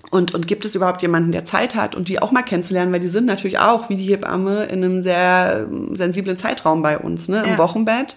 [0.10, 3.00] und, und gibt es überhaupt jemanden, der Zeit hat und die auch mal kennenzulernen, weil
[3.00, 7.44] die sind natürlich auch, wie die Hebamme, in einem sehr sensiblen Zeitraum bei uns, ne,
[7.44, 7.58] im ja.
[7.58, 8.16] Wochenbett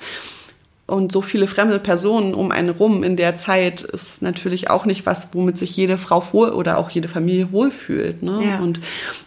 [0.86, 5.06] und so viele fremde Personen um einen rum in der Zeit ist natürlich auch nicht
[5.06, 8.22] was, womit sich jede Frau wohl oder auch jede Familie wohlfühlt.
[8.22, 8.40] Ne?
[8.44, 8.58] Ja.
[8.58, 8.80] Und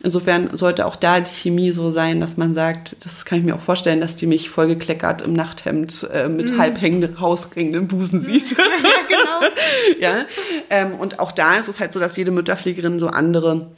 [0.03, 3.55] insofern sollte auch da die Chemie so sein, dass man sagt, das kann ich mir
[3.55, 6.60] auch vorstellen, dass die mich vollgekleckert im Nachthemd äh, mit mm.
[6.60, 8.51] halb hängenden, raushängenden Busen sieht.
[8.58, 8.68] ja,
[9.08, 9.51] genau.
[9.99, 10.26] ja?
[10.70, 13.72] Ähm, und auch da ist es halt so, dass jede Mütterpflegerin so andere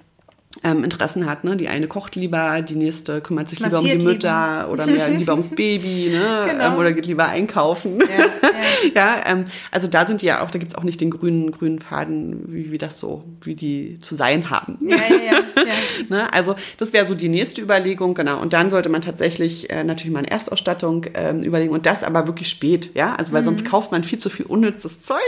[0.63, 1.43] ähm, Interessen hat.
[1.43, 1.55] Ne?
[1.55, 4.71] Die eine kocht lieber, die nächste kümmert sich Massiert lieber um die Mütter lieber.
[4.71, 6.45] oder mehr lieber ums Baby ne?
[6.49, 6.73] Genau.
[6.73, 7.99] Ähm, oder geht lieber einkaufen.
[7.99, 8.89] Ja, ja.
[8.95, 11.79] ja ähm, also da sind die ja auch, da gibt's auch nicht den grünen, grünen
[11.79, 14.77] Faden, wie, wie das so, wie die zu sein haben.
[14.81, 15.73] Ja, ja, ja.
[16.09, 16.33] ne?
[16.33, 18.39] Also das wäre so die nächste Überlegung, genau.
[18.41, 22.27] Und dann sollte man tatsächlich äh, natürlich mal eine Erstausstattung ähm, überlegen und das aber
[22.27, 23.15] wirklich spät, ja.
[23.15, 23.45] Also weil mhm.
[23.45, 25.19] sonst kauft man viel zu viel unnützes Zeug,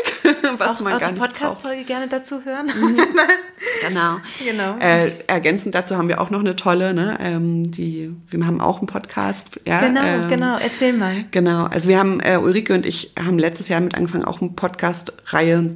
[0.58, 2.68] was auch, man auch gar die Podcast-Folge gerne dazu hören.
[2.68, 3.00] Mhm.
[3.82, 4.18] genau.
[4.44, 4.78] genau.
[4.80, 8.80] Äh, ergänzend dazu haben wir auch noch eine tolle, ne, ähm, die, wir haben auch
[8.80, 9.60] einen Podcast.
[9.66, 11.26] Ja, genau, ähm, genau, erzähl mal.
[11.32, 14.52] Genau, also wir haben, äh, Ulrike und ich haben letztes Jahr mit angefangen, auch eine
[14.52, 15.72] Podcast-Reihe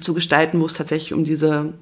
[0.00, 1.72] zu gestalten, wo es tatsächlich um diese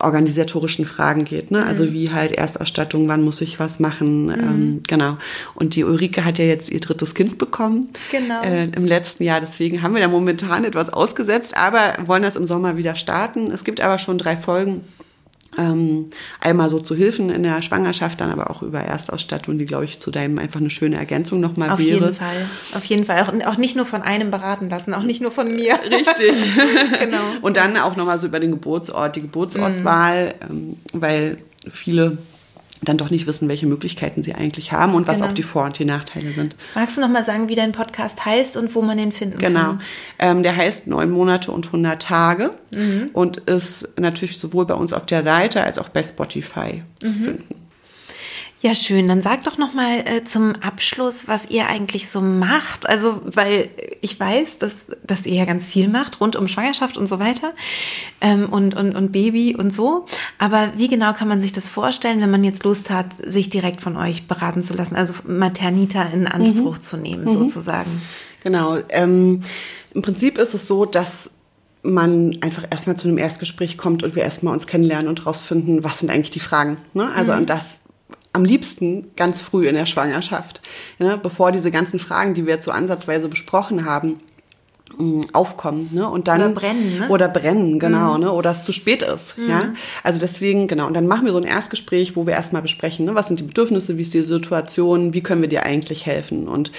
[0.00, 1.64] organisatorischen Fragen geht, ne?
[1.64, 1.92] Also mhm.
[1.92, 4.32] wie halt Erstausstattung, wann muss ich was machen, mhm.
[4.32, 5.18] ähm, genau.
[5.54, 8.42] Und die Ulrike hat ja jetzt ihr drittes Kind bekommen genau.
[8.42, 12.46] äh, im letzten Jahr, deswegen haben wir da momentan etwas ausgesetzt, aber wollen das im
[12.46, 13.50] Sommer wieder starten.
[13.50, 14.84] Es gibt aber schon drei Folgen
[15.58, 19.84] ähm, einmal so zu Hilfen in der Schwangerschaft, dann aber auch über Erstausstattung, die, glaube
[19.84, 21.74] ich, zu deinem einfach eine schöne Ergänzung nochmal wäre.
[21.74, 23.22] Auf jeden Fall, auf jeden Fall.
[23.22, 25.74] Auch, auch, nicht nur von einem beraten lassen, auch nicht nur von mir.
[25.90, 26.32] Richtig.
[27.00, 27.18] genau.
[27.42, 30.56] Und dann auch nochmal so über den Geburtsort, die Geburtsortwahl, mhm.
[30.56, 31.38] ähm, weil
[31.68, 32.18] viele
[32.82, 35.30] dann doch nicht wissen, welche Möglichkeiten sie eigentlich haben und was genau.
[35.30, 36.56] auch die Vor- und die Nachteile sind.
[36.74, 39.60] Magst du noch mal sagen, wie dein Podcast heißt und wo man den finden genau.
[39.60, 39.78] kann?
[40.18, 40.30] Genau.
[40.30, 43.10] Ähm, der heißt Neun Monate und 100 Tage mhm.
[43.12, 47.06] und ist natürlich sowohl bei uns auf der Seite als auch bei Spotify mhm.
[47.06, 47.59] zu finden.
[48.62, 49.08] Ja, schön.
[49.08, 52.86] Dann sag doch noch mal äh, zum Abschluss, was ihr eigentlich so macht.
[52.86, 53.70] Also, weil
[54.02, 57.54] ich weiß, dass, dass ihr ja ganz viel macht rund um Schwangerschaft und so weiter
[58.20, 60.04] ähm, und, und, und Baby und so.
[60.38, 63.80] Aber wie genau kann man sich das vorstellen, wenn man jetzt Lust hat, sich direkt
[63.80, 66.82] von euch beraten zu lassen, also Maternita in Anspruch mhm.
[66.82, 67.30] zu nehmen, mhm.
[67.30, 68.02] sozusagen?
[68.44, 68.76] Genau.
[68.90, 69.40] Ähm,
[69.94, 71.32] Im Prinzip ist es so, dass
[71.82, 76.00] man einfach erstmal zu einem Erstgespräch kommt und wir erstmal uns kennenlernen und rausfinden, was
[76.00, 76.76] sind eigentlich die Fragen.
[76.92, 77.08] Ne?
[77.16, 77.38] Also, mhm.
[77.38, 77.79] und das
[78.32, 80.60] am liebsten ganz früh in der Schwangerschaft,
[80.98, 84.18] ne, bevor diese ganzen Fragen, die wir jetzt so ansatzweise besprochen haben,
[84.96, 86.08] mm, aufkommen ne?
[86.08, 87.08] und dann oder brennen ne?
[87.08, 88.20] oder brennen genau mhm.
[88.20, 89.48] ne oder es zu spät ist mhm.
[89.48, 89.72] ja
[90.02, 93.14] also deswegen genau und dann machen wir so ein Erstgespräch wo wir erstmal besprechen ne?
[93.14, 96.72] was sind die Bedürfnisse wie ist die Situation wie können wir dir eigentlich helfen und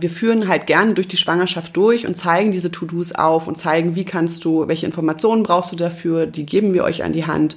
[0.00, 3.94] wir führen halt gerne durch die Schwangerschaft durch und zeigen diese To-Dos auf und zeigen,
[3.94, 7.56] wie kannst du, welche Informationen brauchst du dafür, die geben wir euch an die Hand.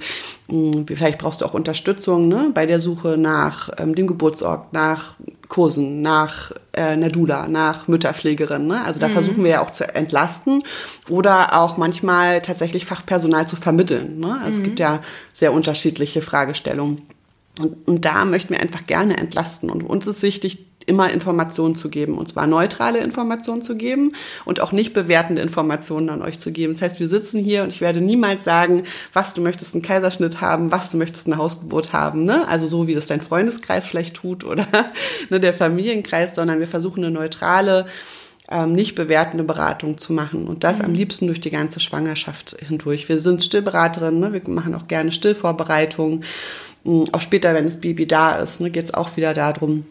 [0.50, 5.16] Hm, vielleicht brauchst du auch Unterstützung ne, bei der Suche nach ähm, dem Geburtsort, nach
[5.48, 8.68] Kursen, nach äh, einer Dula, nach Mütterpflegerin.
[8.68, 8.84] Ne?
[8.86, 9.14] Also da mhm.
[9.14, 10.64] versuchen wir ja auch zu entlasten
[11.10, 14.20] oder auch manchmal tatsächlich Fachpersonal zu vermitteln.
[14.20, 14.40] Ne?
[14.44, 14.54] Also mhm.
[14.58, 15.04] Es gibt ja
[15.34, 17.02] sehr unterschiedliche Fragestellungen.
[17.60, 19.70] Und, und da möchten wir einfach gerne entlasten.
[19.70, 24.14] Und uns ist wichtig, immer Informationen zu geben, und zwar neutrale Informationen zu geben
[24.46, 26.74] und auch nicht bewertende Informationen an euch zu geben.
[26.74, 30.42] Das heißt, wir sitzen hier und ich werde niemals sagen, was du möchtest einen Kaiserschnitt
[30.42, 32.48] haben, was du möchtest eine Hausgeburt haben, ne?
[32.48, 34.68] Also so wie das dein Freundeskreis vielleicht tut oder
[35.30, 37.86] ne, der Familienkreis, sondern wir versuchen eine neutrale
[38.52, 40.86] ähm, nicht bewertende Beratung zu machen und das mhm.
[40.86, 43.08] am liebsten durch die ganze Schwangerschaft hindurch.
[43.08, 44.34] Wir sind Stillberaterinnen, ne?
[44.34, 46.24] wir machen auch gerne Stillvorbereitungen.
[46.84, 49.86] Mm, auch später, wenn das Baby da ist, ne, geht es auch wieder darum,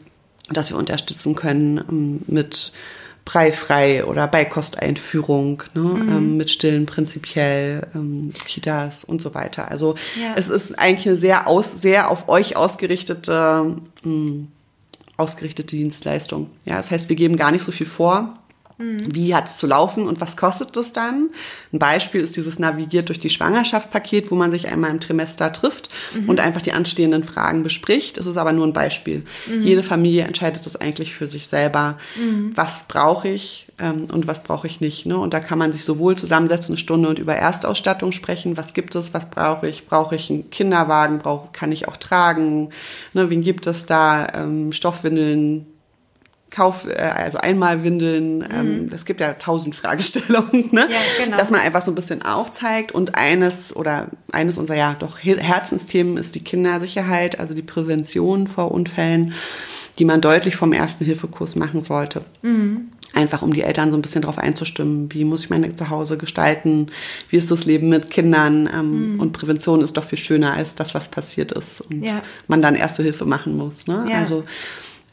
[0.53, 2.72] dass wir unterstützen können ähm, mit
[3.24, 6.09] Breifrei oder Beikosteinführung, ne, mhm.
[6.09, 9.70] ähm, mit Stillen prinzipiell, ähm, Kitas und so weiter.
[9.70, 10.34] Also ja.
[10.36, 14.48] es ist eigentlich eine sehr, aus, sehr auf euch ausgerichtete, mh, mm,
[15.16, 16.51] ausgerichtete Dienstleistung.
[16.64, 18.34] Ja, das heißt, wir geben gar nicht so viel vor.
[18.80, 19.14] Mhm.
[19.14, 21.30] Wie hat es zu laufen und was kostet das dann?
[21.72, 25.90] Ein Beispiel ist dieses Navigiert durch die Schwangerschaft-Paket, wo man sich einmal im Trimester trifft
[26.14, 26.30] mhm.
[26.30, 28.16] und einfach die anstehenden Fragen bespricht.
[28.16, 29.24] Es ist aber nur ein Beispiel.
[29.46, 29.62] Mhm.
[29.62, 31.98] Jede Familie entscheidet das eigentlich für sich selber.
[32.16, 32.52] Mhm.
[32.54, 35.04] Was brauche ich ähm, und was brauche ich nicht?
[35.04, 35.18] Ne?
[35.18, 38.56] Und da kann man sich sowohl zusammensetzen, eine Stunde und über Erstausstattung sprechen.
[38.56, 39.12] Was gibt es?
[39.12, 39.86] Was brauche ich?
[39.86, 41.18] Brauche ich einen Kinderwagen?
[41.18, 42.70] Brauch, kann ich auch tragen?
[43.12, 44.26] Ne, wen gibt es da?
[44.32, 45.66] Ähm, Stoffwindeln?
[46.51, 48.88] Kauf, äh, also einmal Windeln, ähm, mhm.
[48.92, 50.88] es gibt ja tausend Fragestellungen, ne?
[50.90, 51.36] Ja, genau.
[51.36, 52.92] dass man einfach so ein bisschen aufzeigt.
[52.92, 58.72] Und eines oder eines unserer ja doch Herzensthemen ist die Kindersicherheit, also die Prävention vor
[58.72, 59.32] Unfällen,
[59.98, 62.24] die man deutlich vom ersten Hilfekurs machen sollte.
[62.42, 62.88] Mhm.
[63.12, 66.88] Einfach um die Eltern so ein bisschen darauf einzustimmen, wie muss ich mein Zuhause gestalten,
[67.28, 68.68] wie ist das Leben mit Kindern.
[68.72, 69.20] Ähm, mhm.
[69.20, 72.22] Und Prävention ist doch viel schöner als das, was passiert ist und ja.
[72.46, 73.86] man dann erste Hilfe machen muss.
[73.88, 74.07] Ne?
[74.09, 74.18] Ja.
[74.18, 74.44] Also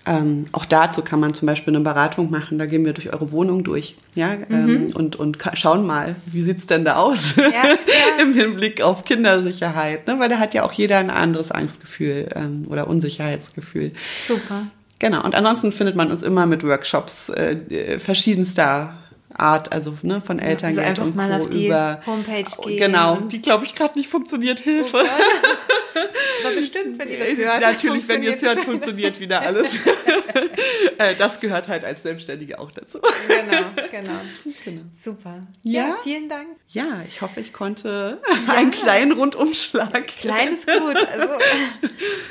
[0.08, 2.58] ähm, auch dazu kann man zum Beispiel eine Beratung machen.
[2.58, 4.95] Da gehen wir durch eure Wohnung durch, ja, ähm, mhm.
[4.95, 7.76] und, und schauen mal, wie sieht es denn da aus ja, ja.
[8.22, 10.18] im Hinblick auf Kindersicherheit, ne?
[10.20, 13.91] weil da hat ja auch jeder ein anderes Angstgefühl ähm, oder Unsicherheitsgefühl.
[14.28, 14.68] Super.
[14.99, 15.24] Genau.
[15.24, 18.93] Und ansonsten findet man uns immer mit Workshops äh, verschiedenster
[19.38, 21.43] Art, also ne, von Elterngeld also und mal Co.
[21.43, 22.80] auf die über Homepage gehen.
[22.80, 24.60] Genau, die glaube ich gerade nicht funktioniert.
[24.60, 24.97] Hilfe.
[24.97, 25.05] Oh
[26.46, 27.62] Aber bestimmt, wenn ihr das hört.
[27.62, 29.78] Natürlich, wenn ihr es hört, funktioniert wieder alles.
[30.98, 33.00] Äh, das gehört halt als Selbstständige auch dazu.
[33.28, 34.20] Genau, genau.
[34.66, 34.82] genau.
[35.00, 35.42] Super.
[35.64, 35.90] Ja?
[35.90, 35.98] ja?
[36.04, 36.48] vielen Dank.
[36.70, 38.54] Ja, ich hoffe, ich konnte ja.
[38.54, 40.08] einen kleinen Rundumschlag.
[40.08, 40.96] Klein ist gut.
[40.96, 41.34] Also,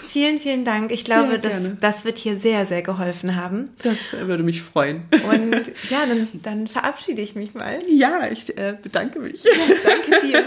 [0.08, 0.90] vielen, vielen Dank.
[0.90, 3.70] Ich glaube, das, das wird hier sehr, sehr geholfen haben.
[3.82, 5.04] Das würde mich freuen.
[5.30, 7.80] Und ja, dann, dann verabschiede ich mich mal.
[7.88, 9.42] Ja, ich äh, bedanke mich.
[9.84, 10.44] Danke dir.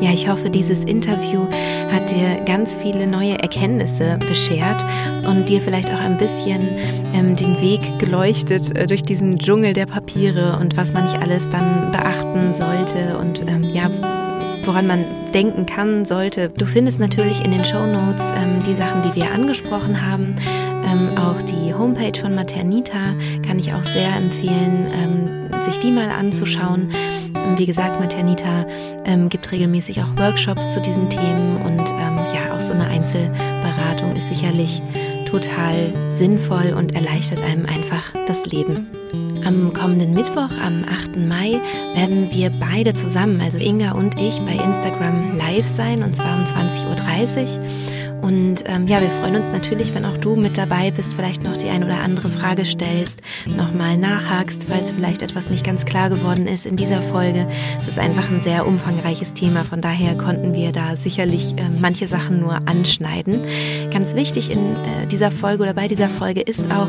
[0.00, 1.46] Ja, ich hoffe, dieses Interview
[1.90, 4.84] hat dir ganz viele neue Erkenntnisse beschert
[5.26, 6.68] und dir vielleicht auch ein bisschen
[7.14, 11.50] ähm, den Weg geleuchtet äh, durch diesen Dschungel der Papiere und was man nicht alles
[11.50, 13.90] dann beachten sollte und ähm, ja,
[14.68, 16.50] woran man denken kann, sollte.
[16.50, 20.36] Du findest natürlich in den Show Notes ähm, die Sachen, die wir angesprochen haben.
[20.84, 23.14] Ähm, auch die Homepage von Maternita
[23.46, 26.90] kann ich auch sehr empfehlen, ähm, sich die mal anzuschauen.
[27.56, 28.66] Wie gesagt, Maternita
[29.06, 34.14] ähm, gibt regelmäßig auch Workshops zu diesen Themen und ähm, ja, auch so eine Einzelberatung
[34.16, 34.82] ist sicherlich
[35.24, 38.86] total sinnvoll und erleichtert einem einfach das Leben.
[39.44, 41.16] Am kommenden Mittwoch, am 8.
[41.16, 41.60] Mai,
[41.94, 46.44] werden wir beide zusammen, also Inga und ich, bei Instagram live sein und zwar um
[46.44, 48.07] 20.30 Uhr.
[48.22, 51.56] Und ähm, ja, wir freuen uns natürlich, wenn auch du mit dabei bist, vielleicht noch
[51.56, 56.46] die ein oder andere Frage stellst, nochmal nachhakst, falls vielleicht etwas nicht ganz klar geworden
[56.46, 57.46] ist in dieser Folge.
[57.78, 62.08] Es ist einfach ein sehr umfangreiches Thema, von daher konnten wir da sicherlich äh, manche
[62.08, 63.40] Sachen nur anschneiden.
[63.90, 66.88] Ganz wichtig in äh, dieser Folge oder bei dieser Folge ist auch,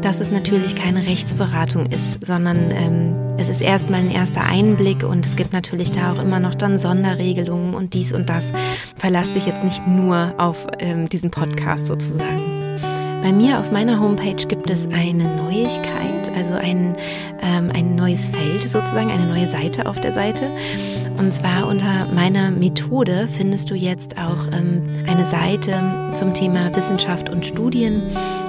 [0.00, 5.24] dass es natürlich keine Rechtsberatung ist, sondern ähm, es ist erstmal ein erster Einblick und
[5.24, 8.52] es gibt natürlich da auch immer noch dann Sonderregelungen und dies und das.
[8.96, 12.78] Verlass dich jetzt nicht nur auf ähm, diesen Podcast sozusagen.
[13.22, 16.94] Bei mir auf meiner Homepage gibt es eine Neuigkeit, also ein,
[17.40, 20.50] ähm, ein neues Feld sozusagen, eine neue Seite auf der Seite.
[21.16, 25.72] Und zwar unter meiner Methode findest du jetzt auch ähm, eine Seite
[26.12, 28.02] zum Thema Wissenschaft und Studien.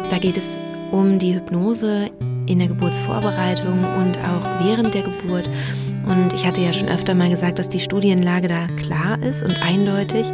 [0.09, 0.57] Da geht es
[0.91, 2.09] um die Hypnose
[2.51, 5.49] in der Geburtsvorbereitung und auch während der Geburt.
[6.05, 9.61] Und ich hatte ja schon öfter mal gesagt, dass die Studienlage da klar ist und
[9.63, 10.25] eindeutig,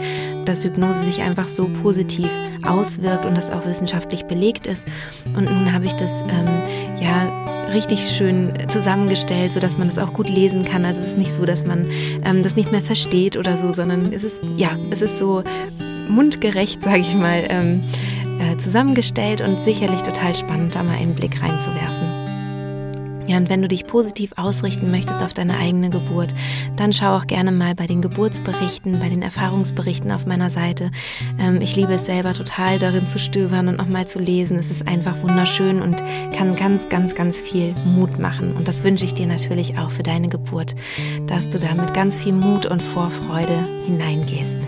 [0.46, 2.30] dass Hypnose sich einfach so positiv
[2.66, 4.88] auswirkt und das auch wissenschaftlich belegt ist.
[5.36, 10.30] Und nun habe ich das ähm, ja richtig schön zusammengestellt, sodass man das auch gut
[10.30, 10.86] lesen kann.
[10.86, 11.86] Also es ist nicht so, dass man
[12.26, 15.44] ähm, das nicht mehr versteht oder so, sondern es ist ja, es ist so
[16.10, 17.44] mundgerecht, sage ich mal.
[17.50, 17.82] Ähm,
[18.40, 22.28] äh, zusammengestellt und sicherlich total spannend, da mal einen Blick reinzuwerfen.
[23.28, 26.34] Ja, und wenn du dich positiv ausrichten möchtest auf deine eigene Geburt,
[26.78, 30.92] dann schau auch gerne mal bei den Geburtsberichten, bei den Erfahrungsberichten auf meiner Seite.
[31.38, 34.58] Ähm, ich liebe es selber total darin zu stöbern und nochmal zu lesen.
[34.58, 35.98] Es ist einfach wunderschön und
[36.34, 38.56] kann ganz, ganz, ganz viel Mut machen.
[38.56, 40.76] Und das wünsche ich dir natürlich auch für deine Geburt,
[41.28, 44.60] dass du da mit ganz viel Mut und Vorfreude hineingehst.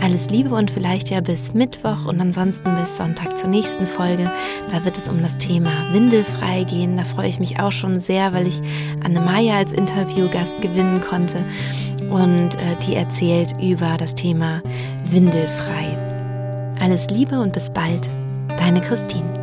[0.00, 4.30] Alles Liebe und vielleicht ja bis Mittwoch und ansonsten bis Sonntag zur nächsten Folge.
[4.70, 6.96] Da wird es um das Thema Windelfrei gehen.
[6.96, 8.60] Da freue ich mich auch schon sehr, weil ich
[9.04, 11.44] Anne Maya als Interviewgast gewinnen konnte
[12.10, 14.62] und äh, die erzählt über das Thema
[15.10, 15.96] Windelfrei.
[16.80, 18.08] Alles Liebe und bis bald,
[18.58, 19.37] deine Christine.